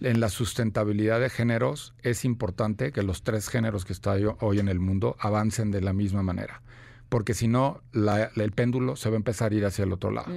[0.00, 4.68] En la sustentabilidad de géneros es importante que los tres géneros que están hoy en
[4.68, 6.62] el mundo avancen de la misma manera,
[7.08, 10.32] porque si no, el péndulo se va a empezar a ir hacia el otro lado.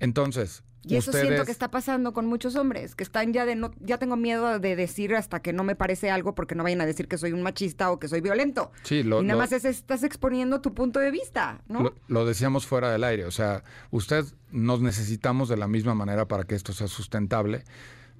[0.00, 3.72] Entonces, Y eso siento que está pasando con muchos hombres, que están ya de no,
[3.80, 6.86] ya tengo miedo de decir hasta que no me parece algo porque no vayan a
[6.86, 8.70] decir que soy un machista o que soy violento.
[8.84, 11.82] Sí, lo, y nada lo- más es- estás exponiendo tu punto de vista, ¿no?
[11.82, 16.26] Lo, lo decíamos fuera del aire, o sea, usted nos necesitamos de la misma manera
[16.28, 17.64] para que esto sea sustentable.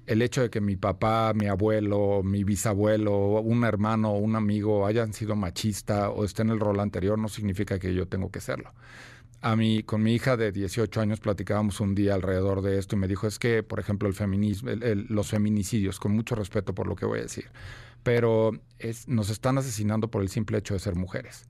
[0.05, 5.13] El hecho de que mi papá, mi abuelo, mi bisabuelo, un hermano un amigo hayan
[5.13, 8.73] sido machista o esté en el rol anterior no significa que yo tengo que serlo.
[9.41, 12.99] A mí, con mi hija de 18 años platicábamos un día alrededor de esto y
[12.99, 16.87] me dijo, es que, por ejemplo, el feminismo, el- los feminicidios, con mucho respeto por
[16.87, 17.45] lo que voy a decir,
[18.03, 21.47] pero es, nos están asesinando por el simple hecho de ser mujeres.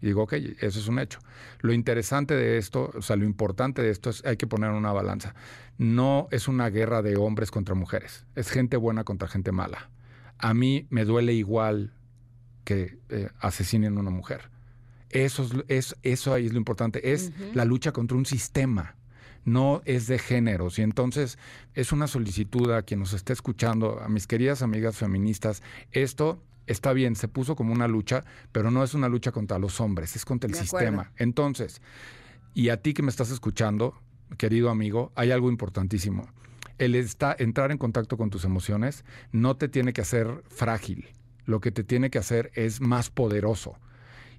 [0.00, 1.18] Y digo, ok, eso es un hecho.
[1.60, 4.92] Lo interesante de esto, o sea, lo importante de esto es hay que poner una
[4.92, 5.34] balanza.
[5.78, 9.90] No es una guerra de hombres contra mujeres, es gente buena contra gente mala.
[10.38, 11.92] A mí me duele igual
[12.64, 14.51] que eh, asesinen a una mujer.
[15.12, 18.96] Eso, es, eso ahí es lo importante, es la lucha contra un sistema,
[19.44, 20.78] no es de géneros.
[20.78, 21.38] Y entonces
[21.74, 25.62] es una solicitud a quien nos esté escuchando, a mis queridas amigas feministas,
[25.92, 29.80] esto está bien, se puso como una lucha, pero no es una lucha contra los
[29.80, 30.86] hombres, es contra el De acuerdo.
[30.86, 31.12] sistema.
[31.16, 31.82] Entonces,
[32.54, 33.94] y a ti que me estás escuchando,
[34.38, 36.26] querido amigo, hay algo importantísimo.
[36.78, 41.08] El está, entrar en contacto con tus emociones no te tiene que hacer frágil.
[41.44, 43.76] Lo que te tiene que hacer es más poderoso.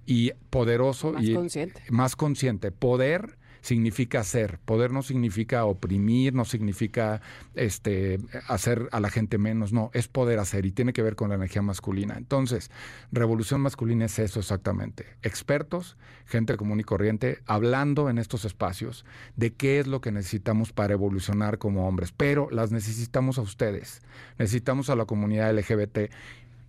[0.05, 1.81] Y poderoso Más y consciente.
[1.89, 2.71] más consciente.
[2.71, 4.59] Poder significa ser.
[4.59, 7.21] Poder no significa oprimir, no significa
[7.55, 9.71] este hacer a la gente menos.
[9.71, 12.15] No, es poder hacer y tiene que ver con la energía masculina.
[12.17, 12.69] Entonces,
[13.13, 15.05] revolución masculina es eso exactamente.
[15.21, 19.05] Expertos, gente común y corriente, hablando en estos espacios
[19.37, 22.11] de qué es lo que necesitamos para evolucionar como hombres.
[22.11, 24.01] Pero las necesitamos a ustedes.
[24.37, 26.11] Necesitamos a la comunidad LGBT.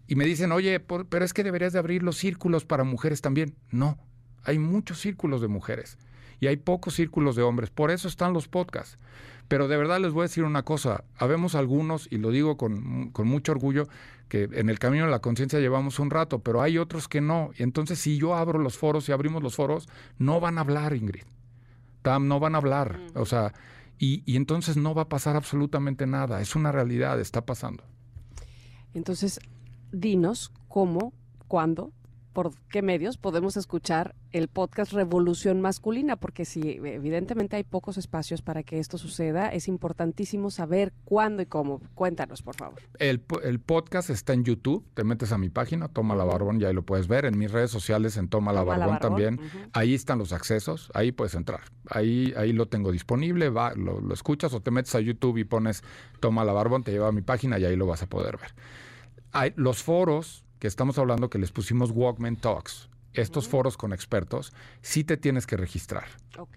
[0.07, 3.21] Y me dicen, oye, por- pero es que deberías de abrir los círculos para mujeres
[3.21, 3.55] también.
[3.71, 3.99] No,
[4.45, 5.97] hay muchos círculos de mujeres
[6.41, 7.71] y hay pocos círculos de hombres.
[7.71, 8.99] Por eso están los podcasts.
[9.49, 11.05] Pero de verdad les voy a decir una cosa.
[11.19, 13.87] Habemos algunos, y lo digo con, con mucho orgullo,
[14.29, 17.51] que en el camino de la conciencia llevamos un rato, pero hay otros que no.
[17.59, 19.87] Y entonces si yo abro los foros y abrimos los foros,
[20.19, 21.25] no van a hablar, Ingrid.
[22.03, 23.01] Tam, no van a hablar.
[23.15, 23.53] O sea,
[23.99, 26.41] y, y entonces no va a pasar absolutamente nada.
[26.41, 27.85] Es una realidad, está pasando.
[28.95, 29.41] Entonces,
[29.95, 31.13] dinos cómo,
[31.49, 31.93] cuándo,
[32.33, 38.43] por qué medios podemos escuchar el podcast Revolución Masculina, porque si evidentemente hay pocos espacios
[38.43, 41.81] para que esto suceda, es importantísimo saber cuándo y cómo.
[41.95, 42.83] Cuéntanos, por favor.
[42.99, 46.61] El, po- el podcast está en YouTube, te metes a mi página, Toma la Barbón,
[46.61, 47.25] y ahí lo puedes ver.
[47.25, 49.39] En mis redes sociales, en Toma la Toma la Barbón también.
[49.73, 51.61] Ahí están los accesos, ahí puedes entrar.
[51.89, 55.45] Ahí, ahí lo tengo disponible, va, lo, lo escuchas o te metes a YouTube y
[55.45, 55.85] pones
[56.19, 58.51] Toma la Barbón, te lleva a mi página y ahí lo vas a poder ver.
[59.35, 64.53] Hay, los foros que estamos hablando que les pusimos Walkman Talks, estos foros con expertos,
[64.81, 66.05] sí te tienes que registrar.
[66.39, 66.57] Ok.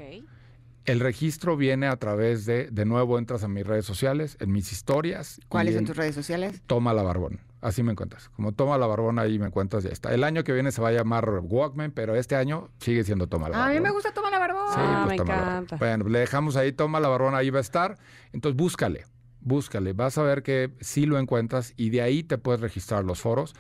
[0.86, 4.72] El registro viene a través de, de nuevo entras a mis redes sociales, en mis
[4.72, 5.42] historias.
[5.50, 6.62] ¿Cuáles son tus redes sociales?
[6.66, 7.42] Toma la Barbón.
[7.60, 8.30] Así me encuentras.
[8.30, 10.14] Como Toma la Barbón, ahí me encuentras, ya está.
[10.14, 13.50] El año que viene se va a llamar Walkman, pero este año sigue siendo Toma
[13.50, 13.76] la A Barbón.
[13.76, 14.68] mí me gusta tomar la barbón.
[14.70, 15.56] Sí, Ah, pues me Toma la Barbón.
[15.64, 15.76] encanta.
[15.78, 17.98] Bueno, le dejamos ahí Toma la Barbón, ahí va a estar.
[18.32, 19.06] Entonces búscale,
[19.48, 19.94] búscale.
[19.94, 23.56] Vas a ver que sí lo encuentras y de ahí te puedes registrar los foros.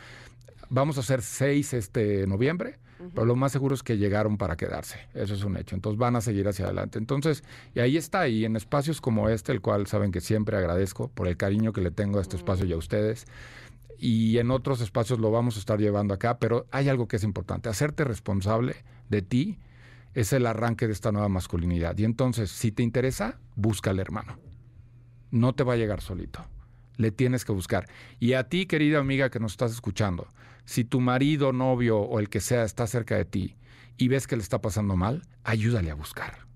[0.69, 2.77] Vamos a hacer seis este noviembre,
[3.13, 4.99] pero lo más seguro es que llegaron para quedarse.
[5.13, 5.75] Eso es un hecho.
[5.75, 6.99] Entonces van a seguir hacia adelante.
[6.99, 7.43] Entonces,
[7.73, 8.27] y ahí está.
[8.27, 11.81] Y en espacios como este, el cual saben que siempre agradezco por el cariño que
[11.81, 13.25] le tengo a este espacio y a ustedes.
[13.97, 17.23] Y en otros espacios lo vamos a estar llevando acá, pero hay algo que es
[17.23, 17.69] importante.
[17.69, 18.75] Hacerte responsable
[19.09, 19.57] de ti
[20.13, 21.97] es el arranque de esta nueva masculinidad.
[21.97, 24.46] Y entonces, si te interesa, búscale, hermano.
[25.31, 26.45] No te va a llegar solito.
[26.95, 27.87] Le tienes que buscar.
[28.19, 30.27] Y a ti, querida amiga que nos estás escuchando,
[30.65, 33.55] si tu marido, novio o el que sea está cerca de ti
[33.97, 36.47] y ves que le está pasando mal, ayúdale a buscar.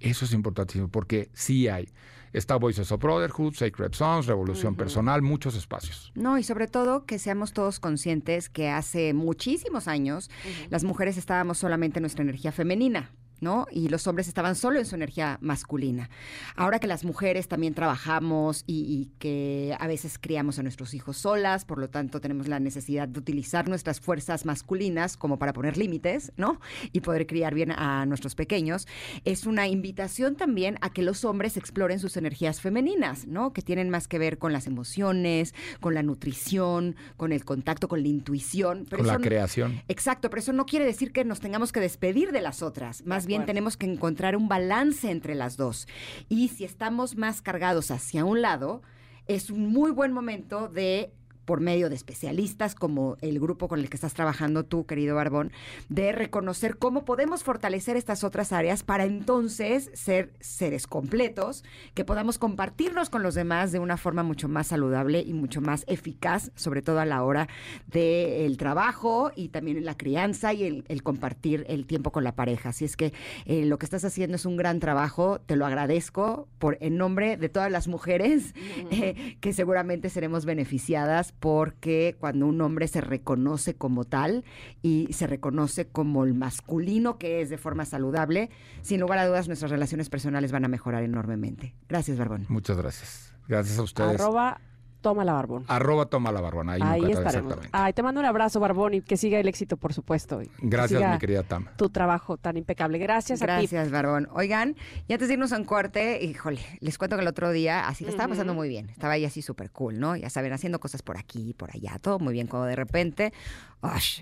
[0.00, 1.88] Eso es importantísimo porque sí hay.
[2.32, 6.12] Está Voices of Brotherhood, Sacred Sons, Revolución Personal, muchos espacios.
[6.14, 10.30] No, y sobre todo que seamos todos conscientes que hace muchísimos años
[10.68, 13.10] las mujeres estábamos solamente en nuestra energía femenina.
[13.40, 13.66] ¿No?
[13.70, 16.10] Y los hombres estaban solo en su energía masculina.
[16.56, 21.16] Ahora que las mujeres también trabajamos y, y que a veces criamos a nuestros hijos
[21.18, 25.76] solas, por lo tanto tenemos la necesidad de utilizar nuestras fuerzas masculinas como para poner
[25.76, 26.60] límites, ¿no?
[26.92, 28.86] Y poder criar bien a nuestros pequeños,
[29.24, 33.52] es una invitación también a que los hombres exploren sus energías femeninas, ¿no?
[33.52, 38.02] Que tienen más que ver con las emociones, con la nutrición, con el contacto, con
[38.02, 38.84] la intuición.
[38.88, 39.82] Pero con la no- creación.
[39.88, 43.04] Exacto, pero eso no quiere decir que nos tengamos que despedir de las otras.
[43.06, 45.86] Más bien tenemos que encontrar un balance entre las dos.
[46.28, 48.82] Y si estamos más cargados hacia un lado,
[49.26, 51.12] es un muy buen momento de
[51.48, 55.50] por medio de especialistas como el grupo con el que estás trabajando tú, querido Barbón,
[55.88, 61.64] de reconocer cómo podemos fortalecer estas otras áreas para entonces ser seres completos,
[61.94, 65.84] que podamos compartirnos con los demás de una forma mucho más saludable y mucho más
[65.86, 67.48] eficaz, sobre todo a la hora
[67.86, 72.34] del trabajo y también en la crianza y el, el compartir el tiempo con la
[72.34, 72.68] pareja.
[72.68, 73.14] Así es que
[73.46, 77.38] eh, lo que estás haciendo es un gran trabajo, te lo agradezco por en nombre
[77.38, 78.52] de todas las mujeres
[78.90, 84.44] eh, que seguramente seremos beneficiadas porque cuando un hombre se reconoce como tal
[84.82, 88.50] y se reconoce como el masculino que es de forma saludable,
[88.82, 91.74] sin lugar a dudas nuestras relaciones personales van a mejorar enormemente.
[91.88, 92.46] Gracias, Barbón.
[92.48, 93.34] Muchas gracias.
[93.48, 94.20] Gracias a ustedes.
[94.20, 94.60] Arroba
[95.00, 95.64] toma la barbón.
[95.68, 96.70] Arroba toma la barbón.
[96.70, 97.56] Ahí, Ahí estaremos.
[97.72, 100.38] Ay, te mando un abrazo, Barbón, y que siga el éxito, por supuesto.
[100.38, 101.66] que Gracias, siga mi querida Tam.
[101.76, 102.98] Tu trabajo tan impecable.
[102.98, 103.52] Gracias, a ti.
[103.52, 104.28] Gracias, Barbón.
[104.32, 104.76] Oigan,
[105.06, 108.04] y antes de irnos a un corte, híjole, les cuento que el otro día, así
[108.04, 108.88] le estaba pasando muy bien.
[108.90, 110.16] Estaba ahí así súper cool, ¿no?
[110.16, 112.46] Ya saben, haciendo cosas por aquí, por allá, todo muy bien.
[112.46, 113.32] Cuando de repente,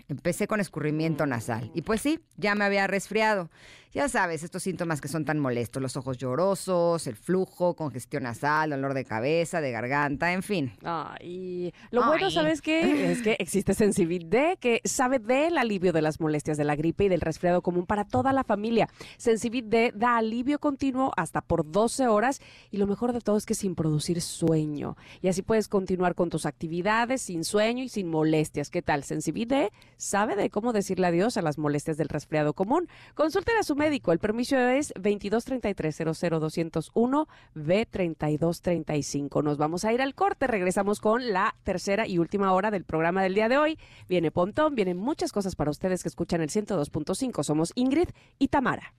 [0.08, 1.70] empecé con escurrimiento nasal.
[1.74, 3.50] Y pues sí, ya me había resfriado.
[3.96, 8.68] Ya sabes, estos síntomas que son tan molestos, los ojos llorosos, el flujo, congestión nasal,
[8.68, 10.72] dolor de cabeza, de garganta, en fin.
[10.82, 12.30] Ay, lo bueno.
[12.30, 13.10] ¿sabes qué?
[13.10, 17.04] Es que existe Sensibit D, que sabe del alivio de las molestias de la gripe
[17.04, 18.86] y del resfriado común para toda la familia.
[19.16, 23.46] Sensibit D da alivio continuo hasta por 12 horas y lo mejor de todo es
[23.46, 24.98] que sin producir sueño.
[25.22, 28.68] Y así puedes continuar con tus actividades sin sueño y sin molestias.
[28.68, 29.04] ¿Qué tal?
[29.04, 32.89] Sensibit D sabe de cómo decirle adiós a las molestias del resfriado común.
[33.14, 34.10] Consulten a su médico.
[34.12, 39.43] El permiso es 2233-00201 B3235.
[39.43, 40.47] Nos vamos a ir al corte.
[40.47, 43.78] Regresamos con la tercera y última hora del programa del día de hoy.
[44.09, 47.43] Viene Pontón, vienen muchas cosas para ustedes que escuchan el 102.5.
[47.43, 48.09] Somos Ingrid
[48.39, 48.94] y Tamara.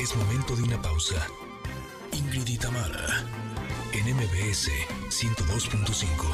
[0.00, 1.26] Es momento de una pausa.
[2.12, 3.24] Ingrid y Tamara,
[4.00, 4.70] en MBS
[5.10, 6.24] 102.5.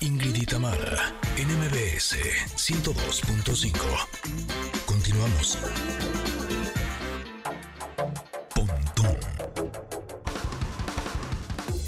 [0.00, 2.16] Ingrid y Tamara, en MBS
[2.56, 3.72] 102.5.
[4.86, 5.58] Continuamos.
[8.54, 9.18] Pontón.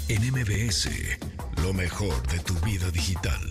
[0.09, 0.89] En MBS,
[1.63, 3.49] lo mejor de tu vida digital.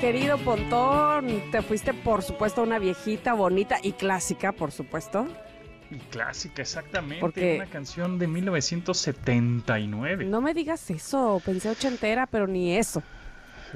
[0.00, 5.26] Querido Pontón, te fuiste por supuesto a una viejita, bonita y clásica, por supuesto.
[5.90, 7.20] Y clásica, exactamente.
[7.20, 10.24] Porque- Una canción de 1979.
[10.26, 13.02] No me digas eso, pensé ochentera, pero ni eso.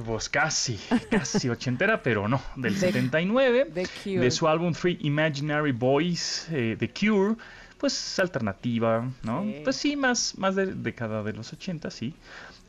[0.06, 0.78] Pues casi,
[1.10, 2.40] casi ochentera, pero no.
[2.56, 3.70] Del De- 79.
[3.74, 4.20] The Cure.
[4.20, 7.34] De su álbum Three Imaginary Boys, eh, The Cure.
[7.78, 9.42] Pues alternativa, ¿no?
[9.42, 9.60] Sí.
[9.64, 12.14] Pues sí, más, más de década de los 80, sí.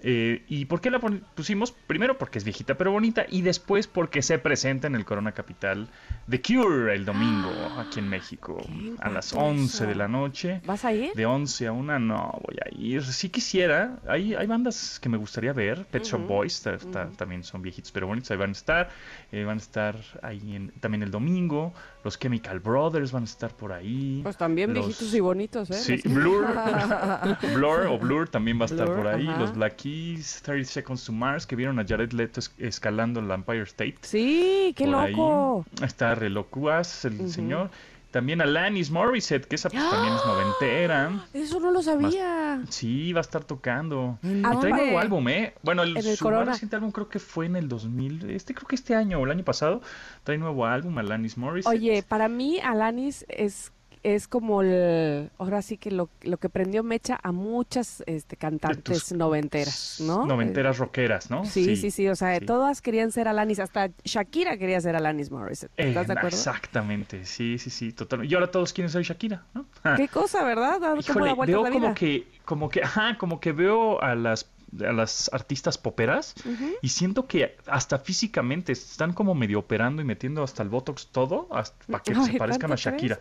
[0.06, 1.72] Eh, ¿Y por qué la pusimos?
[1.72, 5.88] Primero porque es viejita pero bonita y después porque se presenta en el Corona Capital
[6.30, 7.50] The Cure el domingo
[7.80, 8.58] aquí en México
[9.00, 10.62] a las guapo 11 de la noche.
[10.66, 11.14] ¿Vas a ir?
[11.14, 13.04] De 11 a 1 no voy a ir.
[13.04, 13.98] Sí quisiera.
[14.08, 15.86] Hay, hay bandas que me gustaría ver.
[15.86, 18.30] Pet Shop Boys ta- ta- también son viejitos pero bonitos.
[18.32, 18.90] Ahí van a estar.
[19.32, 21.74] Eh, van a estar ahí en- también el domingo.
[22.04, 24.20] Los Chemical Brothers van a estar por ahí.
[24.24, 25.74] Pues también Los- viejitos y bonitos, ¿eh?
[25.74, 26.46] Sí, Blur,
[27.54, 29.28] Blur o Blur también va a estar Blur, por ahí.
[29.28, 29.40] ajá.
[29.40, 33.32] Los Black Keys, 30 Seconds to Mars, que vieron a Jared Leto es- escalando el
[33.32, 33.96] Empire State.
[34.02, 35.12] Sí, qué por ahí.
[35.12, 35.66] loco.
[35.82, 37.70] Está Relocuas, el señor.
[38.14, 41.26] También Alanis Morissette, que esa pues, también es noventera.
[41.34, 42.62] Eso no lo sabía.
[42.70, 44.20] Sí, va a estar tocando.
[44.22, 45.56] ¿En Y trae nuevo álbum, ¿eh?
[45.64, 48.30] Bueno, el, su más reciente álbum creo que fue en el 2000.
[48.30, 49.82] Este creo que este año o el año pasado.
[50.24, 51.74] Trae nuevo álbum, Alanis Morissette.
[51.74, 53.72] Oye, para mí Alanis es
[54.04, 59.06] es como el ahora sí que lo, lo que prendió mecha a muchas este cantantes
[59.08, 60.26] tus- noventeras, ¿no?
[60.26, 61.44] Noventeras rockeras, ¿no?
[61.44, 62.46] Eh, Sí, sí, sí, o sea, sí.
[62.46, 65.72] todas querían ser Alanis, hasta Shakira quería ser Alanis Morissette.
[65.78, 66.38] ¿Estás Eh, de acuerdo?
[66.38, 68.26] Exactamente, sí, sí, sí, total.
[68.26, 69.66] Y ahora todos quieren ser Shakira, ¿no?
[69.96, 70.80] Qué cosa, ¿verdad?
[70.82, 71.94] ¿Cómo Híjole, vueltas veo la como vida?
[71.94, 74.44] que, como que, ajá, como que veo a las
[74.88, 76.36] a las artistas poperas
[76.82, 81.48] y siento que hasta físicamente están como medio operando y metiendo hasta el botox todo
[81.48, 83.20] para que Ay, se parezcan a ¿tanto Shakira.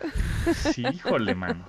[0.54, 1.64] Sí, híjole, mano.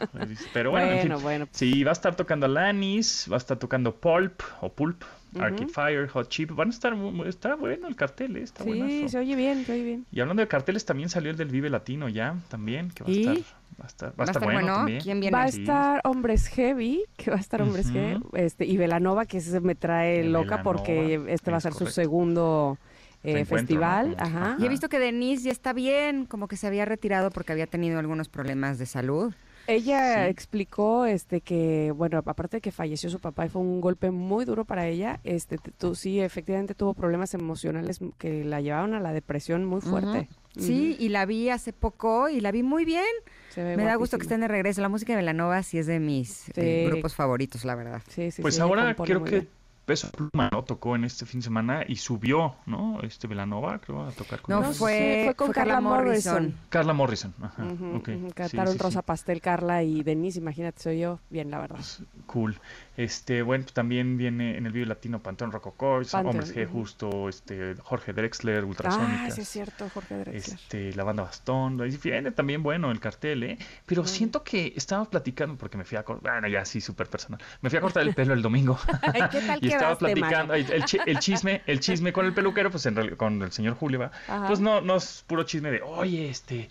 [0.54, 1.10] Pero bueno, en fin.
[1.10, 1.48] Bueno, bueno.
[1.52, 5.04] Sí, va a estar tocando Alanis, va a estar tocando Pulp o Pulp,
[5.40, 5.74] Arcade Ujú.
[5.74, 6.52] Fire, Hot Chip.
[6.52, 6.94] Van a estar,
[7.26, 8.42] está bueno el cartel, ¿eh?
[8.44, 9.10] está Sí, buenazo.
[9.10, 10.06] se oye bien, se oye bien.
[10.12, 13.14] Y hablando de carteles, también salió el del Vive Latino ya, también, que va a
[13.14, 13.20] ¿Y?
[13.22, 13.36] estar,
[13.80, 15.02] va a estar, va a estar bueno, también.
[15.02, 15.36] ¿Quién viene?
[15.38, 15.62] Va a Sí.
[15.62, 17.90] estar Hombres Heavy, que va a estar Hombres.
[17.92, 21.88] Heavy, este, y Velanova, que ese me trae loca porque este va a ser su
[21.88, 22.78] segundo
[23.24, 24.10] eh, festival.
[24.12, 24.16] ¿no?
[24.20, 24.56] Ajá.
[24.60, 27.68] Y he visto que Denise ya está bien, como que se había retirado porque había
[27.68, 29.34] tenido algunos problemas de salud.
[29.68, 30.30] Ella Sí.
[30.30, 34.44] explicó este que, bueno, aparte de que falleció su papá y fue un golpe muy
[34.46, 39.14] duro para ella, este tú sí efectivamente tuvo problemas emocionales que la llevaban a la
[39.14, 40.28] depresión muy fuerte.
[40.58, 43.06] Sí, y la vi hace poco y la vi muy bien.
[43.50, 44.82] Se ve Me da gusto que estén de regreso.
[44.82, 48.02] La música de Velanova sí es de mis eh, grupos favoritos, la verdad.
[48.10, 49.50] Sí, sí, Pues ahora creo que bien.
[49.86, 50.64] Peso Pluma, ¿no?
[50.64, 53.02] Tocó en este fin de semana y subió, ¿no?
[53.02, 54.62] Este Velanova, creo, a tocar con No.
[54.62, 56.58] No, sí, fue, fue con Carla Morrison.
[56.70, 57.34] Carla Morrison.
[57.42, 58.10] Ajá, Ujú, ok.
[58.10, 58.84] ujú, Sí, Cantaron sí, sí.
[58.84, 61.20] Rosa Pastel, Carla y Denise, imagínate, soy yo.
[61.30, 61.80] Bien, la verdad.
[62.28, 62.58] Cool.
[62.96, 67.28] Este, bueno, pues también viene en el video latino Pantón Rococó, Panteón, Hombres G, justo,
[67.28, 69.34] este, Jorge Drexler, Ah, Ultrasónicas.
[69.36, 70.36] sí es cierto, Jorge Drexler.
[70.60, 73.58] Este, la banda Bastón, y viene también bueno el cartel, ¿eh?
[73.88, 77.42] Pero siento que estábamos platicando, porque me fui a cortar, bueno, ya sí, súper personal,
[77.62, 78.78] me fui a cortar el pelo el domingo
[79.32, 82.70] ¿qué tal y estaba platicando, el, el chi- el chisme, el chisme con el peluquero,
[82.70, 84.12] pues en realidad, con el señor Julio, ¿va?
[84.28, 84.46] Ajá.
[84.48, 86.70] pues no, no es puro chisme de, oye, este,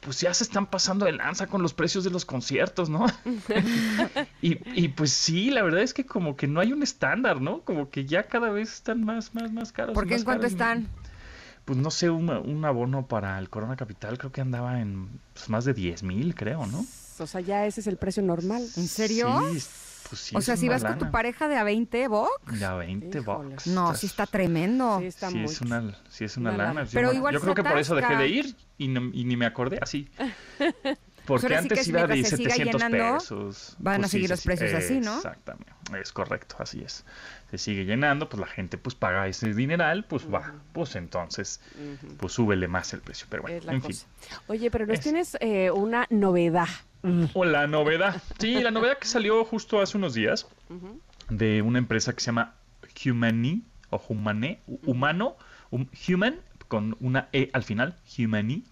[0.00, 3.06] pues ya se están pasando de lanza con los precios de los conciertos, ¿no?
[4.42, 7.60] y, y pues sí, la verdad es que como que no hay un estándar, ¿no?
[7.60, 9.94] Como que ya cada vez están más, más, más caros.
[9.94, 10.88] ¿Por qué en cuánto están?
[11.64, 15.48] Pues no sé, un, un abono para el Corona Capital creo que andaba en pues,
[15.50, 16.84] más de 10 mil, creo, ¿no?
[17.18, 18.62] O sea, ya ese es el precio normal.
[18.76, 19.40] ¿En serio?
[19.52, 19.62] Sí,
[20.10, 22.58] pues sí o sea, si vas con tu pareja de a 20 box.
[22.58, 23.48] De a 20 Híjole.
[23.50, 23.66] bucks.
[23.68, 24.98] No, sí está tremendo.
[25.00, 25.44] Sí, está sí muy...
[25.46, 26.74] es una, sí es una una lana.
[26.74, 26.84] lana.
[26.86, 29.24] Yo Pero me- igual yo creo que por eso dejé de ir y, no- y
[29.24, 30.08] ni me acordé así.
[31.26, 33.76] Porque ahora sí que antes iba de mientras se siga 700 llenando, pesos.
[33.78, 35.16] van a Pues sí, seguir se los precios así, ¿no?
[35.16, 35.72] Exactamente,
[36.02, 37.04] es correcto, así es.
[37.52, 41.60] Se sigue llenando, pues la gente pues paga ese dineral, pues va, pues entonces,
[42.16, 43.26] pues súbele más el precio.
[43.30, 44.06] Pero bueno, en cosa.
[44.20, 44.38] fin.
[44.48, 46.66] Oye, pero nos Es- tienes eh, una novedad.
[47.34, 48.22] O la novedad.
[48.38, 50.46] Sí, la novedad que salió justo hace unos días
[51.28, 52.54] de una empresa que se llama
[53.06, 55.36] Humani o Humane, hu- humano,
[55.70, 56.36] hum- human
[56.68, 58.64] con una E al final, Humani.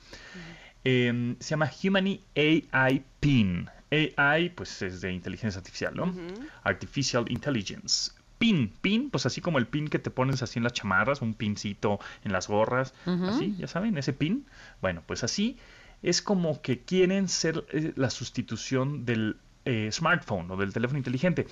[0.85, 3.69] Eh, se llama Humani AI PIN.
[3.91, 6.15] AI, pues es de inteligencia artificial, ¿no?
[6.63, 8.13] Artificial Intelligence.
[8.39, 11.35] PIN, PIN, pues así como el pin que te pones así en las chamarras, un
[11.35, 12.95] pincito en las gorras,
[13.29, 14.47] así, ya saben, ese pin.
[14.81, 15.59] Bueno, pues así
[16.03, 21.47] es como que quieren ser eh, la sustitución del eh, smartphone o del teléfono inteligente.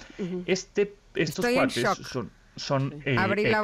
[0.47, 3.17] Este, estos Estoy cuates son, son eh,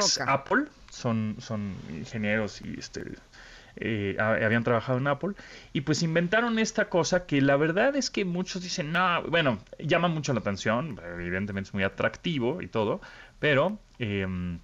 [0.04, 0.20] ex.
[0.28, 3.02] Apple, son, son ingenieros y este
[3.76, 5.30] eh, ha- habían trabajado en Apple
[5.72, 10.08] y pues inventaron esta cosa que la verdad es que muchos dicen, no, bueno, llama
[10.08, 13.00] mucho la atención, evidentemente es muy atractivo y todo,
[13.38, 14.58] pero em,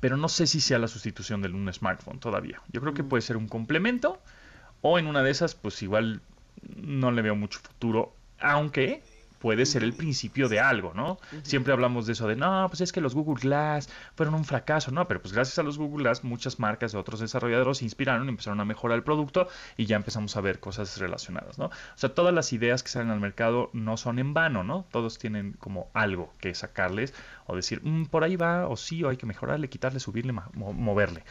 [0.00, 2.60] pero no sé si sea la sustitución de un smartphone todavía.
[2.72, 4.20] Yo creo que puede ser un complemento
[4.82, 6.20] o en una de esas pues igual
[6.76, 9.02] no le veo mucho futuro, aunque
[9.38, 11.18] puede ser el principio de algo, ¿no?
[11.42, 14.92] Siempre hablamos de eso de, no, pues es que los Google Glass fueron un fracaso,
[14.92, 15.08] ¿no?
[15.08, 18.28] Pero pues gracias a los Google Glass muchas marcas de otros desarrolladores se inspiraron y
[18.28, 21.64] empezaron a mejorar el producto y ya empezamos a ver cosas relacionadas, ¿no?
[21.66, 24.86] O sea, todas las ideas que salen al mercado no son en vano, ¿no?
[24.92, 27.12] Todos tienen como algo que sacarles
[27.46, 31.24] o decir, "Mm, por ahí va, o sí, o hay que mejorarle, quitarle, subirle, moverle.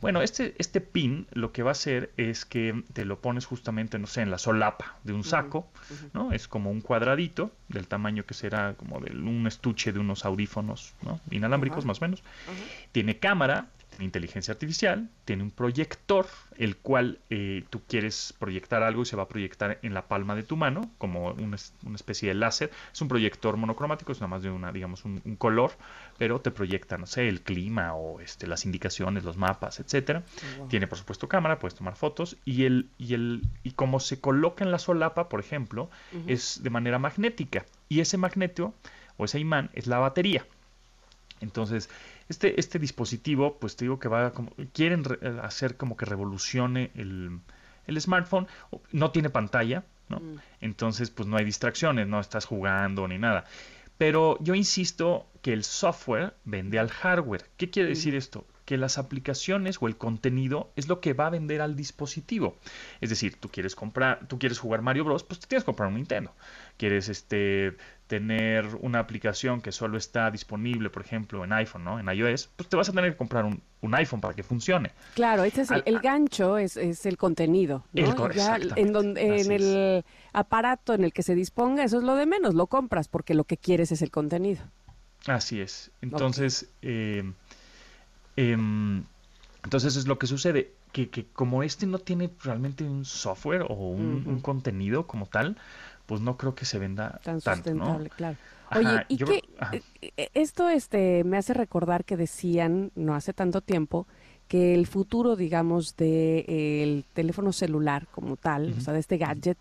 [0.00, 3.98] Bueno, este, este pin lo que va a hacer es que te lo pones justamente,
[3.98, 5.68] no sé, en la solapa de un saco,
[6.12, 6.32] ¿no?
[6.32, 10.94] Es como un cuadradito del tamaño que será como de un estuche de unos audífonos,
[11.02, 11.20] ¿no?
[11.30, 12.22] Inalámbricos más o menos.
[12.92, 13.68] Tiene cámara,
[14.04, 16.26] inteligencia artificial, tiene un proyector,
[16.58, 20.34] el cual eh, tú quieres proyectar algo y se va a proyectar en la palma
[20.34, 22.70] de tu mano, como una, es- una especie de láser.
[22.92, 25.72] Es un proyector monocromático, es nada más de una, digamos, un, un color,
[26.18, 30.22] pero te proyecta, no sé, el clima o este, las indicaciones, los mapas, etcétera.
[30.68, 34.64] Tiene, por supuesto, cámara, puedes tomar fotos y el, y el, y como se coloca
[34.64, 35.90] en la solapa, por ejemplo,
[36.26, 37.64] es de manera magnética.
[37.88, 38.74] Y ese magneto
[39.16, 40.44] o ese imán es la batería.
[41.40, 41.90] Entonces,
[42.28, 46.06] este, este dispositivo, pues te digo que va como, quieren re- eh, hacer como que
[46.06, 47.38] revolucione el,
[47.86, 48.46] el smartphone.
[48.92, 50.20] No tiene pantalla, ¿no?
[50.60, 53.44] Entonces, pues no hay distracciones, no estás jugando ni nada.
[53.98, 57.46] Pero yo insisto que el software vende al hardware.
[57.56, 58.46] ¿Qué quiere decir esto?
[58.66, 62.58] Que las aplicaciones o el contenido es lo que va a vender al dispositivo.
[63.00, 65.88] Es decir, tú quieres comprar, tú quieres jugar Mario Bros, pues te tienes que comprar
[65.88, 66.34] un Nintendo.
[66.76, 67.76] Quieres este
[68.06, 71.98] tener una aplicación que solo está disponible, por ejemplo, en iPhone, ¿no?
[71.98, 74.92] En iOS, pues te vas a tener que comprar un, un iPhone para que funcione.
[75.14, 78.26] Claro, este es el, Al- el gancho, es, es el contenido, ¿no?
[78.28, 82.14] El Ya en, donde, en el aparato en el que se disponga, eso es lo
[82.14, 84.62] de menos, lo compras porque lo que quieres es el contenido.
[85.26, 85.90] Así es.
[86.02, 87.24] Entonces, eh,
[88.36, 89.04] em,
[89.64, 93.74] entonces es lo que sucede, que, que como este no tiene realmente un software o
[93.74, 95.56] un, un contenido como tal,
[96.06, 97.84] pues no creo que se venda Tan tanto, ¿no?
[97.84, 98.36] sustentable, claro.
[98.68, 99.26] Ajá, Oye, y yo
[99.58, 99.76] ajá.
[99.76, 99.82] eh,
[100.16, 104.06] eh, esto este me hace recordar que decían no hace tanto tiempo
[104.48, 109.18] que el futuro, digamos, de eh, el teléfono celular como tal, o sea, de este
[109.18, 109.58] gadget,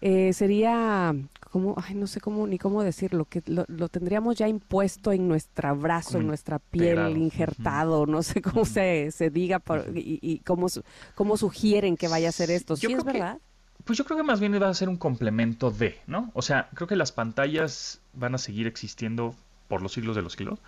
[0.00, 1.14] eh, sería
[1.50, 5.28] cómo, ay, no sé cómo ni cómo decirlo, que lo, lo tendríamos ya impuesto en
[5.28, 7.16] nuestra brazo, Como en nuestra piel, integrado.
[7.16, 10.66] injertado, no sé cómo se, se diga por- y, y cómo,
[11.14, 12.74] cómo sugieren que vaya a ser esto.
[12.76, 13.38] Yo ¿Sí es que- verdad?
[13.84, 16.30] Pues yo creo que más bien va a ser un complemento de, ¿no?
[16.34, 19.34] O sea, creo que las pantallas van a seguir existiendo
[19.68, 20.58] por los siglos de los siglos.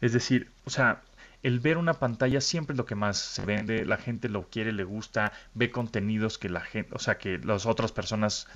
[0.00, 1.00] Es decir, o sea,
[1.42, 4.72] el ver una pantalla siempre es lo que más se vende, la gente lo quiere,
[4.72, 8.46] le gusta, ve contenidos que la gente, o sea, que las otras personas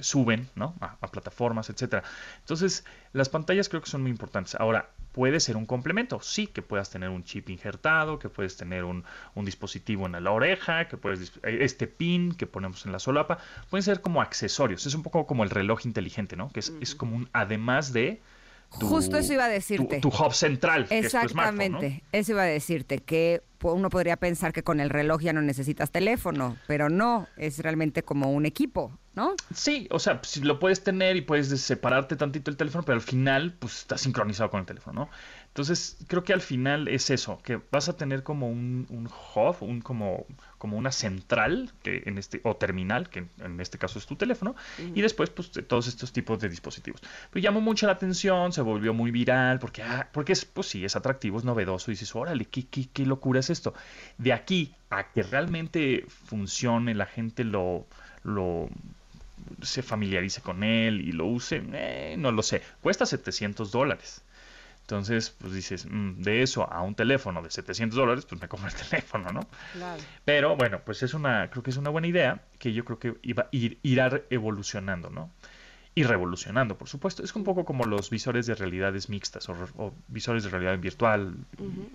[0.00, 0.74] suben, ¿no?
[0.80, 2.02] A, a plataformas, etcétera.
[2.40, 4.56] Entonces, las pantallas creo que son muy importantes.
[4.56, 8.82] Ahora, puede ser un complemento, sí, que puedas tener un chip injertado, que puedes tener
[8.82, 9.04] un,
[9.34, 13.38] un dispositivo en la oreja, que puedes eh, este pin que ponemos en la solapa,
[13.70, 14.84] pueden ser como accesorios.
[14.86, 16.50] Es un poco como el reloj inteligente, ¿no?
[16.50, 18.20] Que es, es como un además de
[18.78, 20.00] tu- Justo eso iba a decirte.
[20.00, 21.32] tu hub central, que es tu smartphone,
[21.72, 21.78] ¿no?
[21.78, 25.40] Exactamente, eso iba a decirte, que uno podría pensar que con el reloj ya no
[25.40, 29.34] necesitas teléfono, pero no, es realmente como un equipo, ¿no?
[29.54, 32.96] Sí, o sea, si lo puedes tener y puedes des- separarte tantito el teléfono, pero
[32.96, 35.10] al final, pues está sincronizado con el teléfono, ¿no?
[35.46, 39.56] Entonces, creo que al final es eso, que vas a tener como un, un hub,
[39.62, 40.26] un como,
[40.64, 44.56] como una central, que en este, o terminal, que en, este caso es tu teléfono,
[44.94, 47.02] y después, pues, de todos estos tipos de dispositivos.
[47.30, 50.82] Pero llamó mucho la atención, se volvió muy viral, porque, ah, porque es, pues sí,
[50.82, 53.74] es atractivo, es novedoso, y dices, órale, ¿qué, qué, qué locura es esto?
[54.16, 57.86] De aquí a que realmente funcione, la gente lo,
[58.22, 58.70] lo
[59.60, 62.62] se familiarice con él y lo use, eh, no lo sé.
[62.80, 64.23] Cuesta 700 dólares.
[64.84, 68.68] Entonces, pues dices, mm, de eso a un teléfono de 700 dólares, pues me compro
[68.68, 69.40] el teléfono, ¿no?
[69.72, 70.02] Claro.
[70.26, 73.14] Pero bueno, pues es una, creo que es una buena idea que yo creo que
[73.22, 75.30] iba, ir, irá evolucionando, ¿no?
[75.96, 77.22] Y revolucionando, por supuesto.
[77.22, 81.36] Es un poco como los visores de realidades mixtas o, o visores de realidad virtual.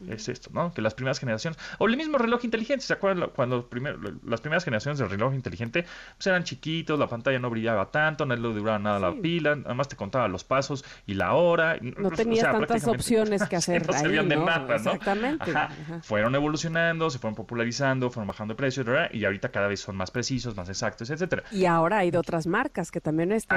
[0.08, 0.74] Es esto, ¿no?
[0.74, 3.30] Que las primeras generaciones, o el mismo reloj inteligente, ¿se acuerdan?
[3.36, 5.86] Cuando primer- las primeras generaciones del reloj inteligente
[6.18, 9.90] pues eran chiquitos, la pantalla no brillaba tanto, no le duraba nada la pila, además
[9.90, 11.78] te contaba los pasos y la hora.
[11.82, 14.46] No o tenías sea, tantas opciones que hacer no ahí, servían de ¿no?
[14.46, 14.76] nada, ¿no?
[14.76, 15.52] Exactamente.
[15.52, 15.66] Ajá.
[15.66, 16.00] Ajá.
[16.04, 19.10] Fueron evolucionando, se fueron popularizando, fueron bajando de precio, ¿verdad?
[19.12, 21.44] y ahorita cada vez son más precisos, más exactos, etcétera.
[21.52, 23.54] Y ahora hay de otras marcas que también este,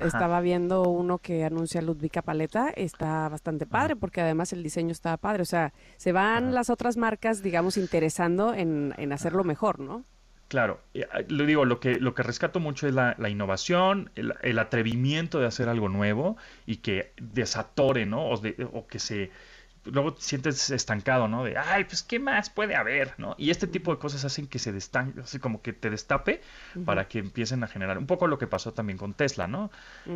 [0.00, 5.16] Estaba viendo uno que anuncia Ludvika Paleta, está bastante padre porque además el diseño está
[5.16, 6.52] padre, o sea, se van Ajá.
[6.52, 10.04] las otras marcas, digamos, interesando en, en hacerlo mejor, ¿no?
[10.48, 10.80] Claro,
[11.12, 14.58] ah, lo digo, lo que, lo que rescato mucho es la, la innovación, el, el
[14.58, 16.36] atrevimiento de hacer algo nuevo
[16.66, 18.28] y que desatore, ¿no?
[18.28, 19.30] O, de- o que se...
[19.84, 21.42] Luego te sientes estancado, ¿no?
[21.44, 23.34] De, ay, pues, ¿qué más puede haber, no?
[23.38, 26.42] Y este tipo de cosas hacen que se destanque, así como que te destape
[26.84, 29.70] para que empiecen a generar un poco lo que pasó también con Tesla, ¿no?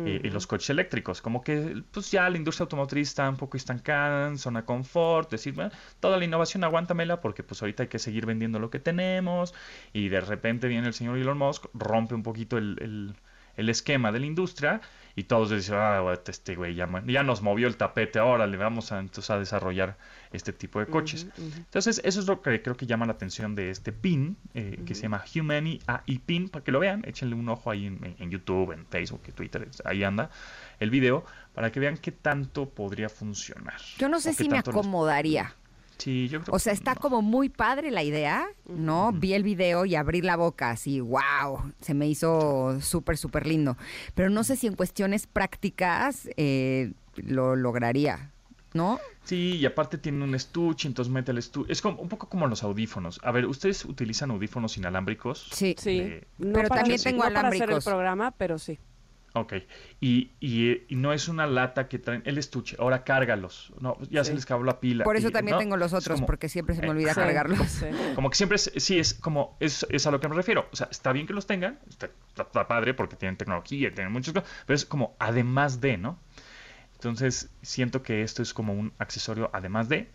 [0.07, 3.57] Eh, y los coches eléctricos, como que, pues, ya la industria automotriz está un poco
[3.57, 7.99] estancada, en zona confort, decir, bueno, toda la innovación aguántamela porque, pues, ahorita hay que
[7.99, 9.53] seguir vendiendo lo que tenemos
[9.93, 13.15] y de repente viene el señor Elon Musk, rompe un poquito el, el-
[13.57, 14.81] el esquema de la industria
[15.15, 18.91] y todos dicen, ah, este güey ya, ya nos movió el tapete, ahora le vamos
[18.91, 19.97] a, entonces, a desarrollar
[20.33, 21.27] este tipo de coches.
[21.37, 24.93] Entonces, eso es lo que creo que llama la atención de este pin, eh, que
[24.93, 28.29] se llama Humani AI Pin, para que lo vean, échenle un ojo ahí en, en
[28.29, 30.29] YouTube, en Facebook, en Twitter, ahí anda
[30.81, 31.23] el video,
[31.53, 33.79] para que vean qué tanto podría funcionar.
[33.97, 35.55] Yo no sé qué si me acomodaría.
[35.97, 36.99] Sí, yo creo O sea, está no.
[37.01, 39.11] como muy padre la idea, ¿no?
[39.13, 43.77] Vi el video y abrir la boca así, wow, se me hizo súper, súper lindo.
[44.13, 48.31] Pero no sé si en cuestiones prácticas eh, lo lograría,
[48.73, 48.99] ¿no?
[49.23, 51.71] Sí, y aparte tiene un estuche, entonces mete el estuche.
[51.71, 53.19] Es como, un poco como los audífonos.
[53.23, 55.47] A ver, ¿ustedes utilizan audífonos inalámbricos?
[55.51, 55.75] Sí.
[55.79, 56.19] Sí.
[56.37, 57.85] No Pero para- también tengo no para hacer el alámbricos.
[57.85, 58.77] programa, pero sí.
[59.37, 59.53] Ok.
[59.99, 62.77] Y, y, y no es una lata que traen el estuche.
[62.79, 63.73] Ahora cárgalos.
[63.81, 65.03] No, ya se les acabó la pila.
[65.03, 65.59] Por eso Y, también ¿no?
[65.59, 67.59] tengo los otros, como- porque siempre se me olvida cargarlos.
[67.67, 67.85] sí.
[68.15, 70.69] Como que siempre, es- sí, es como, es, es a lo que me refiero.
[70.71, 74.13] O sea, está bien que los tengan, está, está- está padre porque tienen tecnología, tienen
[74.13, 76.17] muchas cosas, pero es como además de, ¿no?
[76.93, 80.09] Entonces, siento que esto es como un accesorio además de.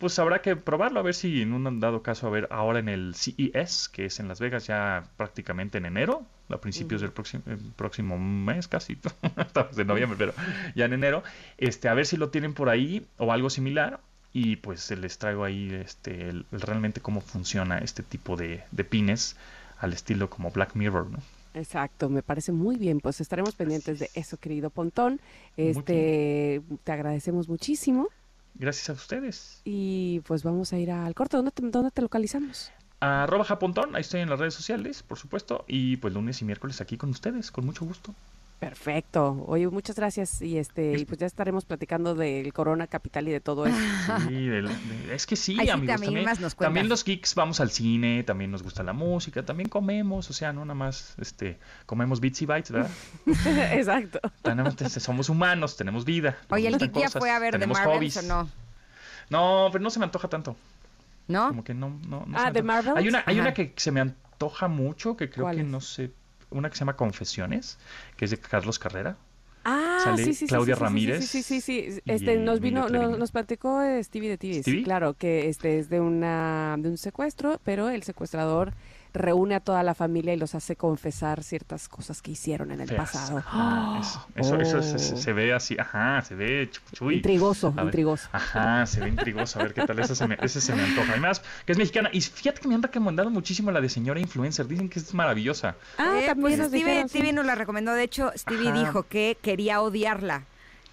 [0.00, 2.88] Pues habrá que probarlo, a ver si en un dado caso, a ver, ahora en
[2.88, 7.42] el CES, que es en Las Vegas ya prácticamente en enero, a principios del próximo,
[7.46, 8.98] el próximo mes casi,
[9.36, 10.32] estamos en noviembre, pero
[10.74, 11.22] ya en enero,
[11.58, 14.00] este, a ver si lo tienen por ahí o algo similar
[14.32, 19.36] y pues les traigo ahí este, el- realmente cómo funciona este tipo de, de pines
[19.78, 21.18] al estilo como Black Mirror, ¿no?
[21.52, 23.00] Exacto, me parece muy bien.
[23.00, 25.20] Pues estaremos pendientes de eso, querido Pontón.
[25.56, 28.08] Este, te agradecemos muchísimo
[28.54, 29.60] Gracias a ustedes.
[29.64, 31.36] y pues vamos a ir al corte.
[31.36, 32.70] ¿Dónde te, dónde te localizamos?
[33.00, 36.82] Arroba Japontón, ahí estoy en las redes sociales, por supuesto, y pues lunes y miércoles
[36.82, 38.14] aquí con ustedes, con mucho gusto.
[38.60, 39.42] Perfecto.
[39.48, 43.40] Oye, muchas gracias y este y pues ya estaremos platicando del Corona Capital y de
[43.40, 43.76] todo eso.
[44.28, 45.94] Sí, del- de- es que sí, Ay, sí, amigos.
[45.94, 46.66] también También, más nos cuentas.
[46.66, 50.52] también los geeks vamos al cine, también nos gusta la música, también comemos, o sea,
[50.52, 52.90] no nada más este, comemos bits y bytes, ¿verdad?
[53.72, 54.20] Exacto.
[54.42, 56.36] Tenemos- somos humanos, tenemos vida.
[56.50, 58.18] Oye, el Kiki ya fue a ver hobbies.
[58.18, 58.48] o no?
[59.30, 60.54] No, pero no se me antoja tanto.
[61.28, 61.48] ¿No?
[61.48, 62.62] Como que no, no, no Ah, se me ¿The antoja.
[62.62, 62.96] Marvels?
[62.98, 63.42] Hay una, hay Ajá.
[63.42, 65.68] una que se me antoja mucho, que creo ¿Cuál que es?
[65.68, 66.10] no sé,
[66.50, 67.78] una que se llama Confesiones,
[68.16, 69.16] que es de Carlos Carrera.
[69.64, 73.82] Ah, Sale sí, sí, Claudia sí, Ramírez Sí, sí, sí, Este, nos vino, nos, platicó
[73.82, 74.82] eh, Stevie de ¿Stevie?
[74.82, 78.72] claro, que este es de una de un secuestro, pero el secuestrador
[79.12, 82.88] reúne a toda la familia y los hace confesar ciertas cosas que hicieron en el
[82.88, 83.10] Feas.
[83.12, 83.38] pasado.
[83.38, 86.70] Ajá, eso, eso, eso se, se- se ve así, ajá, se ve.
[87.10, 87.84] Intrigoso, A ver.
[87.86, 88.28] intrigoso.
[88.32, 89.58] Ajá, se ve intrigoso.
[89.58, 89.98] A ver qué tal.
[89.98, 91.12] Ese se me, ese se me antoja.
[91.12, 92.10] Además, que es mexicana.
[92.12, 94.66] Y fíjate que me han recomendado muchísimo la de señora influencer.
[94.66, 95.76] Dicen que es maravillosa.
[95.98, 97.18] Ah, Eh, también pues Stevie, dijeron, sí.
[97.18, 97.92] Stevie nos la recomendó.
[97.94, 98.78] De hecho, Stevie Ajá.
[98.80, 100.44] dijo que quería odiarla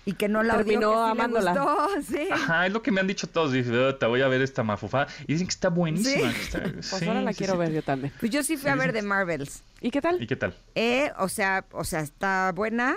[0.07, 1.53] y que no la Terminó odió, que sí amándola.
[1.53, 1.87] le gustó.
[2.17, 2.27] Sí.
[2.31, 3.51] Ajá, es lo que me han dicho todos.
[3.51, 5.07] Dice, "Ah, te voy a ver esta mafufada.
[5.27, 6.31] Y dicen que está buenísima.
[6.31, 6.35] Sí.
[6.35, 7.59] que está- Pues sí, ahora la sí, quiero sí.
[7.59, 8.13] ver yo también.
[8.19, 8.93] Pues yo sí fui a ver.
[8.93, 9.61] The Marvels.
[9.81, 10.21] ¿Y qué tal?
[10.23, 10.55] ¿Y qué tal?
[10.75, 12.95] Eh, o sea, o sea, está buena,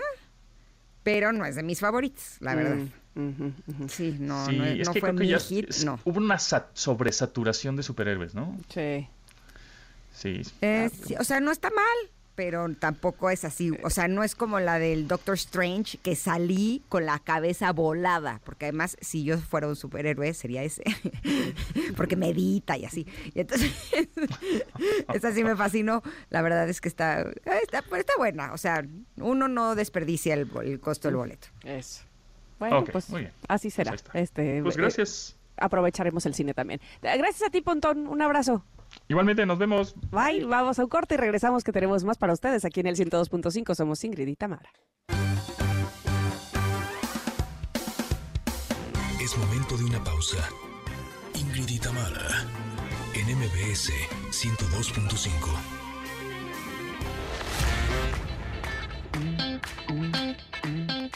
[1.02, 2.76] pero no es de mis favoritos, la verdad.
[3.14, 3.88] Mm.
[3.88, 5.98] Sí, no, sí, no, es no que fue creo que mi ya hit, es- no.
[6.04, 8.56] hubo una sa- sobresaturación de superhéroes, ¿no?
[8.72, 9.08] Sí.
[10.14, 10.42] Sí.
[10.60, 12.10] Eh, sí, o sea, no está mal,
[12.40, 13.70] pero tampoco es así.
[13.82, 18.40] O sea, no es como la del Doctor Strange, que salí con la cabeza volada.
[18.46, 20.82] Porque además, si yo fuera un superhéroe, sería ese.
[21.98, 23.06] porque medita y así.
[23.34, 23.70] Y entonces,
[25.12, 26.02] esa sí me fascinó.
[26.30, 27.26] La verdad es que está,
[27.62, 28.54] está, pero está buena.
[28.54, 28.86] O sea,
[29.18, 31.48] uno no desperdicia el, costo del boleto.
[31.62, 32.04] Eso.
[32.58, 33.32] Bueno, Ok, pues muy bien.
[33.48, 33.92] así será.
[33.92, 34.18] está.
[34.18, 35.36] este, Pues eh, gracias.
[35.58, 36.80] aprovecharemos el cine también.
[37.02, 38.06] Eh, Gracias a ti, Pontón.
[38.06, 38.64] Un abrazo.
[39.10, 39.94] Igualmente, nos vemos.
[40.12, 40.44] Bye.
[40.44, 43.74] Vamos a un corte y regresamos que tenemos más para ustedes aquí en el 102.5.
[43.74, 44.70] Somos Ingrid y Tamara.
[49.20, 50.38] Es momento de una pausa.
[51.34, 52.46] Ingrid y Tamara,
[53.14, 53.90] en MBS
[54.30, 55.26] 102.5.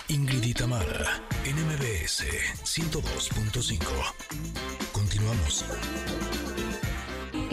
[0.09, 2.25] Ingrid y Tamara, en MBS
[2.65, 3.79] 102.5.
[4.93, 5.65] Continuamos.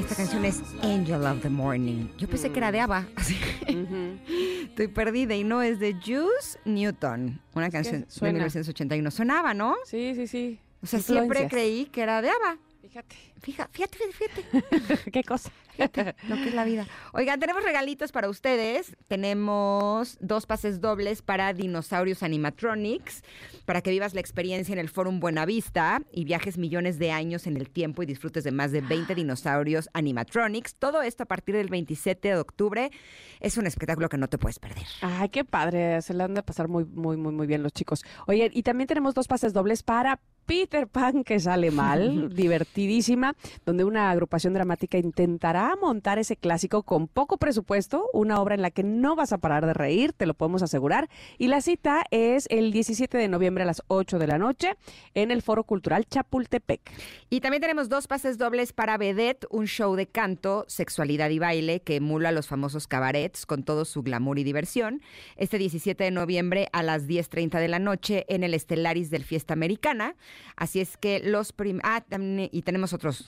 [0.01, 2.07] Esta canción es Angel of the Morning.
[2.17, 3.07] Yo pensé que era de ABBA.
[3.15, 7.39] así que Estoy perdida y no es de Juice Newton.
[7.53, 8.33] Una canción de suena.
[8.33, 9.11] 1981.
[9.11, 9.75] Sonaba, ¿no?
[9.85, 10.59] Sí, sí, sí.
[10.81, 12.57] O sea, siempre creí que era de ABBA.
[12.81, 13.15] Fíjate.
[13.41, 14.43] Fija- Fíjate, fíjate,
[14.79, 15.51] fíjate Qué cosa.
[15.77, 16.85] lo que es la vida.
[17.13, 18.95] Oigan, tenemos regalitos para ustedes.
[19.07, 23.23] Tenemos dos pases dobles para Dinosaurios Animatronics,
[23.65, 27.57] para que vivas la experiencia en el Fórum Buenavista y viajes millones de años en
[27.57, 30.75] el tiempo y disfrutes de más de 20 dinosaurios animatronics.
[30.75, 32.91] Todo esto a partir del 27 de octubre.
[33.39, 34.85] Es un espectáculo que no te puedes perder.
[35.01, 36.01] Ay, qué padre.
[36.03, 38.03] Se le han de pasar muy, muy, muy, muy bien los chicos.
[38.27, 43.30] Oye, y también tenemos dos pases dobles para Peter Pan, que sale mal, divertidísima,
[43.65, 48.71] donde una agrupación dramática intentará montar ese clásico con poco presupuesto, una obra en la
[48.71, 51.09] que no vas a parar de reír, te lo podemos asegurar.
[51.37, 54.75] Y la cita es el 17 de noviembre a las 8 de la noche
[55.13, 56.81] en el Foro Cultural Chapultepec.
[57.29, 61.81] Y también tenemos dos pases dobles para Vedette, un show de canto, sexualidad y baile
[61.81, 65.01] que emula los famosos cabarets con todo su glamour y diversión.
[65.35, 69.53] Este 17 de noviembre a las 10.30 de la noche en el Estelaris del Fiesta
[69.53, 70.15] Americana.
[70.55, 71.79] Así es que los prim...
[71.83, 72.03] Ah,
[72.51, 73.20] y tenemos otros.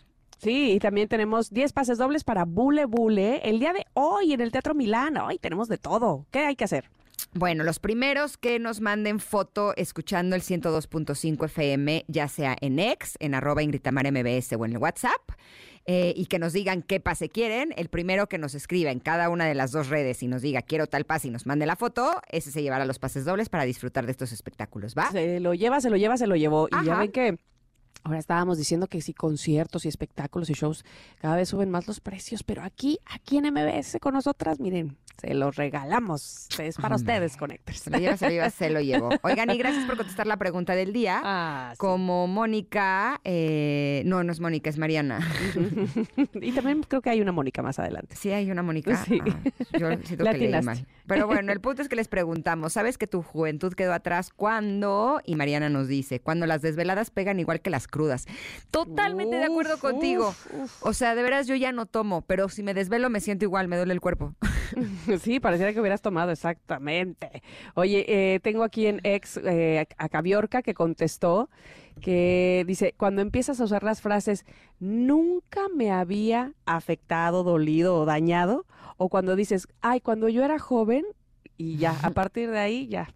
[0.44, 4.42] Sí, y también tenemos 10 pases dobles para Bule Bule el día de hoy en
[4.42, 5.16] el Teatro Milán.
[5.16, 6.26] Hoy tenemos de todo.
[6.32, 6.90] ¿Qué hay que hacer?
[7.34, 13.16] Bueno, los primeros que nos manden foto escuchando el 102.5 FM, ya sea en X,
[13.22, 15.22] en arroba Ingrid Tamara MBS o en el WhatsApp,
[15.86, 19.30] eh, y que nos digan qué pase quieren, el primero que nos escriba en cada
[19.30, 21.78] una de las dos redes y nos diga quiero tal pase y nos mande la
[21.78, 25.10] foto, ese se llevará los pases dobles para disfrutar de estos espectáculos, ¿va?
[25.12, 26.68] Se lo lleva, se lo lleva, se lo llevó.
[26.68, 27.38] Y ya ven que
[28.04, 30.86] ahora estábamos diciendo que si conciertos y espectáculos y shows
[31.20, 35.34] cada vez suben más los precios, pero aquí, aquí en MBS con nosotras, miren, se
[35.34, 36.48] los regalamos.
[36.60, 37.80] Es para ustedes, Connectors.
[37.80, 39.10] Se lo lleva, se lo lleva, se lo llevo.
[39.24, 41.22] Oigan, y gracias por contestar la pregunta del día.
[41.24, 41.78] Ah, sí.
[41.78, 45.20] Como Mónica, eh, no, no es Mónica, es Mariana.
[46.42, 48.16] y también creo que hay una Mónica más adelante.
[48.16, 48.84] Sí, hay una Mónica.
[49.04, 49.20] Sí.
[49.22, 50.88] Ah, yo siento que leí mal.
[51.08, 55.20] Pero bueno, el punto es que les preguntamos, ¿sabes que tu juventud quedó atrás cuándo?
[55.26, 58.26] Y Mariana nos dice, cuando las desveladas pegan igual que las crudas.
[58.72, 60.30] Totalmente de acuerdo contigo.
[60.30, 60.86] uf, uf.
[60.86, 63.68] O sea, de veras yo ya no tomo, pero si me desvelo me siento igual,
[63.68, 64.34] me duele el cuerpo.
[65.22, 67.44] Sí, pareciera que hubieras tomado, exactamente.
[67.76, 71.50] Oye, eh, tengo aquí en ex eh, a Cabiorca que contestó
[72.02, 74.46] que dice, cuando empiezas a usar las frases,
[74.80, 78.66] nunca me había afectado, dolido o dañado,
[78.98, 81.06] o cuando dices, ay, cuando yo era joven,
[81.58, 83.14] y ya, a partir de ahí ya,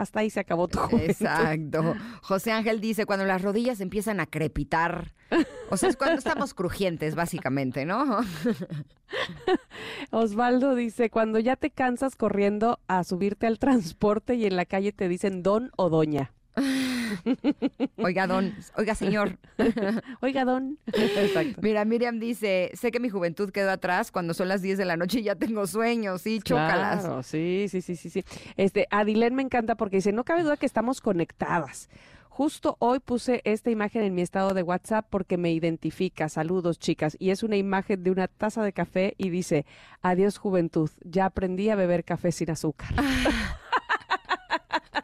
[0.00, 1.10] hasta ahí se acabó tu juventud.
[1.10, 1.94] Exacto.
[2.22, 5.12] José Ángel dice, cuando las rodillas empiezan a crepitar,
[5.68, 8.20] o sea, es cuando estamos crujientes, básicamente, ¿no?
[10.10, 14.92] Osvaldo dice, cuando ya te cansas corriendo a subirte al transporte y en la calle
[14.92, 16.32] te dicen don o doña.
[17.96, 19.38] Oiga, don, oiga, señor.
[20.20, 20.78] Oiga, don.
[20.86, 21.60] Exacto.
[21.62, 24.96] Mira, Miriam dice, sé que mi juventud quedó atrás cuando son las 10 de la
[24.96, 27.04] noche y ya tengo sueños, sí, chócalas.
[27.04, 28.24] Claro, sí, sí, sí, sí, sí.
[28.56, 31.88] Este, Adilén me encanta porque dice, no cabe duda que estamos conectadas.
[32.28, 36.28] Justo hoy puse esta imagen en mi estado de WhatsApp porque me identifica.
[36.28, 37.16] Saludos, chicas.
[37.18, 39.66] Y es una imagen de una taza de café y dice,
[40.00, 42.94] adiós juventud, ya aprendí a beber café sin azúcar.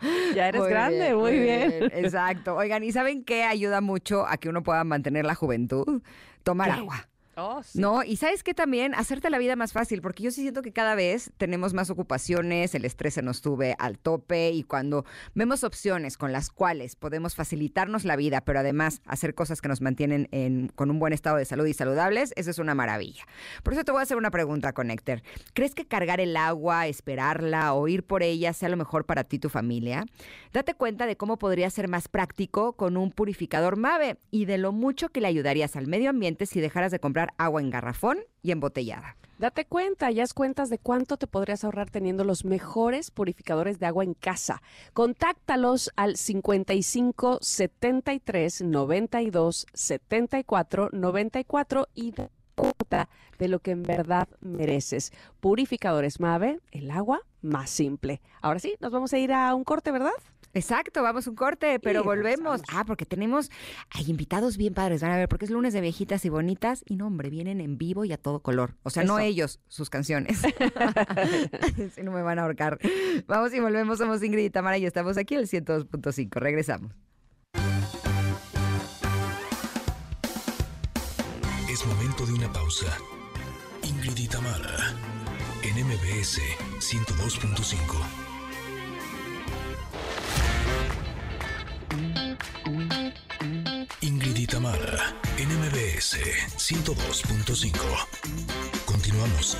[0.34, 1.90] ya eres Muy grande, muy bien.
[1.92, 2.56] Exacto.
[2.56, 6.02] Oigan, ¿y saben qué ayuda mucho a que uno pueda mantener la juventud?
[6.42, 6.78] Tomar ¿Qué?
[6.78, 7.08] agua.
[7.38, 7.60] Oh.
[7.74, 8.02] ¿No?
[8.02, 10.94] Y sabes que también hacerte la vida más fácil, porque yo sí siento que cada
[10.94, 15.04] vez tenemos más ocupaciones, el estrés se nos sube al tope y cuando
[15.34, 19.82] vemos opciones con las cuales podemos facilitarnos la vida, pero además hacer cosas que nos
[19.82, 23.24] mantienen en- con un buen estado de salud y saludables, eso es una maravilla.
[23.62, 25.20] Por eso te voy a hacer una pregunta, Connector.
[25.52, 29.36] ¿Crees que cargar el agua, esperarla o ir por ella sea lo mejor para ti
[29.36, 30.06] y tu familia?
[30.54, 34.72] Date cuenta de cómo podría ser más práctico con un purificador MAVE y de lo
[34.72, 38.50] mucho que le ayudarías al medio ambiente si dejaras de comprar agua en garrafón y
[38.52, 39.16] embotellada.
[39.38, 43.84] Date cuenta, ya es cuentas de cuánto te podrías ahorrar teniendo los mejores purificadores de
[43.84, 44.62] agua en casa.
[44.94, 52.14] Contáctalos al 55 73 92 74 94 y
[52.54, 55.12] cuenta de lo que en verdad mereces.
[55.40, 58.22] Purificadores Mave, el agua más simple.
[58.40, 60.12] Ahora sí, nos vamos a ir a un corte, ¿verdad?
[60.54, 62.60] Exacto, vamos a un corte, pero Y volvemos.
[62.60, 62.80] regresamos.
[62.80, 63.50] Ah, porque tenemos
[63.90, 66.96] hay invitados bien padres, van a ver, porque es lunes de viejitas y bonitas y
[66.96, 68.74] no, hombre, vienen en vivo y a todo color.
[68.82, 70.40] O sea, no ellos, sus canciones.
[71.94, 72.78] si no me van a ahorcar.
[73.26, 76.30] Vamos y volvemos, somos Ingrid y Tamara y estamos aquí en el 102.5.
[76.40, 76.92] Regresamos.
[81.68, 82.86] Es momento de una pausa.
[83.82, 84.94] Ingrid y Tamara,
[85.62, 86.40] en MBS
[86.78, 87.76] 102.5.
[94.56, 96.16] Tamara, en MBS
[96.56, 97.76] 102.5.
[98.86, 99.58] Continuamos.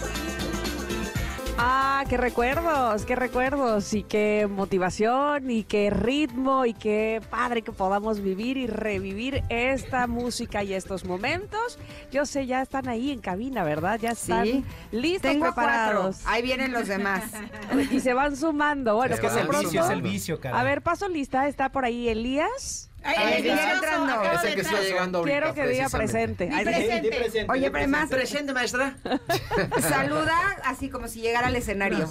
[1.59, 7.73] Ah, qué recuerdos, qué recuerdos y qué motivación y qué ritmo y qué padre que
[7.73, 11.79] podamos vivir y revivir esta música y estos momentos.
[12.11, 13.99] Yo sé, ya están ahí en cabina, ¿verdad?
[14.01, 14.65] Ya están Sí.
[14.93, 15.63] listos, Tengo cuatro.
[15.63, 16.21] preparados.
[16.25, 17.23] Ahí vienen los demás.
[17.91, 18.95] Y se van sumando.
[18.97, 20.41] Bueno, Es que pues el pronto- vicio, es el vicio.
[20.55, 22.89] A ver, paso lista, está por ahí Elías.
[23.07, 24.23] Entrando.
[24.33, 25.39] Es el que está llegando ahorita.
[25.39, 26.47] Quiero que diga precisamente.
[26.47, 26.51] presente.
[26.53, 28.97] Ay, Oye, pero además, Presente, maestra.
[29.81, 32.09] saluda así como si llegara al escenario.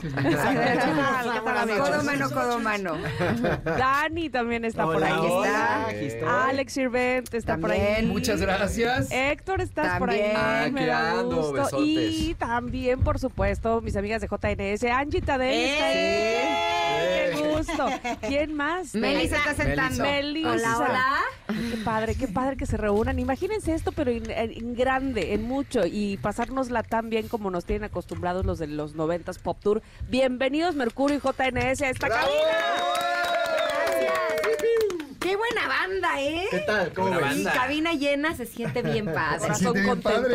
[1.77, 2.97] Codo mano, codo mano.
[3.63, 6.23] Dani también está por ahí.
[6.27, 8.05] Alex Sirvent está por ahí.
[8.05, 9.07] Muchas gracias.
[9.11, 10.71] Héctor, estás por ahí.
[10.71, 11.79] me Aquí da gusto.
[11.81, 14.83] Y también, por supuesto, mis amigas de JNS.
[14.91, 16.74] Angie Tadei está ahí.
[18.27, 18.95] ¿Quién más?
[18.95, 20.03] Meli se está sentando.
[20.03, 20.51] Melissa.
[20.51, 21.19] Hola, hola.
[21.47, 23.19] Qué padre, qué padre que se reúnan.
[23.19, 27.85] Imagínense esto, pero en, en grande, en mucho, y pasárnosla tan bien como nos tienen
[27.85, 29.81] acostumbrados los de los noventas Pop Tour.
[30.09, 33.24] Bienvenidos, Mercurio y JNS, a esta cabina.
[35.25, 36.45] ¡Qué buena banda, eh!
[36.51, 36.93] ¿Qué tal?
[36.93, 37.51] ¿Cómo Y ves?
[37.51, 39.39] cabina llena se siente bien padre.
[39.39, 40.29] Corazón contento.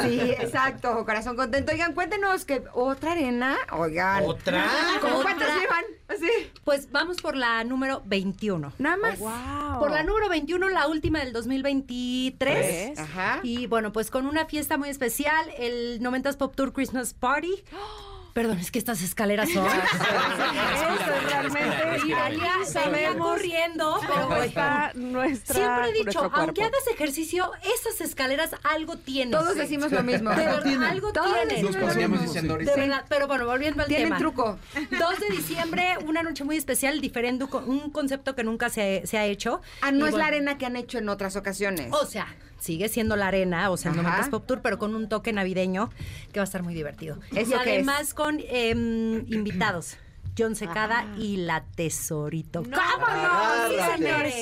[0.00, 1.72] Sí, exacto, corazón contento.
[1.72, 4.24] Oigan, cuéntenos que otra arena, oigan.
[4.24, 4.64] ¿Otra?
[5.02, 5.84] ¿Cómo cuántas llevan?
[6.08, 6.30] Así.
[6.64, 8.72] Pues vamos por la número 21.
[8.78, 9.18] Nada más.
[9.18, 9.78] Wow.
[9.78, 12.36] Por la número 21, la última del 2023.
[12.38, 12.98] Tres.
[12.98, 13.40] Ajá.
[13.42, 17.62] Y bueno, pues con una fiesta muy especial, el 90s Pop Tour Christmas Party.
[18.40, 19.66] Perdón, es que estas escaleras son.
[19.66, 22.46] Eso es realmente.
[22.62, 25.54] Y sabemos corriendo, pero cómo está nuestra.
[25.54, 29.32] Siempre he dicho, aunque hagas ejercicio, esas escaleras algo tienen.
[29.38, 30.30] Todos decimos lo mismo.
[30.30, 31.66] De verdad, algo tienen.
[31.70, 34.16] De verdad, pero bueno, volviendo al Tienen tema.
[34.18, 34.58] truco.
[34.74, 39.26] 2 de diciembre, una noche muy especial, diferente, un concepto que nunca se, se ha
[39.26, 39.60] hecho.
[39.82, 41.88] Ah, no es la arena que han hecho en otras ocasiones.
[41.92, 42.26] O sea,
[42.60, 44.22] sigue siendo la arena, o sea, el Ajá.
[44.22, 45.90] 90s Pop Tour, pero con un toque navideño
[46.32, 47.18] que va a estar muy divertido.
[47.34, 47.60] ¿Eso y es?
[47.60, 49.96] además con em, invitados.
[50.40, 52.62] John Secada y la Tesorito.
[52.62, 53.68] No, ¡Vámonos!
[53.70, 54.34] ¡Sí, señores!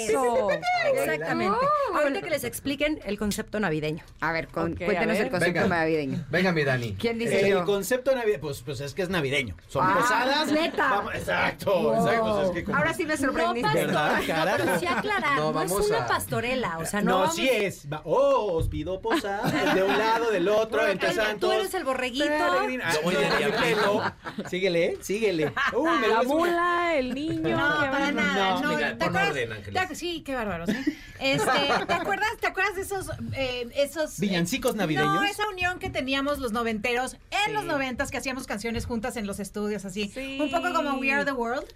[0.95, 1.57] Exactamente.
[1.95, 4.05] Ahorita que les expliquen el concepto navideño.
[4.21, 5.27] A ver, con- Ok, a cuéntenos ver.
[5.27, 5.77] el concepto Venga.
[5.77, 6.25] navideño.
[6.31, 6.95] Venga, mi Dani.
[6.99, 7.65] ¿Quién dice el yo?
[7.65, 9.57] concepto navideño, pues, pues es que es navideño.
[9.69, 10.53] Son Ah, posadas.
[10.53, 10.89] neta.
[10.91, 12.29] Vamos- exacto, exacto.
[12.29, 13.63] o sea, es que como- Ahora sí me No, sorprendiste.
[13.63, 14.59] pastor, ¿Verdad, cara?
[14.59, 17.35] no, pero sí aclarar, No, no, es una a- pastorela, o sea, no, no, vamos-
[17.35, 17.87] sí es.
[17.93, 19.51] Va- Oh, os pido posada.
[19.75, 21.53] De un lado, del otro, Bueno, entre tú santos.
[21.55, 22.25] eres el borreguito.
[22.29, 24.03] Ah, no, el no,
[24.39, 24.49] no.
[24.49, 25.53] Síguele, síguele.
[25.93, 27.57] Uy, me La mula, el niño.
[27.57, 28.61] No, qué para nada.
[28.61, 29.31] No, Mira, ¿te acuerdas?
[29.31, 29.89] orden, Ángeles.
[29.89, 30.69] te- sí, qué bárbaros.
[30.71, 30.85] ¿eh?
[31.21, 31.51] Este,
[31.87, 32.29] ¿te acuerdas?
[32.41, 35.15] ¿Te acuerdas de esos, eh, esos ¿Villancicos eh, navideños?
[35.15, 37.53] No, esa unión que teníamos los noventeros en Sí.
[37.53, 40.39] los noventas que hacíamos canciones juntas en los estudios así, Sí.
[40.41, 41.67] un poco como We Are the World.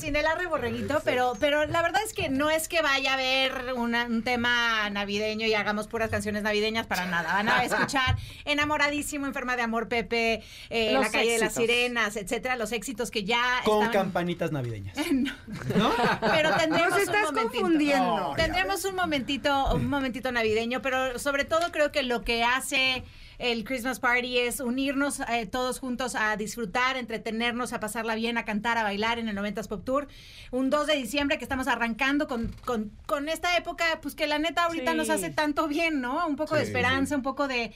[0.00, 3.14] Sin el arre borreguito, pero, pero la verdad es que no es que vaya a
[3.14, 7.32] haber una- un tema navideño y hagamos puras canciones navideñas para nada.
[7.34, 10.31] Van a escuchar Enamoradísimo, Enferma de Amor, Pepe,
[10.70, 11.54] eh, La Calle de las.
[11.54, 14.96] Sirenas, etcétera, los éxitos que ya Con estaban- campanitas navideñas.
[15.76, 15.92] no.
[16.20, 17.60] Pero tendremos Nos estás un momentito.
[17.62, 18.32] confundiendo.
[18.36, 23.04] Tendremos un momentito, un momentito navideño, pero sobre todo creo que lo que hace
[23.38, 28.44] el Christmas Party es unirnos eh, todos juntos a disfrutar, entretenernos, a pasarla bien, a
[28.44, 30.06] cantar, a bailar en el 90s Pop Tour.
[30.52, 34.38] Un 2 de diciembre que estamos arrancando con, con, con esta época, pues que la
[34.38, 34.96] neta ahorita Sí.
[34.96, 36.24] nos hace tanto bien, ¿no?
[36.28, 37.72] Un poco de esperanza, un poco de,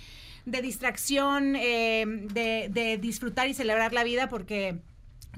[0.47, 4.79] de distracción, eh, de, de disfrutar y celebrar la vida porque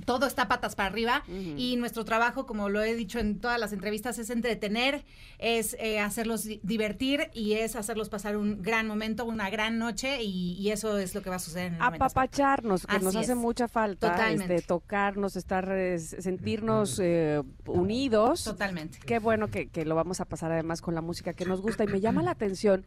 [0.05, 1.25] todo está patas para arriba
[1.57, 5.05] y nuestro trabajo, como lo he dicho en todas las entrevistas, es entretener,
[5.41, 10.23] es eh, hacerlos di- divertir y es hacerlos pasar un gran momento, una gran noche
[10.23, 13.35] y, y eso es lo que va a suceder en el apapacharnos, que nos hace
[13.35, 14.55] mucha falta, Totalmente.
[14.55, 15.69] este, tocarnos, estar,
[15.99, 18.45] sentirnos eh, unidos.
[18.45, 18.99] Totalmente.
[19.05, 21.83] Qué bueno que, que lo vamos a pasar además con la música que nos gusta
[21.83, 22.85] y me llama la atención.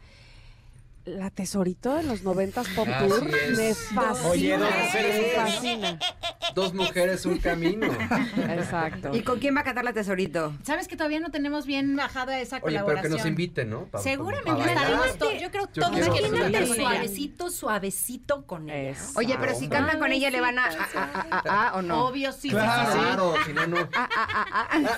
[1.06, 3.58] La tesorito de los noventas pop Así tour es.
[3.58, 5.36] me fascina, Oye, dos me mujeres.
[5.36, 6.00] fascina.
[6.54, 7.88] Dos mujeres, un camino.
[8.38, 9.10] Exacto.
[9.16, 10.54] ¿Y con quién va a cantar la tesorito?
[10.64, 13.12] Sabes que todavía no tenemos bien bajada esa Oye, pero colaboración.
[13.14, 13.86] que nos inviten, ¿no?
[13.86, 16.66] Pa- Seguramente estaremos to- yo creo Yo todos ella.
[16.68, 18.96] suavecito, suavecito con ella.
[19.16, 22.06] Oye, pero si cantan con ella, ¿le van a, a, a- a- a- o no?
[22.06, 22.92] Obvio, sí, sí, Claro.
[22.92, 23.04] sí, sí.
[23.06, 23.90] Claro, si no, no.
[23.96, 24.98] Ah, ah, ah.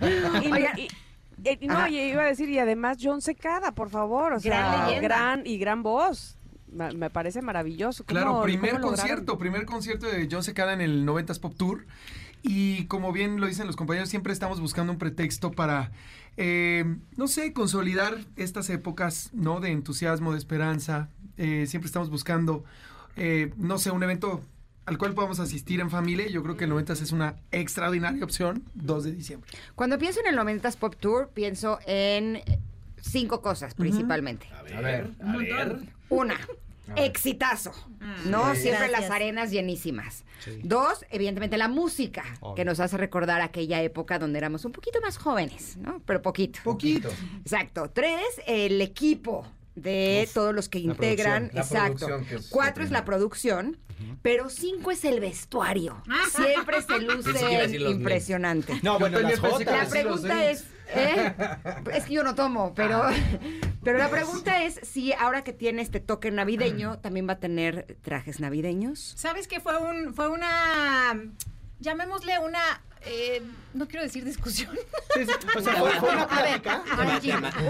[0.42, 0.88] Y, y-
[1.44, 1.90] eh, no, Ajá.
[1.90, 5.08] y iba a decir, y además John Secada, por favor, o Gran sea, leyenda.
[5.08, 6.36] gran y gran voz.
[6.72, 8.04] Me, parece maravilloso.
[8.04, 11.84] ¿Cómo- Claro, primer concierto, primer concierto de John Secada en el 90s Pop Tour.
[12.42, 15.90] Y como bien lo dicen los compañeros, siempre estamos buscando un pretexto para,
[16.36, 16.84] eh,
[17.16, 19.60] no sé, consolidar estas épocas, ¿no?
[19.60, 21.08] De entusiasmo, de esperanza.
[21.36, 22.64] Eh, siempre estamos buscando,
[23.16, 24.40] eh, no sé, un evento
[24.90, 26.26] al cual podamos asistir en familia.
[26.26, 29.48] Yo creo que el 90s es una extraordinaria opción, 2 de diciembre.
[29.76, 32.42] Cuando pienso en el 90s Pop Tour, pienso en
[33.00, 34.48] cinco cosas principalmente.
[34.52, 35.10] A ver, a ver.
[36.08, 36.40] Una,
[36.96, 37.72] exitazo.
[38.26, 38.52] ¿No?
[38.56, 38.62] Sí.
[38.62, 39.00] Siempre Gracias.
[39.00, 40.24] las arenas llenísimas.
[40.64, 42.24] Dos, evidentemente la música,
[42.56, 46.02] que nos hace recordar aquella época donde éramos un poquito más jóvenes, ¿no?
[46.04, 46.58] Pero poquito.
[46.64, 47.10] Poquito.
[47.42, 47.90] Exacto.
[47.90, 49.46] Tres, el equipo
[49.82, 51.50] de todos los que integran.
[51.54, 52.06] Exacto.
[52.28, 53.78] que es Cuatro es la producción.
[54.22, 56.02] Pero cinco es el vestuario.
[56.34, 58.80] Siempre se que luce impresionante.
[58.82, 61.34] No, bueno, las que La pregunta es, ¿eh?
[61.92, 63.02] es que yo no tomo, pero,
[63.84, 67.98] pero la pregunta es si ahora que tiene este toque navideño, también va a tener
[68.02, 69.12] trajes navideños.
[69.16, 71.14] ¿Sabes qué fue un fue una
[71.80, 72.60] llamémosle una
[73.02, 73.42] eh,
[73.74, 74.70] no quiero decir discusión.
[75.14, 75.32] Sí, sí.
[75.56, 76.82] O sea, fue, fue una plática.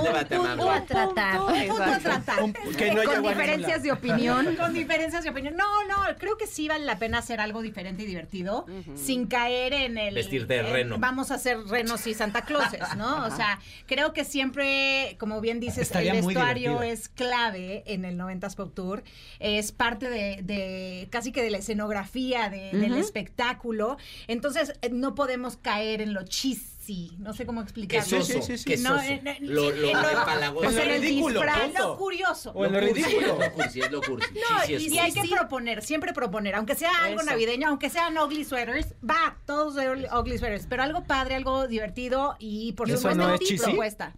[0.03, 1.41] Debate, un punto a tratar.
[1.41, 2.43] Un punto a tratar.
[2.43, 4.57] Un- que no Con a diferencias de opinión.
[4.57, 5.57] Con diferencias de opinión.
[5.57, 9.73] No, no, creo que sí vale la pena hacer algo diferente y divertido sin caer
[9.73, 10.15] en el...
[10.15, 10.97] Vestirte de en reno.
[10.99, 13.25] Vamos a hacer renos y Santa Clauses, ¿no?
[13.27, 18.19] O sea, creo que siempre, como bien dices, Estaría el vestuario es clave en el
[18.19, 19.03] 90s Pop Tour.
[19.39, 23.97] Es parte de, de casi que de la escenografía de- del espectáculo.
[24.29, 27.13] Entonces, eh, no podemos caer en lo cheesy.
[27.19, 28.23] No sé cómo explicarlo.
[28.23, 28.77] Sí, sí, sí.
[28.83, 30.69] No, eh, eh, Lo, lo lo- empalagoso.
[30.69, 31.43] o sea, el ridículo,
[31.79, 32.51] lo curioso.
[32.53, 33.21] O en lo ridículo.
[33.21, 34.29] Es lo cursi, es lo cursi.
[34.35, 34.99] No, Sí, sí, es y, cursi.
[34.99, 37.31] hay que proponer, siempre proponer, aunque sea algo Eso.
[37.31, 42.73] navideño, aunque sean ugly sweaters, va, todos ugly sweaters, pero algo padre, algo divertido y
[42.73, 44.15] por ¿Eso supuesto no es propuesta.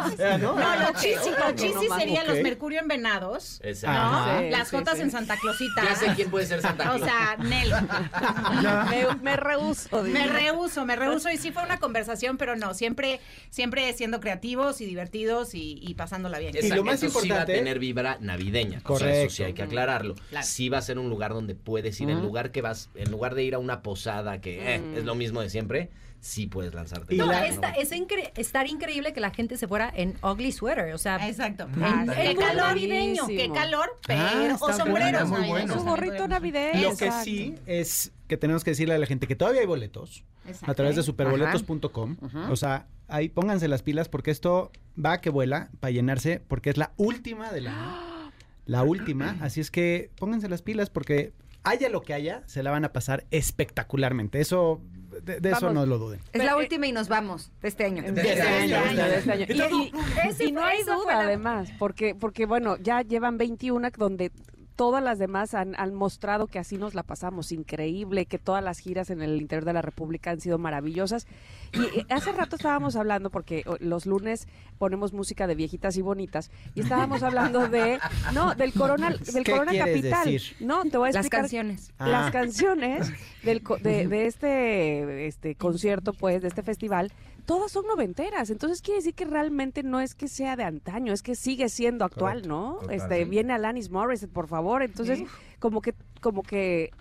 [0.06, 0.56] O sea, ¿no?
[0.58, 2.28] No, lo cheesy, lo cheesy no, sería ok.
[2.30, 4.02] los Mercurio envenados, Exacto.
[4.02, 4.40] ¿no?
[4.40, 5.02] Sí, Las sí, jotas sí.
[5.04, 5.84] en Santa Clausita.
[5.84, 7.10] Ya sé quién puede ser Santa O Claus.
[7.10, 7.70] sea, Nel.
[8.90, 10.04] Me, me rehuso.
[10.04, 13.20] Me rehuso, me rehuso y sí fue una conversación, pero no, siempre,
[13.50, 16.56] siempre siendo creativos y divertidos y, y pasándola bien.
[16.62, 18.78] Y lo más eso sí va a importante- tener vibra navideña.
[18.78, 19.20] O sea, Correcto.
[19.28, 20.16] eso sí hay que aclararlo.
[20.30, 20.46] Claro.
[20.46, 23.36] Sí va a ser un lugar donde puedes ir, en lugar que vas, en lugar
[23.36, 25.90] de ir a una posada que eh, es lo mismo de siempre,
[26.22, 27.16] sí puedes lanzarte.
[27.16, 27.32] No, ¿no?
[27.34, 31.28] está- es incre- estar increíble que la gente se fuera en ugly sweater, o sea,
[31.28, 31.64] Exacto.
[31.74, 33.28] en- Ah, en qué muy calor navideño.
[33.28, 35.48] Qué calor, pero Ah, o está bueno, sombreros.
[35.50, 35.74] bueno.
[35.74, 36.90] Su gorrito navideño.
[36.90, 40.24] Lo que sí es que tenemos que decirle a la gente que todavía hay boletos
[40.46, 40.72] Exacto.
[40.72, 42.18] a través de superboletos.com.
[42.50, 44.72] O sea, ahí pónganse las pilas porque esto
[45.04, 47.78] va a que vuela para llenarse porque es la última del año.
[48.66, 49.36] La última.
[49.42, 51.34] Así es que pónganse las pilas porque
[51.64, 54.40] haya lo que haya, se la van a pasar espectacularmente.
[54.40, 54.80] Eso,
[55.22, 56.20] de, de eso no lo duden.
[56.34, 58.02] Es la última y nos vamos de este año.
[58.04, 59.46] De este año, de este año.
[59.50, 64.32] Y, y- no hay duda, la- además, porque, porque bueno, ya llevan 21 donde
[64.80, 68.80] todas las demás han, han mostrado que así nos la pasamos increíble, que todas las
[68.80, 71.28] giras en el interior de la República han sido maravillosas.
[71.74, 74.48] Y hace rato estábamos hablando, porque los lunes
[74.78, 78.00] ponemos música de viejitas y bonitas, y estábamos hablando de,
[78.34, 80.24] no, del Corona, del ¿Qué Corona Capital.
[80.32, 80.56] decir?
[80.62, 81.42] No, te voy a Las explicar.
[81.42, 81.92] canciones.
[82.00, 82.32] Las Ah.
[82.32, 83.12] canciones
[83.44, 87.12] del, co- de, de este, este concierto, pues, de este festival,
[87.50, 88.52] todas son noventeras.
[88.52, 92.06] Entonces quiere decir que realmente no es que sea de antaño, es que sigue siendo
[92.06, 92.78] actual, ¿no?
[92.80, 93.26] total, este, sí.
[93.28, 94.84] viene Alanis Morissette, por favor.
[94.84, 95.24] Entonces,
[95.58, 96.92] como que, como que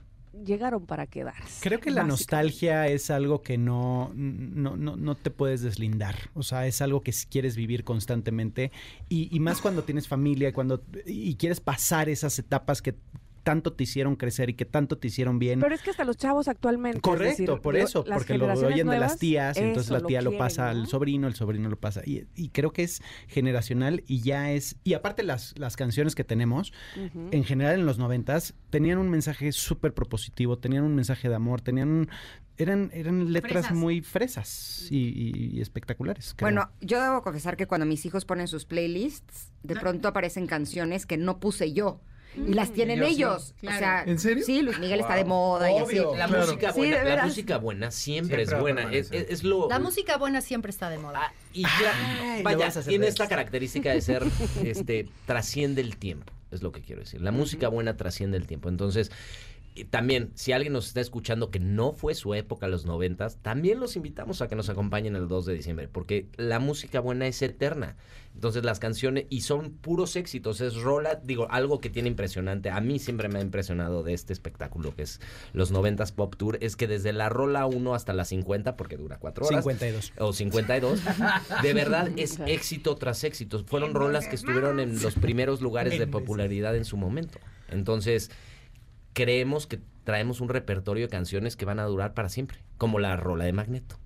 [0.42, 1.60] llegaron para quedarse.
[1.60, 6.30] Creo que la nostalgia es algo que no, no, no, no te puedes deslindar.
[6.32, 8.72] O sea, es algo que si quieres vivir constantemente.
[9.10, 12.94] Y, y más cuando tienes familia, cuando y quieres pasar esas etapas que
[13.48, 15.58] tanto te hicieron crecer y que tanto te hicieron bien.
[15.60, 16.98] Pero es que hasta los chavos actualmente.
[16.98, 20.30] es Correcto, decir, por eso, porque lo oyen de las tías, entonces la tía lo,
[20.32, 20.80] quieren, pasa ¿no?
[20.80, 22.02] al sobrino, el sobrino lo pasa.
[22.04, 24.76] Y, y creo que es generacional y ya es...
[24.84, 26.74] Y aparte las, las canciones que tenemos,
[27.30, 31.62] en general en los noventas, tenían un mensaje súper propositivo, tenían un mensaje de amor,
[31.62, 32.10] tenían un-
[32.58, 33.72] Eran, eran letras Fresas.
[33.76, 36.34] muy fresas y, y- y espectaculares.
[36.36, 36.46] creo.
[36.46, 39.80] Bueno, yo debo confesar que cuando mis hijos ponen sus playlists, de Ah.
[39.80, 42.00] pronto aparecen canciones que no puse yo.
[42.47, 43.15] Y las tienen Ellos sí.
[43.16, 43.55] ellos.
[43.60, 43.77] Claro.
[43.77, 44.44] O sea, ¿En serio?
[44.44, 45.97] Sí, Luis Miguel está de moda y así.
[45.97, 46.47] La Claro.
[46.47, 48.81] música Sí, buena, la música buena siempre, Siempre es buena.
[48.82, 49.23] Es, permanecer.
[49.24, 49.69] es- es lo.
[49.69, 51.20] La música buena siempre está de moda.
[51.24, 53.31] Ah, y ya- Ay, lo vaya, vas a hacer tiene esta eso.
[53.31, 54.23] característica de ser,
[54.65, 57.20] este, trasciende el tiempo, es lo que quiero decir.
[57.20, 58.69] La música buena trasciende el tiempo.
[58.69, 59.10] Entonces,
[59.90, 63.94] también, si alguien nos está escuchando que no fue su época los noventas, también los
[63.94, 67.97] invitamos a que nos acompañen el 2 de diciembre, porque la música buena es eterna.
[68.39, 72.81] Entonces las canciones, y son puros éxitos, es rola, digo, algo que tiene impresionante, a
[72.81, 75.20] mí siempre me ha impresionado de este espectáculo que es
[75.52, 79.19] los noventas Pop Tour, es que desde la rola 1 hasta la 50, porque dura
[79.19, 80.12] 4 horas, 52.
[80.19, 81.01] o 52,
[81.62, 83.65] de verdad es éxito tras éxito.
[83.65, 87.40] Fueron rolas que estuvieron en los primeros lugares de popularidad en su momento.
[87.69, 88.31] Entonces,
[89.15, 93.16] creemos que traemos un repertorio de canciones que van a durar para siempre, como la
[93.16, 93.97] rola de Magneto.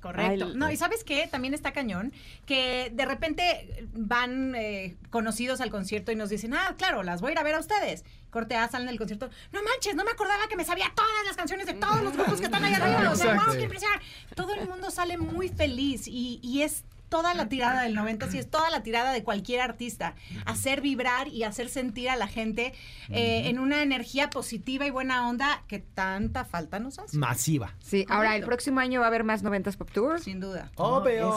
[0.00, 0.46] Correcto.
[0.46, 1.28] Ay, no, y ¿sabes qué?
[1.30, 2.12] También está cañón,
[2.46, 7.30] que de repente van eh, conocidos al concierto y nos dicen, ah, claro, las voy
[7.30, 8.04] a ir a ver a ustedes.
[8.30, 11.36] Corte A, salen del concierto, no manches, no me acordaba que me sabía todas las
[11.36, 13.10] canciones de todos los grupos que están ahí arriba.
[13.10, 14.04] O sea, wow, qué impresionante.
[14.34, 18.38] Todo el mundo sale muy feliz y, y es toda la tirada del 90 y
[18.38, 20.14] es toda la tirada de cualquier artista.
[20.46, 22.72] Hacer vibrar y hacer sentir a la gente
[23.10, 27.18] eh, en una energía positiva y buena onda que tanta falta nos hace.
[27.18, 27.74] Masiva.
[27.80, 30.20] Sí, ahora el próximo año va a haber más 90s Pop Tour.
[30.20, 30.70] Sin duda.
[30.76, 31.30] Obvio.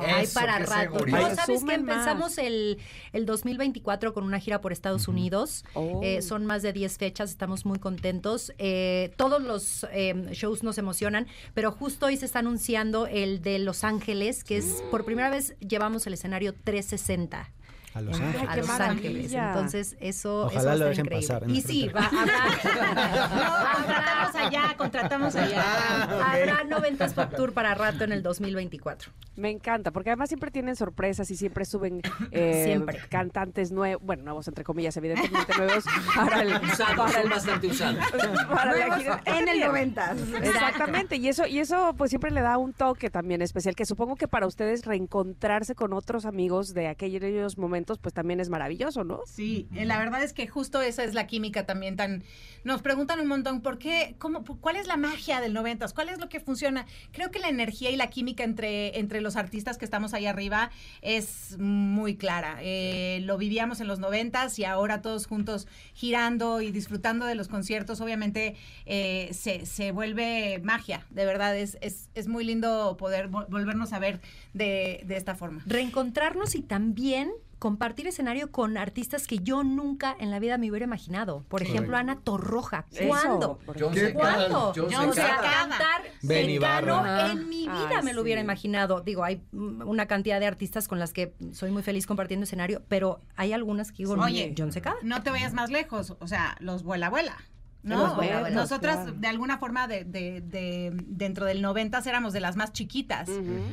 [0.00, 1.06] Hay Eso, para qué rato.
[1.06, 1.74] No, ¿sabes qué?
[1.74, 2.78] Empezamos el,
[3.12, 5.64] el 2024 con una gira por Estados Unidos.
[5.74, 6.00] Oh.
[6.02, 8.52] Eh, son más de 10 fechas, estamos muy contentos.
[8.58, 13.58] Eh, todos los eh, shows nos emocionan, pero justo hoy se está anunciando el de
[13.58, 17.50] Los Ángeles, que es por primera vez llevamos el escenario 360.
[17.94, 18.48] A Los Ángeles.
[18.48, 18.90] a Los maravilla.
[19.08, 19.32] Ángeles.
[19.32, 21.26] Entonces, eso, Ojalá eso va a estar increíble.
[21.28, 22.34] pasar y sí, va, habrá,
[23.30, 26.02] No, contratamos allá, contratamos allá.
[26.32, 29.10] habrá 90s Pop Tour para rato en el 2024.
[29.36, 32.00] Me encanta, porque además siempre tienen sorpresas y siempre suben
[32.30, 32.98] eh, Siempre.
[33.08, 35.84] cantantes nuevos, bueno, nuevos entre comillas, evidentemente nuevos
[36.14, 38.04] para el, Usados, para son el- bastante usados.
[39.24, 39.94] en el También.
[39.94, 40.42] 90s.
[40.44, 44.16] Exactamente, y eso, y eso pues siempre le da un toque también especial, que supongo
[44.16, 49.20] que para ustedes reencontrarse con otros amigos de aquellos momentos pues también es maravilloso, ¿no?
[49.26, 52.22] Sí, eh, la verdad es que justo esa es la química también tan...
[52.62, 54.14] Nos preguntan un montón, ¿por qué?
[54.18, 55.94] Cómo, ¿Cuál es la magia del noventas?
[55.94, 56.84] ¿Cuál es lo que funciona?
[57.12, 60.70] Creo que la energía y la química entre, entre los artistas que estamos ahí arriba
[61.00, 62.58] es muy clara.
[62.60, 67.48] Eh, lo vivíamos en los noventas y ahora todos juntos girando y disfrutando de los
[67.48, 71.56] conciertos, obviamente eh, se, se vuelve magia, de verdad.
[71.56, 74.20] Es, es, es muy lindo poder vol- volvernos a ver
[74.52, 75.62] de, de esta forma.
[75.66, 80.86] reencontrarnos y también compartir escenario con artistas que yo nunca en la vida me hubiera
[80.86, 81.44] imaginado.
[81.48, 82.86] Por ejemplo, Ana Torroja.
[82.90, 83.58] Eso, ¿Cuándo?
[83.94, 84.12] C.
[84.14, 84.72] ¿Cuándo?
[84.74, 86.02] John o sea, cantar
[86.48, 87.30] Ibarra.
[87.32, 88.44] en mi vida Ay, me lo hubiera sí.
[88.44, 89.02] imaginado.
[89.02, 93.20] Digo, hay una cantidad de artistas con las que soy muy feliz compartiendo escenario, pero
[93.36, 94.96] hay algunas que digo, Oye, John Secada.
[95.02, 97.36] No te vayas más lejos, o sea, los vuela vuela.
[97.82, 98.16] No,
[98.50, 99.12] nosotras claro.
[99.12, 103.28] de alguna forma de, de- de- dentro del 90 éramos de las más chiquitas.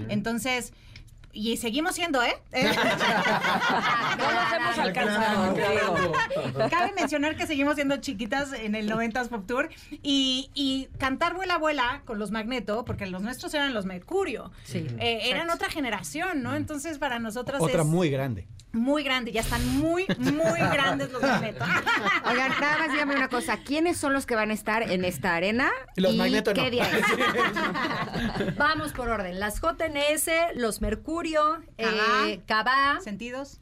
[0.07, 0.73] Entonces,
[1.38, 2.35] y seguimos siendo, ¿eh?
[2.51, 5.53] No nos hemos alcanzado.
[6.69, 9.69] Cabe mencionar que seguimos siendo chiquitas en el 90s Pop Tour
[10.01, 14.51] y, y cantar Vuela Vuela con los Magneto, porque los nuestros eran los Mercurio.
[14.64, 14.88] Sí.
[14.99, 16.55] Eh, eran otra generación, ¿no?
[16.55, 18.47] Entonces para nosotras Otra es muy grande.
[18.78, 21.64] Muy grande, ya están muy, muy grandes los Magneto.
[22.26, 23.58] Oigan, nada más dígame una cosa.
[23.58, 25.72] ¿Quiénes son los que van a estar en esta arena?
[25.95, 26.64] Los ¿Y Magneto no.
[26.64, 28.56] qué día es?
[28.58, 29.40] Vamos por orden.
[29.40, 33.60] Las JNS, los Mercurio, eh, Cabá, Sentidos.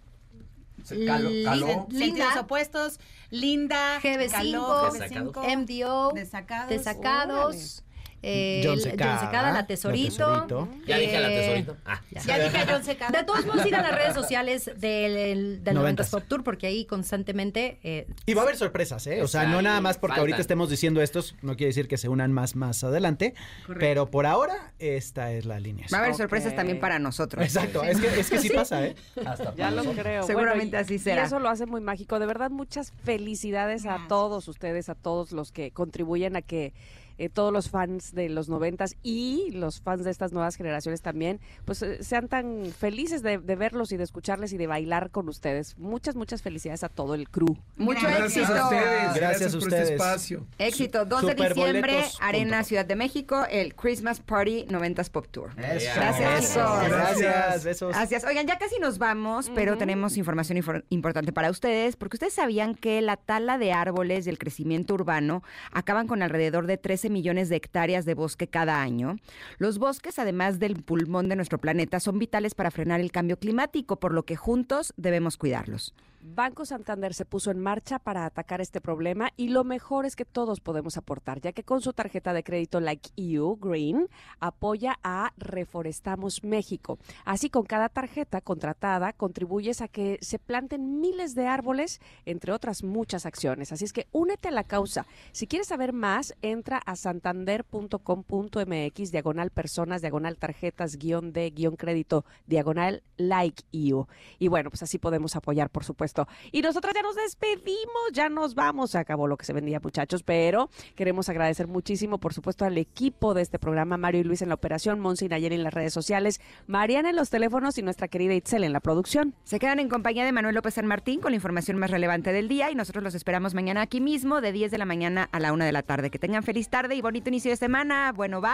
[0.92, 1.88] Linda.
[1.90, 3.00] sentidos opuestos,
[3.32, 5.34] Linda, GB5, Caló, Desacados.
[5.34, 6.70] GB5, MDO, Desacados.
[6.70, 7.84] Desacados,
[8.26, 10.16] eh, John el- Secada, John Secada, la la Tesorito.
[10.48, 10.70] Tesorito.
[10.88, 11.78] Ya dije a la eh, tesorito.
[11.86, 13.20] Ah, Ya dije a John Secada.
[13.20, 16.08] De todos modos, ir a las redes sociales del, del Noventas.
[16.08, 17.80] 90s Pop Tour, porque ahí constantemente.
[17.84, 19.22] eh, Y va a haber sorpresas, ¿eh?
[19.22, 20.22] O sea, no nada más porque Faltan.
[20.22, 23.34] ahorita estemos diciendo estos, no quiere decir que se unan más más adelante,
[23.80, 25.86] pero por ahora esta es la línea.
[25.94, 27.44] Va a haber sorpresas también para nosotros.
[27.46, 28.96] Exacto, es que, es que sí pasa, ¿eh?
[29.26, 30.04] hasta Ya lo nosotros.
[30.04, 30.24] creo.
[30.24, 31.22] Seguramente Bueno, y- así será.
[31.24, 32.20] Y eso lo hace muy mágico.
[32.20, 36.74] De verdad, muchas felicidades a todos ustedes, a todos los que contribuyen a que
[37.18, 41.40] eh, todos los fans de los noventas y los fans de estas nuevas generaciones también,
[41.66, 45.30] pues eh, sean tan felices de, de verlos y de escucharles y de bailar con
[45.30, 45.78] ustedes.
[45.78, 47.58] Muchas, muchas felicidades a todo el crew.
[47.78, 48.54] Mucho Gracias éxito.
[48.60, 48.86] a ustedes.
[48.86, 49.84] Gracias Gracias, a por ustedes.
[49.84, 50.48] este espacio.
[50.58, 52.64] Éxito, 2 de diciembre, Arena.
[52.64, 55.50] Ciudad de México, el Christmas Party 90s Pop Tour.
[55.58, 55.90] Eso.
[55.96, 56.60] Gracias, Eso.
[56.60, 56.88] chicos.
[56.90, 57.90] Gracias, besos.
[57.94, 58.24] Gracias.
[58.24, 62.76] Oigan, ya casi nos vamos, pero tenemos información infor- importante para ustedes, porque ustedes sabían
[62.76, 67.50] que la tala de árboles y el crecimiento urbano acaban con alrededor de 13 millones
[67.50, 69.18] de hectáreas de bosque cada año.
[69.58, 74.00] Los bosques, además del pulmón de nuestro planeta, son vitales para frenar el cambio climático,
[74.00, 75.94] por lo que juntos debemos cuidarlos.
[76.28, 80.26] Banco Santander se puso en marcha para atacar este problema y lo mejor es que
[80.26, 84.08] todos podemos aportar, ya que con su tarjeta de crédito Like You Green
[84.40, 86.98] apoya a Reforestamos México.
[87.26, 92.82] Así con cada tarjeta contratada contribuyes a que se planten miles de árboles, entre otras
[92.84, 93.72] muchas acciones.
[93.72, 95.06] Así es que únete a la causa.
[95.32, 102.26] Si quieres saber más, entra a santander.com.mx diagonal personas, diagonal tarjetas, guion de, guion crédito,
[102.48, 104.08] diagonal Like You.
[104.40, 106.15] Y bueno, pues así podemos apoyar, por supuesto.
[106.52, 108.92] Y nosotros ya nos despedimos, ya nos vamos.
[108.92, 113.34] Se acabó lo que se vendía, muchachos, pero queremos agradecer muchísimo, por supuesto, al equipo
[113.34, 115.94] de este programa, Mario y Luis en la operación, Monsi y Nayeli en las redes
[115.94, 119.36] sociales, Mariana en los teléfonos y nuestra querida Itzel en la producción.
[119.44, 122.48] Se quedan en compañía de Manuel López San Martín con la información más relevante del
[122.48, 125.54] día y nosotros los esperamos mañana aquí mismo de 10 de la mañana a la
[125.54, 126.10] 1 de la tarde.
[126.10, 128.12] Que tengan feliz tarde y bonito inicio de semana.
[128.14, 128.52] Bueno, bye.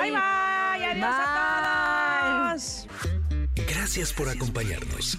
[0.00, 0.86] Bye, bye.
[0.86, 2.88] Adiós a todos.
[3.68, 5.18] Gracias por acompañarnos.